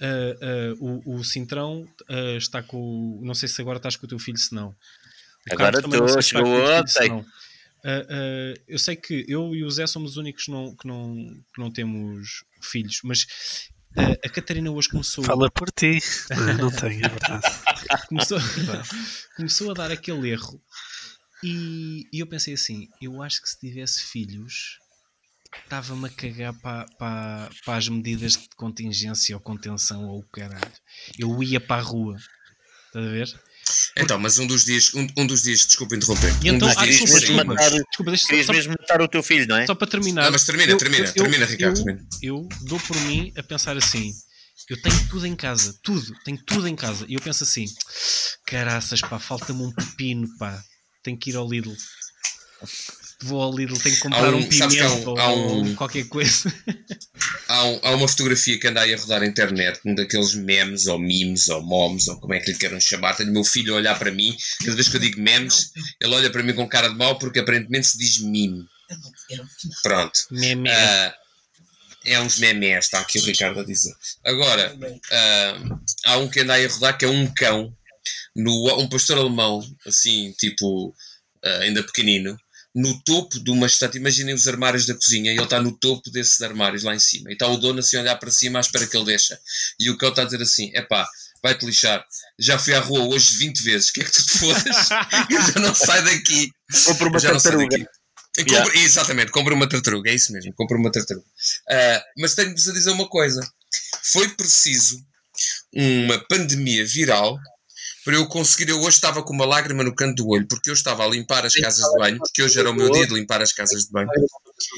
uh, 0.00 0.74
uh, 0.80 1.02
o, 1.10 1.16
o 1.16 1.24
Cintrão 1.24 1.88
está 2.38 2.62
com. 2.62 3.20
Não 3.24 3.34
sei 3.34 3.48
se 3.48 3.60
agora 3.60 3.78
estás 3.78 3.96
com 3.96 4.06
o 4.06 4.08
teu 4.08 4.18
filho, 4.20 4.38
se 4.38 4.54
não. 4.54 4.72
agora 5.50 5.80
estou, 5.80 6.22
chegou 6.22 6.46
ontem. 6.46 7.26
eu 8.68 8.78
sei 8.78 8.94
que 8.94 9.24
eu 9.26 9.56
e 9.56 9.64
o 9.64 9.70
Zé 9.72 9.88
somos 9.88 10.12
os 10.12 10.16
únicos 10.18 10.44
que 10.44 10.52
não, 10.52 10.76
que 10.76 10.86
não, 10.86 11.14
que 11.52 11.60
não 11.60 11.70
temos 11.70 12.44
filhos, 12.62 13.00
mas 13.02 13.26
a 13.96 14.28
Catarina 14.28 14.70
hoje 14.70 14.88
começou. 14.88 15.24
Fala 15.24 15.50
por 15.50 15.70
ti, 15.70 15.98
não 16.58 16.70
tenho, 16.70 17.04
é 17.04 17.08
verdade. 17.08 17.46
começou, 18.08 18.38
começou 19.36 19.70
a 19.70 19.74
dar 19.74 19.90
aquele 19.90 20.30
erro 20.30 20.60
e, 21.44 22.08
e, 22.10 22.20
eu 22.20 22.26
pensei 22.26 22.54
assim: 22.54 22.88
eu 23.02 23.22
acho 23.22 23.42
que 23.42 23.50
se 23.50 23.58
tivesse 23.58 24.02
filhos, 24.02 24.78
estava-me 25.62 26.06
a 26.06 26.10
cagar 26.10 26.54
para, 26.54 26.86
para, 26.98 27.50
para 27.66 27.76
as 27.76 27.86
medidas 27.86 28.32
de 28.32 28.48
contingência 28.56 29.36
ou 29.36 29.42
contenção 29.42 30.06
ou 30.06 30.20
o 30.20 30.28
caralho. 30.28 30.72
Eu 31.18 31.42
ia 31.42 31.60
para 31.60 31.82
a 31.82 31.84
rua, 31.84 32.16
estás 32.86 33.06
a 33.06 33.10
ver? 33.10 33.40
Então, 33.96 34.18
mas 34.18 34.38
um 34.38 34.46
dos 34.46 34.64
dias, 34.64 34.92
um, 34.94 35.06
um 35.16 35.26
dos 35.26 35.42
dias, 35.42 35.66
desculpa 35.66 35.94
interromper. 35.96 36.34
E 36.42 36.50
um 36.50 36.56
então, 36.56 36.68
dos 36.68 36.76
ah, 36.76 36.84
dias 36.84 36.96
desculpa, 36.96 37.20
desculpa, 37.20 37.44
matar, 37.44 37.70
desculpa, 37.70 38.10
deixa, 38.10 38.26
querias 38.26 38.46
só, 38.46 38.52
mesmo 38.52 38.74
matar 38.78 39.02
o 39.02 39.08
teu 39.08 39.22
filho, 39.22 39.46
não 39.46 39.56
é? 39.56 39.66
Só 39.66 39.74
para 39.74 39.86
terminar. 39.86 40.24
Não, 40.24 40.32
mas 40.32 40.44
termina, 40.44 40.72
eu, 40.72 40.78
termina, 40.78 41.06
eu, 41.06 41.12
termina, 41.12 41.46
Ricardo. 41.46 41.78
Eu, 41.78 41.84
termina. 41.84 42.08
eu 42.22 42.48
dou 42.62 42.80
por 42.80 42.96
mim 43.02 43.32
a 43.36 43.42
pensar 43.42 43.76
assim: 43.76 44.12
eu 44.68 44.80
tenho 44.80 45.08
tudo 45.08 45.26
em 45.26 45.36
casa, 45.36 45.74
tudo, 45.82 46.12
tenho 46.24 46.38
tudo 46.44 46.66
em 46.66 46.76
casa. 46.76 47.04
E 47.08 47.14
eu 47.14 47.20
penso 47.20 47.44
assim: 47.44 47.66
caraças, 48.46 49.00
pá, 49.00 49.18
falta-me 49.18 49.62
um 49.62 49.72
pepino, 49.72 50.28
pá, 50.38 50.62
tenho 51.02 51.18
que 51.18 51.30
ir 51.30 51.36
ao 51.36 51.48
Lidl 51.48 51.74
vou 53.24 53.42
ao 53.42 53.56
Lidl, 53.56 53.78
tenho 53.78 53.94
que 53.94 54.00
comprar 54.00 54.34
um, 54.34 54.38
um 54.38 54.46
pimento 54.46 55.18
há 55.18 55.32
um, 55.32 55.70
ou 55.70 55.74
qualquer 55.74 56.06
coisa. 56.08 56.52
Há, 57.48 57.64
um, 57.64 57.80
há, 57.82 57.90
uma 57.92 58.08
fotografia 58.08 58.58
que 58.58 58.66
anda 58.66 58.80
aí 58.80 58.92
a 58.92 58.96
rodar 58.96 59.20
na 59.20 59.26
internet, 59.26 59.78
um 59.84 59.94
daqueles 59.94 60.34
memes 60.34 60.86
ou 60.86 60.98
memes 60.98 61.48
ou 61.48 61.62
moms 61.62 62.08
ou 62.08 62.18
como 62.18 62.34
é 62.34 62.40
que 62.40 62.50
lhe 62.50 62.58
queiram 62.58 62.80
chamar. 62.80 63.14
Tenho 63.14 63.30
o 63.30 63.32
meu 63.32 63.44
filho 63.44 63.74
a 63.74 63.76
olhar 63.76 63.98
para 63.98 64.10
mim, 64.10 64.36
cada 64.60 64.74
vez 64.74 64.88
que 64.88 64.96
eu 64.96 65.00
digo 65.00 65.20
memes, 65.20 65.70
ele 66.00 66.14
olha 66.14 66.30
para 66.30 66.42
mim 66.42 66.54
com 66.54 66.66
cara 66.66 66.88
de 66.88 66.96
mau 66.96 67.18
porque 67.18 67.38
aparentemente 67.38 67.86
se 67.86 67.98
diz 67.98 68.18
meme. 68.18 68.66
Pronto. 69.82 70.18
Meme. 70.30 70.68
Uh, 70.68 71.12
é 72.06 72.20
uns 72.20 72.38
memes, 72.38 72.84
está 72.84 73.00
aqui 73.00 73.18
o 73.18 73.24
Ricardo 73.24 73.60
a 73.60 73.64
dizer. 73.64 73.94
Agora, 74.24 74.74
uh, 74.74 75.80
há 76.04 76.18
um 76.18 76.28
que 76.28 76.40
anda 76.40 76.54
aí 76.54 76.66
a 76.66 76.68
rodar 76.68 76.98
que 76.98 77.04
é 77.04 77.08
um 77.08 77.26
cão, 77.32 77.74
no, 78.36 78.78
um 78.78 78.88
pastor 78.88 79.18
alemão, 79.18 79.62
assim, 79.86 80.32
tipo, 80.38 80.88
uh, 80.88 81.60
ainda 81.62 81.82
pequenino, 81.82 82.36
no 82.74 83.00
topo 83.02 83.38
de 83.38 83.50
uma 83.50 83.66
estante. 83.66 83.98
Imaginem 83.98 84.34
os 84.34 84.48
armários 84.48 84.86
da 84.86 84.94
cozinha 84.94 85.30
e 85.32 85.36
ele 85.36 85.44
está 85.44 85.60
no 85.60 85.72
topo 85.72 86.10
desses 86.10 86.40
armários 86.42 86.82
lá 86.82 86.94
em 86.94 86.98
cima. 86.98 87.30
E 87.30 87.34
está 87.34 87.46
o 87.46 87.56
dono 87.56 87.78
assim 87.80 87.96
a 87.96 88.00
olhar 88.00 88.16
para 88.16 88.30
cima 88.30 88.58
à 88.58 88.60
espera 88.60 88.86
que 88.86 88.96
ele 88.96 89.06
deixa. 89.06 89.38
E 89.78 89.90
o 89.90 89.96
cão 89.96 90.10
está 90.10 90.22
a 90.22 90.24
dizer 90.24 90.42
assim: 90.42 90.70
é 90.74 90.82
pá, 90.82 91.08
vai-te 91.42 91.64
lixar. 91.64 92.04
Já 92.38 92.58
fui 92.58 92.74
à 92.74 92.80
rua 92.80 93.04
hoje 93.04 93.36
20 93.36 93.62
vezes, 93.62 93.90
que 93.90 94.00
é 94.00 94.04
que 94.04 94.10
tu 94.10 94.26
te 94.26 94.38
fodas? 94.38 94.88
Eu 95.30 95.42
já 95.42 95.60
não 95.60 95.74
saio 95.74 96.04
daqui. 96.04 96.50
Compre 96.86 97.08
uma 97.08 97.20
tartaruga. 97.20 97.90
Compre. 98.36 98.80
Exatamente, 98.80 99.30
compre 99.30 99.54
uma 99.54 99.68
tartaruga, 99.68 100.10
é 100.10 100.14
isso 100.14 100.32
mesmo, 100.32 100.52
compre 100.54 100.76
uma 100.76 100.90
tartaruga. 100.90 101.24
Uh, 101.24 102.02
mas 102.18 102.34
tenho-vos 102.34 102.68
a 102.68 102.72
dizer 102.72 102.90
uma 102.90 103.08
coisa: 103.08 103.40
foi 104.02 104.28
preciso 104.30 105.00
uma 105.72 106.18
pandemia 106.28 106.84
viral 106.84 107.38
para 108.04 108.14
eu 108.14 108.26
conseguir. 108.26 108.68
Eu 108.68 108.80
hoje 108.80 108.96
estava 108.96 109.22
com 109.22 109.32
uma 109.32 109.46
lágrima 109.46 109.82
no 109.82 109.94
canto 109.94 110.22
do 110.22 110.28
olho, 110.28 110.46
porque 110.46 110.70
eu 110.70 110.74
estava 110.74 111.04
a 111.04 111.08
limpar 111.08 111.44
as 111.46 111.54
casas 111.54 111.84
de 111.84 111.98
banho, 111.98 112.18
porque 112.18 112.42
hoje 112.42 112.58
era 112.58 112.70
o 112.70 112.74
meu 112.74 112.90
dia 112.90 113.06
de 113.06 113.14
limpar 113.14 113.40
as 113.42 113.52
casas 113.52 113.86
de 113.86 113.90
banho. 113.90 114.08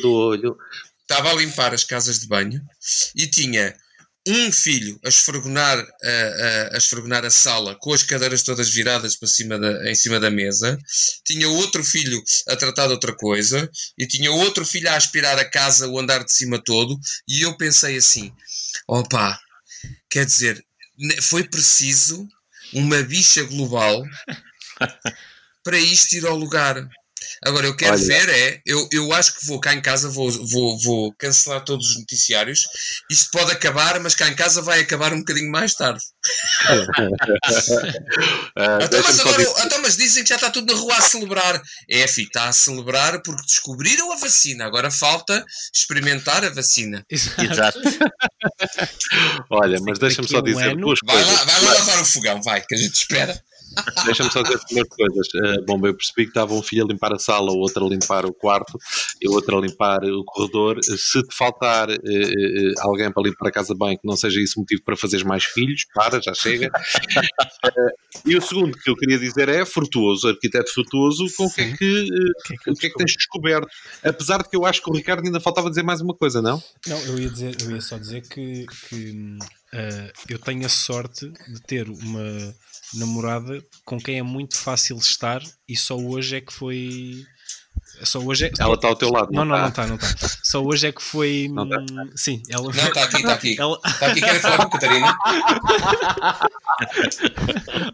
Do 0.00 0.12
olho. 0.12 0.56
Estava 1.02 1.30
a 1.30 1.34
limpar 1.34 1.74
as 1.74 1.84
casas 1.84 2.20
de 2.20 2.26
banho 2.26 2.60
e 3.14 3.26
tinha 3.26 3.74
um 4.28 4.50
filho 4.50 4.98
a 5.04 5.08
esfregonar 5.08 5.78
a, 5.78 6.08
a, 6.08 6.74
a, 6.74 6.76
esfregonar 6.76 7.24
a 7.24 7.30
sala 7.30 7.76
com 7.76 7.92
as 7.92 8.02
cadeiras 8.02 8.42
todas 8.42 8.68
viradas 8.68 9.14
para 9.14 9.28
cima 9.28 9.56
da, 9.56 9.88
em 9.88 9.94
cima 9.94 10.18
da 10.18 10.30
mesa, 10.30 10.76
tinha 11.24 11.48
outro 11.48 11.84
filho 11.84 12.20
a 12.48 12.56
tratar 12.56 12.88
de 12.88 12.94
outra 12.94 13.14
coisa 13.14 13.70
e 13.96 14.04
tinha 14.04 14.32
outro 14.32 14.66
filho 14.66 14.88
a 14.90 14.96
aspirar 14.96 15.38
a 15.38 15.48
casa, 15.48 15.86
o 15.86 15.96
andar 15.96 16.24
de 16.24 16.32
cima 16.32 16.60
todo, 16.60 16.98
e 17.28 17.42
eu 17.42 17.56
pensei 17.56 17.96
assim: 17.96 18.32
opa, 18.88 19.38
quer 20.10 20.26
dizer, 20.26 20.64
foi 21.22 21.44
preciso 21.44 22.26
uma 22.76 23.02
bicha 23.02 23.42
global 23.44 24.04
para 25.64 25.78
isto 25.78 26.12
ir 26.14 26.26
ao 26.26 26.36
lugar. 26.36 26.88
Agora, 27.46 27.64
eu 27.64 27.76
quero 27.76 27.92
Olha. 27.92 28.04
ver 28.04 28.28
é, 28.28 28.60
eu, 28.66 28.88
eu 28.90 29.12
acho 29.12 29.38
que 29.38 29.46
vou 29.46 29.60
cá 29.60 29.72
em 29.72 29.80
casa, 29.80 30.08
vou, 30.08 30.28
vou, 30.48 30.76
vou 30.80 31.14
cancelar 31.16 31.64
todos 31.64 31.90
os 31.90 31.98
noticiários. 31.98 32.64
Isto 33.08 33.30
pode 33.30 33.52
acabar, 33.52 34.00
mas 34.00 34.16
cá 34.16 34.28
em 34.28 34.34
casa 34.34 34.60
vai 34.60 34.80
acabar 34.80 35.12
um 35.12 35.20
bocadinho 35.20 35.48
mais 35.48 35.72
tarde. 35.74 36.00
uh, 36.68 36.84
então, 38.82 39.00
mas 39.00 39.20
agora, 39.20 39.42
então, 39.64 39.80
mas 39.80 39.96
dizem 39.96 40.24
que 40.24 40.28
já 40.30 40.34
está 40.34 40.50
tudo 40.50 40.74
na 40.74 40.80
rua 40.80 40.96
a 40.96 41.00
celebrar. 41.00 41.62
É, 41.88 42.08
filho, 42.08 42.26
está 42.26 42.48
a 42.48 42.52
celebrar 42.52 43.22
porque 43.22 43.42
descobriram 43.46 44.10
a 44.10 44.16
vacina. 44.16 44.64
Agora 44.64 44.90
falta 44.90 45.44
experimentar 45.72 46.44
a 46.44 46.50
vacina. 46.50 47.06
Exato. 47.08 47.78
Olha, 49.50 49.78
mas 49.82 50.00
deixa-me 50.00 50.28
só 50.28 50.40
dizer 50.40 50.76
um 50.76 50.80
duas 50.80 50.98
vai 51.04 51.14
coisas. 51.14 51.32
Lá, 51.32 51.44
vai 51.44 51.62
lá 51.62 51.74
lavar 51.74 52.02
o 52.02 52.04
fogão, 52.04 52.42
vai, 52.42 52.60
que 52.60 52.74
a 52.74 52.78
gente 52.78 52.94
espera. 52.94 53.40
Deixa-me 54.04 54.30
só 54.30 54.42
dizer 54.42 54.58
duas 54.70 54.88
coisas. 54.88 55.28
Uh, 55.34 55.64
bom, 55.66 55.86
eu 55.86 55.94
percebi 55.94 56.24
que 56.24 56.30
estava 56.30 56.54
um 56.54 56.62
filho 56.62 56.84
a 56.84 56.88
limpar 56.88 57.12
a 57.12 57.18
sala, 57.18 57.50
o 57.52 57.58
outro 57.58 57.84
a 57.84 57.88
limpar 57.88 58.24
o 58.24 58.32
quarto 58.32 58.78
e 59.20 59.28
o 59.28 59.32
outro 59.32 59.58
a 59.58 59.60
limpar 59.60 60.04
o 60.04 60.24
corredor. 60.24 60.78
Se 60.82 61.22
te 61.22 61.34
faltar 61.34 61.90
uh, 61.90 61.92
uh, 61.92 62.74
alguém 62.80 63.12
para 63.12 63.22
limpar 63.22 63.48
a 63.48 63.52
casa 63.52 63.74
bem, 63.78 63.96
que 63.96 64.06
não 64.06 64.16
seja 64.16 64.40
isso 64.40 64.58
motivo 64.58 64.82
para 64.84 64.96
fazeres 64.96 65.24
mais 65.24 65.44
filhos, 65.44 65.84
para, 65.94 66.20
já 66.20 66.32
chega. 66.34 66.70
e 68.24 68.36
o 68.36 68.42
segundo 68.42 68.76
que 68.78 68.90
eu 68.90 68.96
queria 68.96 69.18
dizer 69.18 69.48
é 69.48 69.64
frutuoso, 69.64 70.28
arquiteto 70.28 70.72
frutuoso, 70.72 71.26
com 71.36 71.46
o 71.46 71.52
que 71.52 71.60
é 71.60 71.76
que, 71.76 72.08
o 72.68 72.74
que, 72.74 72.86
é 72.86 72.90
que 72.90 72.96
tens 72.96 73.14
descoberto? 73.14 73.68
Apesar 74.02 74.42
de 74.42 74.48
que 74.48 74.56
eu 74.56 74.64
acho 74.64 74.82
que 74.82 74.90
o 74.90 74.94
Ricardo 74.94 75.24
ainda 75.24 75.40
faltava 75.40 75.68
dizer 75.68 75.82
mais 75.82 76.00
uma 76.00 76.14
coisa, 76.14 76.40
não? 76.40 76.62
Não, 76.86 76.98
eu 77.02 77.18
ia, 77.18 77.28
dizer, 77.28 77.56
eu 77.62 77.70
ia 77.72 77.80
só 77.80 77.98
dizer 77.98 78.22
que, 78.22 78.66
que 78.88 79.38
eu 80.28 80.38
tenho 80.38 80.64
a 80.64 80.68
sorte 80.68 81.30
de 81.48 81.60
ter 81.62 81.88
uma 81.88 82.54
namorada 82.94 83.64
com 83.84 83.98
quem 83.98 84.18
é 84.18 84.22
muito 84.22 84.56
fácil 84.56 84.96
estar 84.96 85.42
e 85.68 85.76
só 85.76 85.96
hoje 85.96 86.36
é 86.36 86.40
que 86.40 86.52
foi 86.52 87.24
Só 88.02 88.20
hoje 88.20 88.46
é... 88.46 88.52
Ela 88.58 88.74
está 88.74 88.88
ao 88.88 88.96
teu 88.96 89.10
lado. 89.10 89.28
Não, 89.32 89.44
não, 89.44 89.58
não 89.58 89.68
está, 89.68 89.86
não 89.86 89.96
está. 89.96 90.28
Só 90.42 90.62
hoje 90.62 90.88
é 90.88 90.92
que 90.92 91.02
foi. 91.02 91.48
Não 91.52 91.68
tá. 91.68 91.84
Sim, 92.14 92.42
ela 92.48 92.62
Não, 92.62 92.70
está 92.70 93.04
aqui, 93.04 93.16
está 93.16 93.32
aqui. 93.32 93.56
Ela... 93.58 93.78
Está 93.84 94.06
aqui, 94.06 94.20
querem 94.20 94.40
falar 94.40 94.56
com 94.56 94.62
a 94.62 94.70
Catarina? 94.70 95.18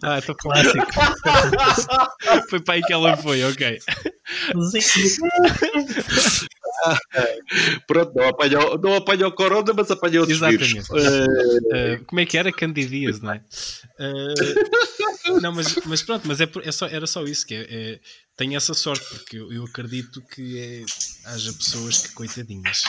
ah, 0.03 0.19
estou 0.19 0.35
clássico. 0.35 0.79
foi 2.51 2.61
para 2.61 2.75
aí 2.75 2.83
que 2.83 2.93
ela 2.93 3.17
foi, 3.17 3.43
ok. 3.45 3.79
Pronto, 7.87 8.13
não 8.15 8.29
apanhou, 8.29 8.79
não 8.79 8.95
apanhou 8.97 9.33
corona, 9.33 9.73
mas 9.75 9.91
apanhou 9.91 10.21
outros 10.23 10.39
Exatamente. 10.39 10.67
vírus. 10.67 10.89
Uh, 10.91 12.05
como 12.07 12.21
é 12.21 12.27
que 12.27 12.39
era? 12.39 12.53
Candidias, 12.53 13.21
não 13.21 13.33
é? 13.33 13.43
Uh, 13.99 15.41
não, 15.41 15.53
mas, 15.53 15.75
mas 15.87 16.03
pronto, 16.03 16.27
mas 16.27 16.41
é, 16.41 16.49
é 16.65 16.73
só, 16.73 16.87
era 16.87 17.07
só 17.07 17.23
isso 17.25 17.47
que 17.47 17.55
é, 17.55 17.67
é 17.71 18.01
tenho 18.37 18.57
essa 18.57 18.75
sorte, 18.75 19.05
porque 19.11 19.39
eu, 19.39 19.53
eu 19.53 19.65
acredito 19.65 20.23
que 20.23 20.59
é, 20.59 21.31
haja 21.31 21.53
pessoas 21.53 21.99
que, 21.99 22.15
coitadinhas, 22.15 22.83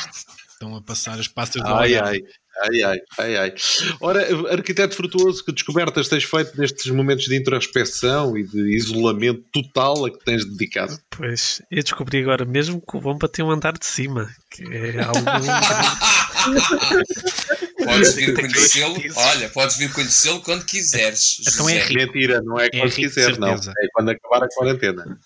estão 0.50 0.76
a 0.76 0.82
passar 0.82 1.20
as 1.20 1.28
passas 1.28 1.62
do 1.62 1.68
ai, 1.68 1.96
ai, 1.96 2.20
ai, 2.62 2.84
ai, 2.84 3.00
ai, 3.18 3.38
ai. 3.38 3.54
Ora, 4.00 4.52
arquiteto 4.52 4.96
frutuoso, 4.96 5.44
que 5.44 5.52
descobertas 5.52 6.08
tens 6.08 6.24
feito 6.24 6.58
nestes 6.58 6.92
momentos 6.92 7.26
de 7.26 7.36
introspecção 7.36 8.38
e 8.38 8.44
de 8.44 8.76
isolamento 8.76 9.44
total 9.52 10.06
a 10.06 10.12
que 10.12 10.24
tens 10.24 10.46
dedicado? 10.46 10.98
Pois, 11.10 11.62
eu 11.70 11.84
descobri 11.84 12.22
agora 12.22 12.46
mesmo 12.46 12.82
que 12.82 12.98
o 12.98 13.02
bomba 13.02 13.28
tem 13.28 13.44
um 13.44 13.52
andar 13.52 13.78
de 13.78 13.86
cima, 13.86 14.30
que 14.50 14.64
é 14.64 15.02
algo. 15.02 15.20
podes 17.84 18.14
vir 18.16 18.34
conhecê-lo, 18.34 18.96
olha, 19.16 19.50
podes 19.50 19.78
vir 19.78 19.92
conhecê-lo 19.92 20.42
quando 20.42 20.66
quiseres. 20.66 21.38
Então 21.48 21.70
é 21.70 21.88
mentira, 21.90 22.42
não 22.42 22.60
é, 22.60 22.68
é 22.68 22.70
quando 22.70 22.92
quiser, 22.92 23.38
não. 23.38 23.54
É 23.54 23.88
quando 23.94 24.10
acabar 24.10 24.44
a 24.44 24.50
quarentena. 24.50 25.20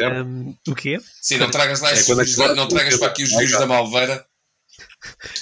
Um, 0.00 0.56
o 0.68 0.74
quê? 0.74 0.98
Sim, 1.20 1.36
não 1.38 1.50
tragas 1.50 1.80
lá 1.80 1.90
é 1.90 1.94
vírus, 1.94 2.36
não 2.36 2.68
tragas 2.68 2.96
para 2.96 3.08
aqui 3.08 3.22
os 3.22 3.30
vírus 3.30 3.52
da 3.52 3.66
Malveira. 3.66 4.26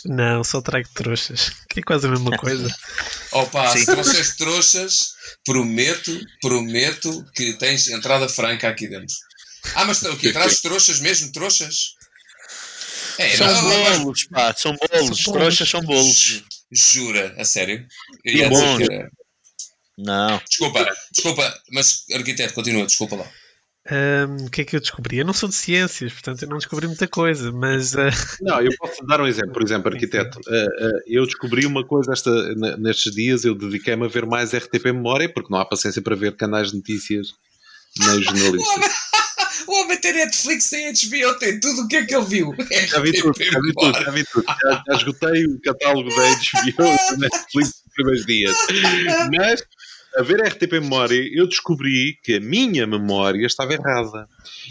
Não, 0.04 0.42
só 0.42 0.60
trago 0.60 0.88
trouxas, 0.92 1.52
que 1.68 1.80
é 1.80 1.82
quase 1.82 2.06
a 2.06 2.10
mesma 2.10 2.36
coisa. 2.36 2.68
Opa, 3.32 3.68
Sim. 3.68 3.78
se 3.78 3.86
trouxas 3.86 4.36
trouxas, 4.36 5.14
prometo, 5.44 6.20
prometo 6.40 7.24
que 7.34 7.52
tens 7.54 7.88
entrada 7.88 8.28
franca 8.28 8.68
aqui 8.68 8.88
dentro. 8.88 9.14
Ah, 9.74 9.84
mas 9.84 10.02
o 10.02 10.16
quê? 10.16 10.32
Trazes 10.32 10.60
trouxas 10.60 11.00
mesmo? 11.00 11.30
Trouxas? 11.32 11.94
É, 13.22 13.36
são 13.36 13.46
não, 13.46 13.62
bolos, 13.62 14.26
mas... 14.30 14.42
pá, 14.42 14.54
são 14.56 14.76
bolos. 14.76 15.22
São 15.22 15.32
trouxas 15.32 15.68
são 15.68 15.80
bolos. 15.80 16.44
Jura, 16.70 17.34
a 17.38 17.44
sério? 17.44 17.86
Eu 18.24 18.34
ia 18.34 18.48
dizer 18.48 18.76
que 18.76 18.92
era... 18.92 19.10
Não. 19.98 20.40
Desculpa, 20.48 20.92
desculpa, 21.12 21.62
mas 21.70 22.04
arquiteto, 22.12 22.54
continua, 22.54 22.86
desculpa 22.86 23.16
lá. 23.16 23.30
Um, 23.90 24.46
o 24.46 24.50
que 24.50 24.60
é 24.60 24.64
que 24.64 24.76
eu 24.76 24.80
descobri? 24.80 25.18
Eu 25.18 25.24
não 25.24 25.32
sou 25.32 25.48
de 25.48 25.56
ciências, 25.56 26.12
portanto 26.12 26.42
eu 26.42 26.48
não 26.48 26.58
descobri 26.58 26.86
muita 26.86 27.08
coisa, 27.08 27.50
mas. 27.50 27.94
Uh... 27.94 28.10
Não, 28.40 28.62
eu 28.62 28.70
posso 28.78 29.04
dar 29.04 29.20
um 29.20 29.26
exemplo, 29.26 29.52
por 29.52 29.62
exemplo, 29.62 29.92
arquiteto. 29.92 30.38
Uh, 30.46 30.86
uh, 30.86 31.02
eu 31.06 31.26
descobri 31.26 31.66
uma 31.66 31.84
coisa 31.84 32.12
esta, 32.12 32.30
nestes 32.78 33.12
dias, 33.12 33.44
eu 33.44 33.56
dediquei-me 33.56 34.04
a 34.04 34.08
ver 34.08 34.24
mais 34.24 34.54
RTP 34.54 34.84
Memória, 34.86 35.28
porque 35.28 35.52
não 35.52 35.58
há 35.58 35.64
paciência 35.64 36.00
para 36.00 36.14
ver 36.14 36.36
canais 36.36 36.70
de 36.70 36.76
notícias 36.76 37.34
nem 37.98 38.22
jornalistas. 38.22 38.84
O 39.66 39.72
homem 39.80 39.98
tem 39.98 40.12
Netflix, 40.12 40.70
tem 40.70 40.92
HBO, 40.92 41.38
tem 41.38 41.60
tudo 41.60 41.82
o 41.82 41.88
que 41.88 41.96
é 41.96 42.04
que 42.04 42.14
ele 42.14 42.24
viu. 42.24 42.54
Já 42.88 43.00
vi 43.00 43.12
tudo, 43.12 43.38
já 43.42 43.60
vi 43.60 43.72
tudo, 43.74 44.04
já 44.04 44.10
vi 44.10 44.24
tudo. 44.24 44.44
Já, 44.46 44.82
já 44.86 44.96
esgotei 44.96 45.44
o 45.44 45.60
catálogo 45.60 46.08
da 46.08 46.30
HBO 46.30 46.68
e 46.68 46.72
da 46.72 47.16
Netflix 47.18 47.54
nos 47.54 47.94
primeiros 47.94 48.26
dias. 48.26 48.56
Mas 49.34 49.62
a 50.16 50.22
ver 50.22 50.42
a 50.42 50.48
RTP 50.48 50.72
Memória, 50.72 51.22
eu 51.32 51.46
descobri 51.46 52.18
que 52.22 52.34
a 52.34 52.40
minha 52.40 52.86
memória 52.86 53.46
estava 53.46 53.72
errada. 53.72 54.28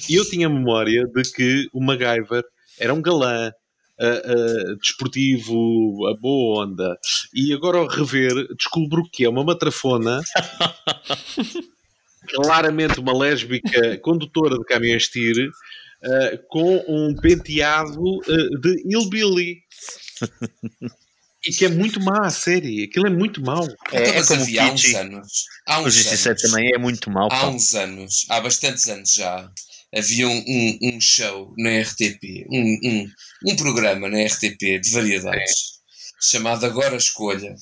E 0.09 0.15
eu 0.15 0.29
tinha 0.29 0.49
memória 0.49 1.07
de 1.07 1.23
que 1.31 1.67
o 1.73 1.83
MacGyver 1.83 2.43
era 2.79 2.93
um 2.93 3.01
galã, 3.01 3.51
uh, 3.99 4.71
uh, 4.71 4.77
desportivo, 4.77 6.07
a 6.07 6.19
boa 6.19 6.65
onda. 6.65 6.97
E 7.33 7.53
agora 7.53 7.77
ao 7.77 7.87
rever, 7.87 8.33
descubro 8.55 9.03
que 9.11 9.25
é 9.25 9.29
uma 9.29 9.43
matrafona, 9.43 10.21
claramente 12.33 12.99
uma 12.99 13.17
lésbica 13.17 13.97
condutora 13.99 14.57
de 14.57 14.63
caminhões 14.65 15.07
tire, 15.07 15.47
uh, 15.47 16.47
com 16.49 16.83
um 16.87 17.15
penteado 17.15 18.01
de 18.61 18.83
hillbilly 18.85 19.57
e 21.45 21.51
que 21.51 21.65
é 21.65 21.69
muito 21.69 21.99
má 21.99 22.25
a 22.25 22.29
série. 22.29 22.83
Aquilo 22.83 23.07
é 23.07 23.09
muito 23.09 23.41
mau. 23.41 23.67
É, 23.91 24.01
então, 24.01 24.13
é 24.13 24.25
como 24.25 24.41
havia 24.41 24.63
há 24.63 24.71
uns 24.71 24.93
anos. 24.93 25.45
Há 25.67 25.79
uns 25.81 26.05
o 26.05 26.27
anos, 26.27 26.41
também 26.41 26.71
é 26.73 26.77
muito 26.77 27.09
mau. 27.09 27.27
Há 27.27 27.29
pá. 27.29 27.47
uns 27.47 27.73
anos, 27.73 28.25
há 28.29 28.39
bastantes 28.39 28.87
anos 28.87 29.13
já, 29.13 29.49
havia 29.95 30.27
um, 30.27 30.43
um, 30.47 30.79
um 30.83 31.01
show 31.01 31.53
na 31.57 31.81
RTP, 31.81 32.45
um, 32.49 32.79
um, 32.83 33.11
um, 33.47 33.55
programa 33.55 34.07
na 34.07 34.23
RTP 34.23 34.79
de 34.79 34.89
variedades, 34.91 35.51
é. 35.51 36.31
chamado 36.31 36.65
Agora 36.65 36.95
Escolha. 36.95 37.55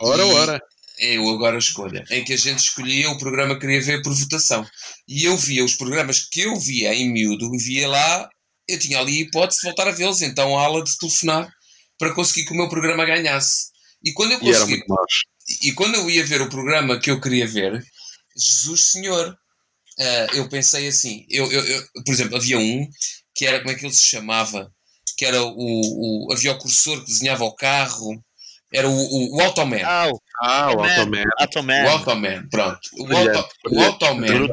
Ora, 0.00 0.22
e 0.24 0.32
ora. 0.32 0.62
É 1.04 1.18
o 1.18 1.28
Agora 1.30 1.58
Escolha, 1.58 2.04
em 2.10 2.22
que 2.22 2.32
a 2.32 2.36
gente 2.36 2.60
escolhia 2.60 3.10
o 3.10 3.18
programa 3.18 3.54
que 3.54 3.62
queria 3.62 3.82
ver 3.82 4.02
por 4.02 4.14
votação. 4.14 4.64
E 5.08 5.24
eu 5.24 5.36
via 5.36 5.64
os 5.64 5.74
programas 5.74 6.28
que 6.30 6.42
eu 6.42 6.54
via 6.54 6.94
em 6.94 7.10
miúdo, 7.10 7.52
e 7.52 7.58
via 7.58 7.88
lá, 7.88 8.28
eu 8.68 8.78
tinha 8.78 9.00
ali 9.00 9.18
a 9.18 9.20
hipótese 9.22 9.60
de 9.60 9.66
voltar 9.66 9.88
a 9.88 9.90
vê-los, 9.90 10.22
então 10.22 10.56
a 10.56 10.62
aula 10.62 10.84
de 10.84 10.96
telefonar 10.96 11.52
para 11.98 12.14
conseguir 12.14 12.44
que 12.46 12.52
o 12.52 12.56
meu 12.56 12.68
programa 12.68 13.04
ganhasse. 13.04 13.72
E 14.04 14.12
quando 14.12 14.30
eu 14.30 14.38
consegui, 14.38 14.80
e, 15.48 15.68
e 15.68 15.72
quando 15.72 15.96
eu 15.96 16.08
ia 16.08 16.24
ver 16.24 16.40
o 16.40 16.48
programa 16.48 16.98
que 17.00 17.10
eu 17.10 17.20
queria 17.20 17.48
ver, 17.48 17.84
Jesus 18.36 18.92
Senhor, 18.92 19.28
uh, 19.28 20.36
eu 20.36 20.48
pensei 20.48 20.86
assim, 20.86 21.26
eu, 21.28 21.50
eu, 21.50 21.64
eu, 21.64 21.88
por 22.04 22.12
exemplo, 22.12 22.36
havia 22.36 22.58
um 22.58 22.88
que 23.34 23.44
era, 23.44 23.58
como 23.58 23.70
é 23.70 23.74
que 23.74 23.84
ele 23.84 23.92
se 23.92 24.06
chamava? 24.06 24.72
Que 25.16 25.24
era 25.24 25.42
o, 25.42 26.28
o 26.28 26.32
havia 26.32 26.52
o 26.52 26.58
cursor 26.58 27.00
que 27.00 27.06
desenhava 27.06 27.44
o 27.44 27.54
carro, 27.54 28.22
era 28.72 28.88
o, 28.88 28.92
o, 28.92 29.36
o 29.36 29.40
Automan. 29.42 29.82
Ah, 29.84 30.10
ah 30.40 30.72
o 30.74 30.80
Automan. 30.82 31.24
Automan. 31.38 31.84
O 31.84 31.88
Automan, 31.88 32.48
pronto. 32.50 32.80
O, 32.98 33.16
Auto, 33.16 33.48
o 33.70 33.82
Automan. 33.82 34.48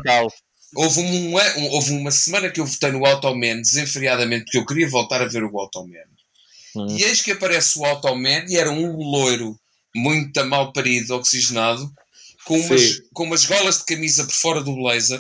Houve, 0.75 1.01
um, 1.01 1.33
houve 1.71 1.91
uma 1.93 2.11
semana 2.11 2.49
que 2.49 2.59
eu 2.59 2.65
votei 2.65 2.91
no 2.91 3.05
Automan 3.05 3.61
desenfreadamente 3.61 4.45
porque 4.45 4.57
eu 4.59 4.65
queria 4.65 4.87
voltar 4.87 5.21
a 5.21 5.25
ver 5.27 5.43
o 5.43 5.59
Automan. 5.59 5.97
Hum. 6.75 6.85
E 6.89 7.03
eis 7.03 7.21
que 7.21 7.31
aparece 7.31 7.79
o 7.79 7.85
Automan 7.85 8.45
e 8.47 8.57
era 8.57 8.69
um 8.69 8.95
loiro 8.97 9.59
muito 9.95 10.45
mal 10.45 10.71
parido, 10.71 11.15
oxigenado, 11.15 11.91
com 12.45 12.59
umas, 12.59 13.01
com 13.13 13.23
umas 13.23 13.45
golas 13.45 13.79
de 13.79 13.85
camisa 13.85 14.23
por 14.23 14.33
fora 14.33 14.63
do 14.63 14.75
blazer. 14.75 15.19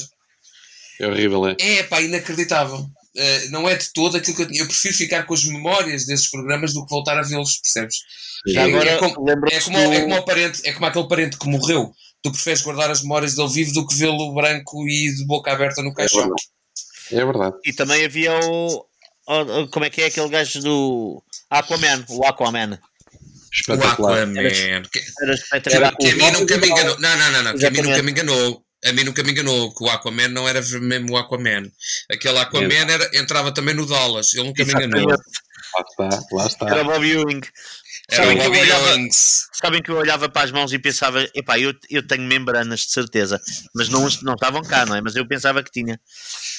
É 0.99 1.07
horrível, 1.07 1.47
é? 1.47 1.55
É, 1.59 1.83
pá, 1.83 2.01
inacreditável. 2.01 2.87
Uh, 3.19 3.51
não 3.51 3.67
é 3.67 3.75
de 3.75 3.91
todo 3.91 4.15
aquilo 4.15 4.37
que 4.37 4.43
eu 4.43 4.47
tinha. 4.47 4.61
Eu 4.61 4.67
prefiro 4.67 4.93
ficar 4.93 5.23
com 5.23 5.33
as 5.33 5.43
memórias 5.43 6.05
desses 6.05 6.29
programas 6.29 6.73
do 6.73 6.85
que 6.85 6.89
voltar 6.89 7.19
a 7.19 7.21
vê-los, 7.21 7.57
percebes? 7.57 7.97
É, 8.47 8.59
agora, 8.59 8.91
é, 8.91 8.97
como, 8.97 9.29
é, 9.29 9.61
como, 9.61 9.77
é, 9.77 10.01
como 10.01 10.25
parente, 10.25 10.61
é 10.63 10.71
como 10.71 10.85
aquele 10.85 11.07
parente 11.09 11.37
que 11.37 11.49
morreu. 11.49 11.91
Tu 12.23 12.31
preferes 12.31 12.61
guardar 12.61 12.89
as 12.89 13.01
memórias 13.01 13.35
dele 13.35 13.49
vivo 13.49 13.73
do 13.73 13.85
que 13.85 13.95
vê-lo 13.95 14.33
branco 14.33 14.87
e 14.87 15.13
de 15.13 15.25
boca 15.25 15.51
aberta 15.51 15.81
no 15.81 15.93
caixão. 15.93 16.21
É 16.21 16.23
verdade. 16.23 16.47
É 17.11 17.25
verdade. 17.25 17.55
E 17.65 17.73
também 17.73 18.05
havia 18.05 18.39
o. 18.39 18.85
Como 19.71 19.85
é 19.85 19.89
que 19.89 20.01
é 20.01 20.05
aquele 20.05 20.29
gajo 20.29 20.61
do 20.61 21.23
Aquaman, 21.49 22.05
o 22.07 22.25
Aquaman. 22.25 22.79
Espetacular. 23.51 24.11
O 24.11 24.21
Aquaman. 24.21 24.39
Era, 24.39 25.33
espetacular. 25.33 25.95
Que, 25.97 26.13
que 26.13 26.21
a 26.21 26.25
mim 26.25 26.39
nunca 26.39 26.57
me 26.57 26.67
enganou. 26.69 26.99
Não, 26.99 27.17
não, 27.17 27.31
não, 27.31 27.43
não. 27.43 27.57
Que 27.57 27.65
a 27.65 27.71
mim 27.71 27.81
nunca 27.81 28.01
me 28.01 28.11
enganou. 28.11 28.63
A 28.85 28.93
mim 28.93 29.03
nunca 29.03 29.21
me 29.23 29.31
enganou 29.31 29.73
que 29.73 29.83
o 29.83 29.89
Aquaman 29.89 30.29
não 30.29 30.47
era 30.47 30.61
mesmo 30.61 31.13
o 31.13 31.17
Aquaman. 31.17 31.69
Aquele 32.09 32.39
Aquaman 32.39 32.89
era, 32.89 33.09
entrava 33.13 33.53
também 33.53 33.75
no 33.75 33.85
Dallas. 33.85 34.33
Ele 34.33 34.47
nunca 34.47 34.61
Exatamente. 34.61 34.93
me 34.93 35.01
enganou. 35.01 35.19
Lá 35.77 35.85
está, 35.87 36.09
lá 36.31 36.47
está. 36.47 36.69
Era 36.69 36.83
Bob 36.83 37.05
Ewing. 37.05 37.41
Era 38.09 38.23
sabem, 38.23 38.37
Bob 38.37 38.51
que 38.51 38.59
olhava, 38.59 38.97
sabem 39.11 39.83
que 39.83 39.91
eu 39.91 39.97
olhava 39.97 40.29
para 40.29 40.43
as 40.43 40.51
mãos 40.51 40.73
e 40.73 40.79
pensava, 40.79 41.21
epá, 41.35 41.59
eu, 41.59 41.73
eu 41.89 42.07
tenho 42.07 42.23
membranas 42.23 42.81
de 42.81 42.91
certeza, 42.91 43.39
mas 43.75 43.87
não, 43.87 44.07
não 44.23 44.33
estavam 44.33 44.63
cá, 44.63 44.85
não 44.85 44.95
é? 44.95 45.01
Mas 45.01 45.15
eu 45.15 45.27
pensava 45.27 45.61
que 45.61 45.71
tinha. 45.71 45.99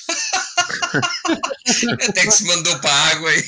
Até 2.09 2.25
que 2.25 2.31
se 2.31 2.45
mandou 2.45 2.79
para 2.81 2.93
a 2.93 3.09
água 3.09 3.35
e. 3.35 3.45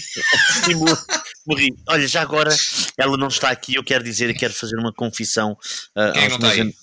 morri. 1.47 1.75
Olha, 1.89 2.07
já 2.07 2.23
agora 2.23 2.55
ela 2.97 3.17
não 3.17 3.29
está 3.29 3.51
aqui. 3.51 3.75
Eu 3.75 3.85
quero 3.85 4.05
dizer 4.05 4.31
e 4.31 4.35
quero 4.35 4.55
fazer 4.55 4.77
uma 4.77 4.93
confissão. 4.93 5.57
Uh, 5.97 6.13
Quem 6.13 6.29
não 6.29 6.37
está 6.37 6.51
aí? 6.51 6.75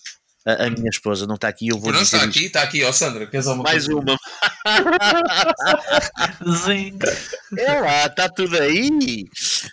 A, 0.46 0.66
a, 0.66 0.70
minha 0.70 0.90
esposa 0.90 1.28
não 1.28 1.36
está 1.36 1.48
aqui. 1.50 1.68
Eu 1.68 1.78
vou 1.78 1.92
não 1.92 2.02
está 2.02 2.24
aqui, 2.24 2.46
está 2.46 2.64
aqui, 2.64 2.84
ó 2.84 2.92
Sandra. 2.92 3.28
Queres 3.28 3.46
uma 3.48 3.64
Mais 3.64 3.86
coisa? 3.86 4.00
uma. 4.00 4.18
É 7.58 7.80
lá, 7.80 8.06
está 8.06 8.30
tudo 8.30 8.58
aí. 8.58 8.90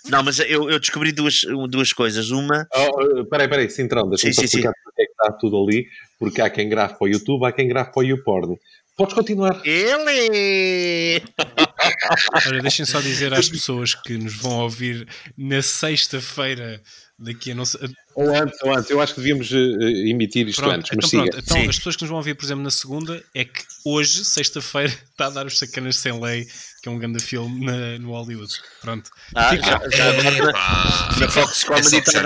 Não, 0.06 0.22
mas 0.22 0.38
eu, 0.40 0.70
eu 0.70 0.80
descobri 0.80 1.12
duas, 1.12 1.42
duas 1.68 1.92
coisas. 1.92 2.30
Uma. 2.30 2.66
Oh, 2.74 3.20
oh 3.20 3.24
peraí, 3.26 3.48
peraí, 3.48 3.70
Cintrão, 3.70 4.08
deixa-me 4.08 4.30
explicar 4.32 4.70
sim. 4.70 4.80
porque 4.84 5.02
é 5.02 5.06
que 5.06 5.12
está 5.12 5.32
tudo 5.32 5.62
ali. 5.62 5.86
Porque 6.18 6.40
há 6.40 6.50
quem 6.50 6.68
grave 6.68 6.94
para 6.94 7.04
o 7.04 7.08
YouTube, 7.08 7.44
há 7.46 7.52
quem 7.52 7.68
grave 7.68 7.92
para 7.92 8.00
o 8.00 8.04
YouPorn. 8.04 8.58
Podes 8.96 9.14
continuar. 9.14 9.60
Ele! 9.64 11.22
Olha, 12.46 12.62
deixem 12.62 12.86
só 12.86 13.00
dizer 13.00 13.32
às 13.34 13.48
pessoas 13.48 13.94
que 13.94 14.16
nos 14.16 14.34
vão 14.34 14.60
ouvir 14.60 15.06
na 15.36 15.60
sexta-feira, 15.60 16.80
daqui 17.18 17.50
a 17.50 17.54
não 17.54 17.66
sei, 17.66 17.90
Ou 18.16 18.34
antes, 18.34 18.58
ou 18.62 18.74
antes. 18.74 18.90
Eu 18.90 19.00
acho 19.00 19.14
que 19.14 19.20
devíamos 19.20 19.50
uh, 19.50 19.56
emitir 19.56 20.48
isto 20.48 20.62
pronto, 20.62 20.74
antes. 20.74 20.90
Então, 20.90 21.00
mas 21.02 21.30
pronto. 21.30 21.38
então 21.38 21.70
as 21.70 21.76
pessoas 21.76 21.96
que 21.96 22.02
nos 22.02 22.08
vão 22.08 22.16
ouvir, 22.16 22.34
por 22.34 22.46
exemplo, 22.46 22.64
na 22.64 22.70
segunda, 22.70 23.22
é 23.34 23.44
que 23.44 23.62
hoje, 23.84 24.24
sexta-feira, 24.24 24.90
está 25.10 25.26
a 25.26 25.30
dar 25.30 25.44
os 25.44 25.58
Sacanas 25.58 25.96
Sem 25.96 26.18
Lei, 26.18 26.46
que 26.82 26.88
é 26.88 26.90
um 26.90 26.98
grande 26.98 27.22
filme 27.22 27.66
na, 27.66 27.98
no 27.98 28.12
Hollywood. 28.12 28.50
Pronto. 28.80 29.10
Ah, 29.34 29.50
Fica... 29.50 29.66
já, 29.66 29.90
já 29.90 30.08
agora 30.10 30.52
na, 30.52 31.20
na 31.20 31.28
Fox 31.28 31.64
Comedy 31.64 31.96
está 31.98 32.22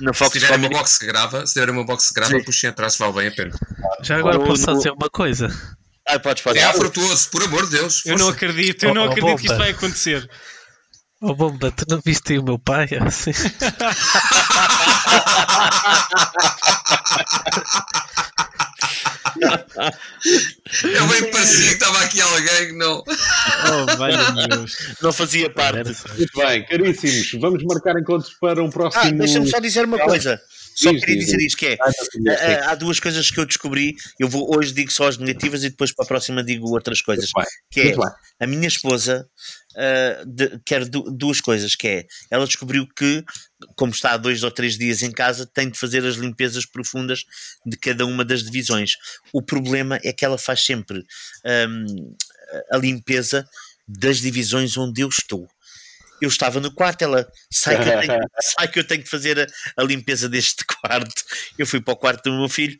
na 0.00 0.12
Fox 0.14 0.32
se 0.32 0.40
tiver 0.40 0.56
uma 0.56 0.68
box 0.70 0.98
que 0.98 1.06
grava, 1.06 1.46
se 1.46 1.52
tiver 1.52 1.70
uma 1.70 1.84
box 1.84 2.08
que 2.08 2.14
grava, 2.14 2.42
puxem 2.42 2.70
atrás, 2.70 2.96
vale 2.96 3.12
bem 3.12 3.28
a 3.28 3.32
pena. 3.32 3.52
Já 4.02 4.16
agora 4.16 4.40
posso 4.40 4.62
só 4.62 4.72
dizer 4.72 4.90
uma 4.90 5.10
coisa. 5.10 5.48
Ah, 6.06 6.18
podes, 6.18 6.42
podes. 6.42 6.62
É 6.62 6.64
afrutuoso, 6.64 7.30
por 7.30 7.42
amor 7.42 7.66
de 7.66 7.78
Deus. 7.78 8.00
Força. 8.00 8.08
Eu 8.08 8.18
não 8.18 8.28
acredito, 8.28 8.84
eu 8.84 8.94
não 8.94 9.02
oh, 9.02 9.10
acredito 9.10 9.36
que 9.36 9.46
isto 9.46 9.58
vai 9.58 9.70
acontecer. 9.70 10.28
Oh 11.26 11.34
bomba, 11.34 11.70
tu 11.70 11.86
não 11.88 12.02
viste 12.04 12.38
o 12.38 12.44
meu 12.44 12.58
pai? 12.58 12.86
Assim. 13.00 13.32
Eu 20.82 21.08
bem 21.08 21.30
parecia 21.30 21.68
que 21.68 21.74
estava 21.74 21.98
aqui 22.00 22.20
alguém 22.20 22.68
que 22.68 22.72
não. 22.72 23.02
Oh. 23.02 23.86
Não 25.02 25.12
fazia 25.12 25.50
parte. 25.50 25.82
Muito 26.16 26.38
bem, 26.38 26.64
caríssimos, 26.66 27.32
vamos 27.40 27.62
marcar 27.64 27.98
encontros 27.98 28.32
para 28.40 28.62
um 28.62 28.70
próximo. 28.70 29.04
Ah, 29.04 29.10
deixa-me 29.10 29.48
só 29.48 29.58
dizer 29.58 29.84
uma 29.84 29.98
coisa. 29.98 30.40
Só 30.74 30.90
diz, 30.90 31.00
queria 31.00 31.18
diz, 31.18 31.26
dizer 31.26 31.46
isto: 31.46 31.56
que 31.56 31.66
é, 31.66 31.78
ah, 31.80 32.70
há 32.70 32.74
duas 32.74 32.98
coisas 32.98 33.30
que 33.30 33.38
eu 33.38 33.46
descobri. 33.46 33.94
Eu 34.18 34.28
vou 34.28 34.56
hoje 34.56 34.72
digo 34.72 34.90
só 34.90 35.08
as 35.08 35.18
negativas 35.18 35.62
e 35.62 35.70
depois 35.70 35.92
para 35.92 36.04
a 36.04 36.08
próxima 36.08 36.42
digo 36.42 36.68
outras 36.70 37.00
coisas. 37.00 37.30
Que 37.70 37.80
é 37.80 37.94
a 38.40 38.46
minha 38.46 38.68
esposa 38.68 39.26
uh, 39.76 40.26
de, 40.26 40.58
quer 40.64 40.88
du 40.88 41.02
duas 41.10 41.40
coisas: 41.40 41.74
que 41.74 41.88
é 41.88 42.06
ela 42.30 42.46
descobriu 42.46 42.86
que, 42.96 43.24
como 43.76 43.92
está 43.92 44.12
há 44.12 44.16
dois 44.16 44.42
ou 44.42 44.50
três 44.50 44.76
dias 44.78 45.02
em 45.02 45.10
casa, 45.10 45.46
tem 45.46 45.70
de 45.70 45.78
fazer 45.78 46.04
as 46.04 46.16
limpezas 46.16 46.66
profundas 46.66 47.24
de 47.66 47.76
cada 47.76 48.06
uma 48.06 48.24
das 48.24 48.42
divisões. 48.42 48.92
O 49.32 49.42
problema 49.42 49.98
é 50.02 50.12
que 50.12 50.24
ela 50.24 50.38
faz 50.38 50.64
sempre 50.64 51.04
um, 51.68 52.14
a 52.72 52.76
limpeza 52.76 53.46
das 53.86 54.18
divisões 54.20 54.76
onde 54.76 55.02
eu 55.02 55.08
estou 55.08 55.48
eu 56.20 56.28
estava 56.28 56.60
no 56.60 56.72
quarto, 56.72 57.02
ela 57.02 57.28
sai 57.52 57.76
que 57.76 57.88
eu 57.88 58.00
tenho, 58.00 58.20
sai 58.40 58.68
que, 58.68 58.78
eu 58.78 58.84
tenho 58.84 59.02
que 59.02 59.10
fazer 59.10 59.38
a, 59.40 59.46
a, 59.82 59.84
limpeza 59.84 60.28
deste 60.28 60.64
quarto. 60.80 61.22
Eu 61.58 61.66
fui 61.66 61.80
para 61.80 61.94
o 61.94 61.96
quarto 61.96 62.30
do 62.30 62.38
meu 62.38 62.48
filho, 62.48 62.78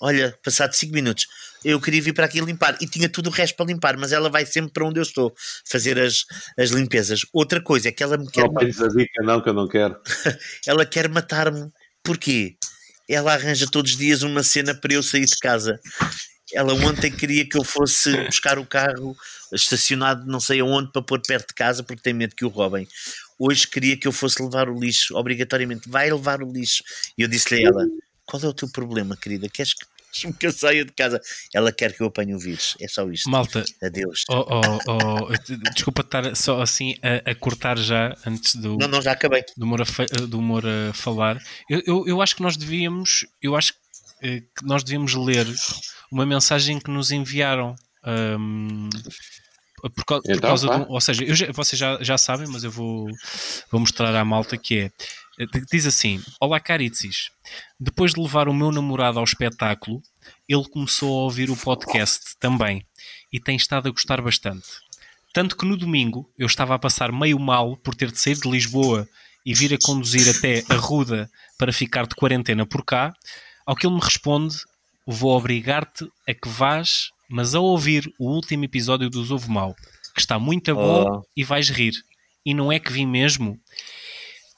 olha, 0.00 0.36
passado 0.44 0.74
5 0.74 0.92
minutos, 0.92 1.26
eu 1.64 1.80
queria 1.80 2.02
vir 2.02 2.12
para 2.12 2.26
aqui 2.26 2.40
limpar 2.40 2.76
e 2.80 2.86
tinha 2.86 3.08
tudo 3.08 3.28
o 3.28 3.32
resto 3.32 3.56
para 3.56 3.66
limpar, 3.66 3.96
mas 3.96 4.12
ela 4.12 4.28
vai 4.28 4.46
sempre 4.46 4.72
para 4.72 4.86
onde 4.86 4.98
eu 4.98 5.02
estou 5.02 5.34
fazer 5.64 5.98
as, 5.98 6.24
as 6.58 6.70
limpezas. 6.70 7.22
Outra 7.32 7.60
coisa 7.60 7.88
é 7.88 7.92
que 7.92 8.02
ela 8.02 8.16
me 8.16 8.30
quer. 8.30 8.48
Não 8.48 8.60
a 8.60 8.88
dica, 8.88 9.22
não, 9.22 9.40
que 9.40 9.48
eu 9.48 9.54
não 9.54 9.68
quero. 9.68 9.96
ela 10.66 10.86
quer 10.86 11.08
matar-me. 11.08 11.70
Porquê? 12.02 12.56
Ela 13.08 13.34
arranja 13.34 13.66
todos 13.70 13.92
os 13.92 13.98
dias 13.98 14.22
uma 14.22 14.42
cena 14.42 14.74
para 14.74 14.94
eu 14.94 15.02
sair 15.02 15.24
de 15.24 15.36
casa. 15.38 15.80
Ela 16.52 16.74
ontem 16.74 17.10
queria 17.10 17.48
que 17.48 17.58
eu 17.58 17.64
fosse 17.64 18.16
buscar 18.24 18.58
o 18.58 18.66
carro 18.66 19.16
estacionado 19.52 20.26
não 20.26 20.40
sei 20.40 20.60
aonde 20.60 20.92
para 20.92 21.02
pôr 21.02 21.20
perto 21.20 21.48
de 21.48 21.54
casa 21.54 21.82
porque 21.82 22.02
tem 22.02 22.14
medo 22.14 22.36
que 22.36 22.44
o 22.44 22.48
roubem. 22.48 22.86
Hoje 23.38 23.66
queria 23.66 23.96
que 23.96 24.06
eu 24.06 24.12
fosse 24.12 24.42
levar 24.42 24.68
o 24.68 24.78
lixo, 24.78 25.16
obrigatoriamente, 25.16 25.88
vai 25.88 26.10
levar 26.10 26.42
o 26.42 26.50
lixo. 26.50 26.82
E 27.18 27.22
eu 27.22 27.28
disse-lhe 27.28 27.64
a 27.64 27.68
ela: 27.68 27.84
qual 28.26 28.42
é 28.42 28.46
o 28.46 28.54
teu 28.54 28.68
problema, 28.68 29.16
querida? 29.16 29.48
Queres 29.48 29.74
que 29.74 29.86
que 30.38 30.46
eu 30.46 30.52
saia 30.52 30.84
de 30.84 30.92
casa. 30.92 31.20
Ela 31.54 31.72
quer 31.72 31.94
que 31.94 32.02
eu 32.02 32.06
apanhe 32.06 32.34
o 32.34 32.38
vírus. 32.38 32.76
É 32.80 32.88
só 32.88 33.08
isto. 33.10 33.28
Malta. 33.30 33.64
Adeus. 33.82 34.24
Oh, 34.28 34.44
oh, 34.48 35.28
oh, 35.28 35.70
desculpa 35.74 36.02
estar 36.02 36.36
só 36.36 36.60
assim 36.60 36.94
a, 37.02 37.30
a, 37.30 37.34
cortar 37.34 37.76
já 37.78 38.16
antes 38.26 38.56
do. 38.56 38.76
Não, 38.76 38.88
não, 38.88 39.02
já 39.02 39.12
acabei. 39.12 39.44
Do 39.56 39.64
humor 39.64 39.82
a, 39.82 40.26
do 40.26 40.38
humor 40.38 40.64
a 40.66 40.92
falar. 40.92 41.38
Eu, 41.68 41.82
eu, 41.86 42.04
eu 42.06 42.22
acho 42.22 42.36
que 42.36 42.42
nós 42.42 42.56
devíamos. 42.56 43.26
Eu 43.42 43.56
acho 43.56 43.72
que 43.72 44.42
nós 44.62 44.82
devíamos 44.82 45.14
ler 45.14 45.46
uma 46.10 46.26
mensagem 46.26 46.78
que 46.78 46.90
nos 46.90 47.10
enviaram. 47.10 47.74
Um, 48.04 48.88
por, 49.82 50.04
por 50.04 50.22
então, 50.24 50.40
causa 50.40 50.68
de, 50.68 50.86
ou 50.88 51.00
seja, 51.00 51.34
já, 51.34 51.52
vocês 51.52 51.78
já, 51.78 51.98
já 52.00 52.16
sabem, 52.16 52.48
mas 52.48 52.64
eu 52.64 52.70
vou, 52.70 53.06
vou 53.70 53.80
mostrar 53.80 54.14
à 54.14 54.24
malta 54.24 54.56
que 54.56 54.78
é. 54.78 54.90
Diz 55.70 55.86
assim: 55.86 56.22
Olá, 56.40 56.58
Caritzis. 56.58 57.30
Depois 57.78 58.14
de 58.14 58.20
levar 58.20 58.48
o 58.48 58.54
meu 58.54 58.72
namorado 58.72 59.18
ao 59.18 59.24
espetáculo, 59.24 60.02
ele 60.48 60.68
começou 60.68 61.18
a 61.18 61.22
ouvir 61.24 61.50
o 61.50 61.56
podcast 61.56 62.36
também 62.38 62.84
e 63.32 63.38
tem 63.38 63.56
estado 63.56 63.88
a 63.88 63.90
gostar 63.90 64.20
bastante. 64.22 64.66
Tanto 65.32 65.56
que 65.56 65.66
no 65.66 65.76
domingo 65.76 66.30
eu 66.38 66.46
estava 66.46 66.74
a 66.74 66.78
passar 66.78 67.12
meio 67.12 67.38
mal 67.38 67.76
por 67.76 67.94
ter 67.94 68.10
de 68.10 68.18
sair 68.18 68.36
de 68.36 68.50
Lisboa 68.50 69.06
e 69.44 69.52
vir 69.52 69.74
a 69.74 69.78
conduzir 69.82 70.28
até 70.34 70.64
a 70.68 70.76
Ruda 70.76 71.30
para 71.58 71.72
ficar 71.72 72.06
de 72.06 72.14
quarentena 72.14 72.64
por 72.64 72.84
cá, 72.84 73.12
ao 73.66 73.76
que 73.76 73.86
ele 73.86 73.94
me 73.94 74.00
responde: 74.00 74.56
Vou 75.06 75.36
obrigar-te 75.36 76.10
a 76.26 76.32
que 76.32 76.48
vás 76.48 77.10
mas 77.28 77.54
ao 77.54 77.64
ouvir 77.64 78.12
o 78.18 78.30
último 78.30 78.64
episódio 78.64 79.10
do 79.10 79.20
Ovo 79.34 79.50
Mau, 79.50 79.74
que 80.14 80.20
está 80.20 80.38
muito 80.38 80.74
bom 80.74 81.04
oh. 81.04 81.22
e 81.36 81.42
vais 81.44 81.68
rir, 81.68 81.94
e 82.44 82.54
não 82.54 82.70
é 82.70 82.78
que 82.78 82.92
vim 82.92 83.06
mesmo, 83.06 83.58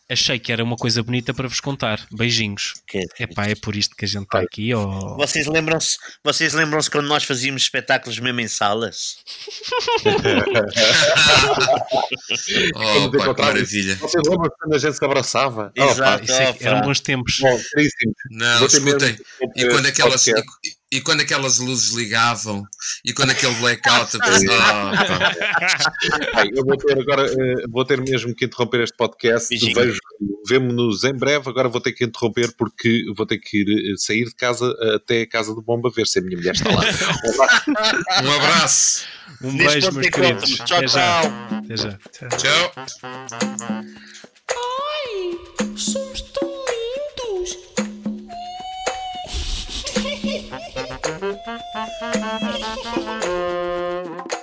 achei 0.08 0.38
que 0.38 0.50
era 0.50 0.64
uma 0.64 0.76
coisa 0.76 1.02
bonita 1.02 1.34
para 1.34 1.46
vos 1.48 1.60
contar. 1.60 2.06
Beijinhos. 2.10 2.74
Que... 2.86 3.04
Epá, 3.20 3.46
é 3.46 3.54
por 3.54 3.76
isto 3.76 3.94
que 3.94 4.04
a 4.04 4.08
gente 4.08 4.24
está 4.24 4.40
aqui. 4.40 4.74
Oh. 4.74 5.16
Vocês 5.16 5.46
lembram-se 5.46 5.96
vocês 6.24 6.52
lembram-se 6.54 6.90
quando 6.90 7.06
nós 7.06 7.24
fazíamos 7.24 7.62
espetáculos 7.62 8.18
mesmo 8.18 8.40
em 8.40 8.48
salas? 8.48 9.16
oh, 12.74 13.10
pá, 13.10 13.34
que 13.34 13.42
maravilha. 13.42 13.96
Vocês 13.96 14.26
lembram-se 14.26 14.56
quando 14.58 14.74
a 14.74 14.78
gente 14.78 14.96
se 14.96 15.04
abraçava? 15.04 15.72
Exato. 15.74 16.24
Oh, 16.28 16.32
é, 16.32 16.56
eram 16.60 16.80
bons 16.82 17.00
tempos. 17.00 17.38
Bom, 17.40 17.60
não, 18.30 18.66
escutem. 18.66 19.16
E 19.56 19.68
quando 19.68 19.86
aquelas... 19.86 20.24
E 20.90 21.02
quando 21.02 21.20
aquelas 21.20 21.58
luzes 21.58 21.92
ligavam 21.94 22.66
e 23.04 23.12
quando 23.12 23.30
aquele 23.30 23.54
blackout 23.56 24.16
oh, 24.16 24.20
eu 26.56 26.64
vou 26.64 26.78
ter 26.78 26.98
agora 26.98 27.30
uh, 27.30 27.70
vou 27.70 27.84
ter 27.84 28.00
mesmo 28.00 28.34
que 28.34 28.46
interromper 28.46 28.80
este 28.80 28.96
podcast. 28.96 29.54
Vejo 29.74 29.98
vemo-nos 30.48 31.04
em 31.04 31.12
breve. 31.12 31.50
Agora 31.50 31.68
vou 31.68 31.80
ter 31.80 31.92
que 31.92 32.06
interromper 32.06 32.54
porque 32.56 33.04
vou 33.14 33.26
ter 33.26 33.36
que 33.38 33.58
ir 33.58 33.92
uh, 33.92 33.98
sair 33.98 34.24
de 34.24 34.34
casa 34.34 34.74
até 34.94 35.20
a 35.22 35.28
casa 35.28 35.54
do 35.54 35.60
bomba 35.60 35.90
ver 35.94 36.06
se 36.06 36.20
a 36.20 36.22
minha 36.22 36.38
mulher 36.38 36.54
está 36.54 36.70
lá. 36.70 36.82
Um 38.24 38.32
abraço. 38.32 39.04
Um 39.42 39.56
beijo 39.56 39.92
meus 39.92 40.08
queridos. 40.08 40.56
Tchau 40.64 40.84
tchau. 40.86 41.22
Até 41.50 41.76
já. 41.76 41.98
Tchau 42.36 42.72
Thank 51.08 51.22
you. 54.32 54.37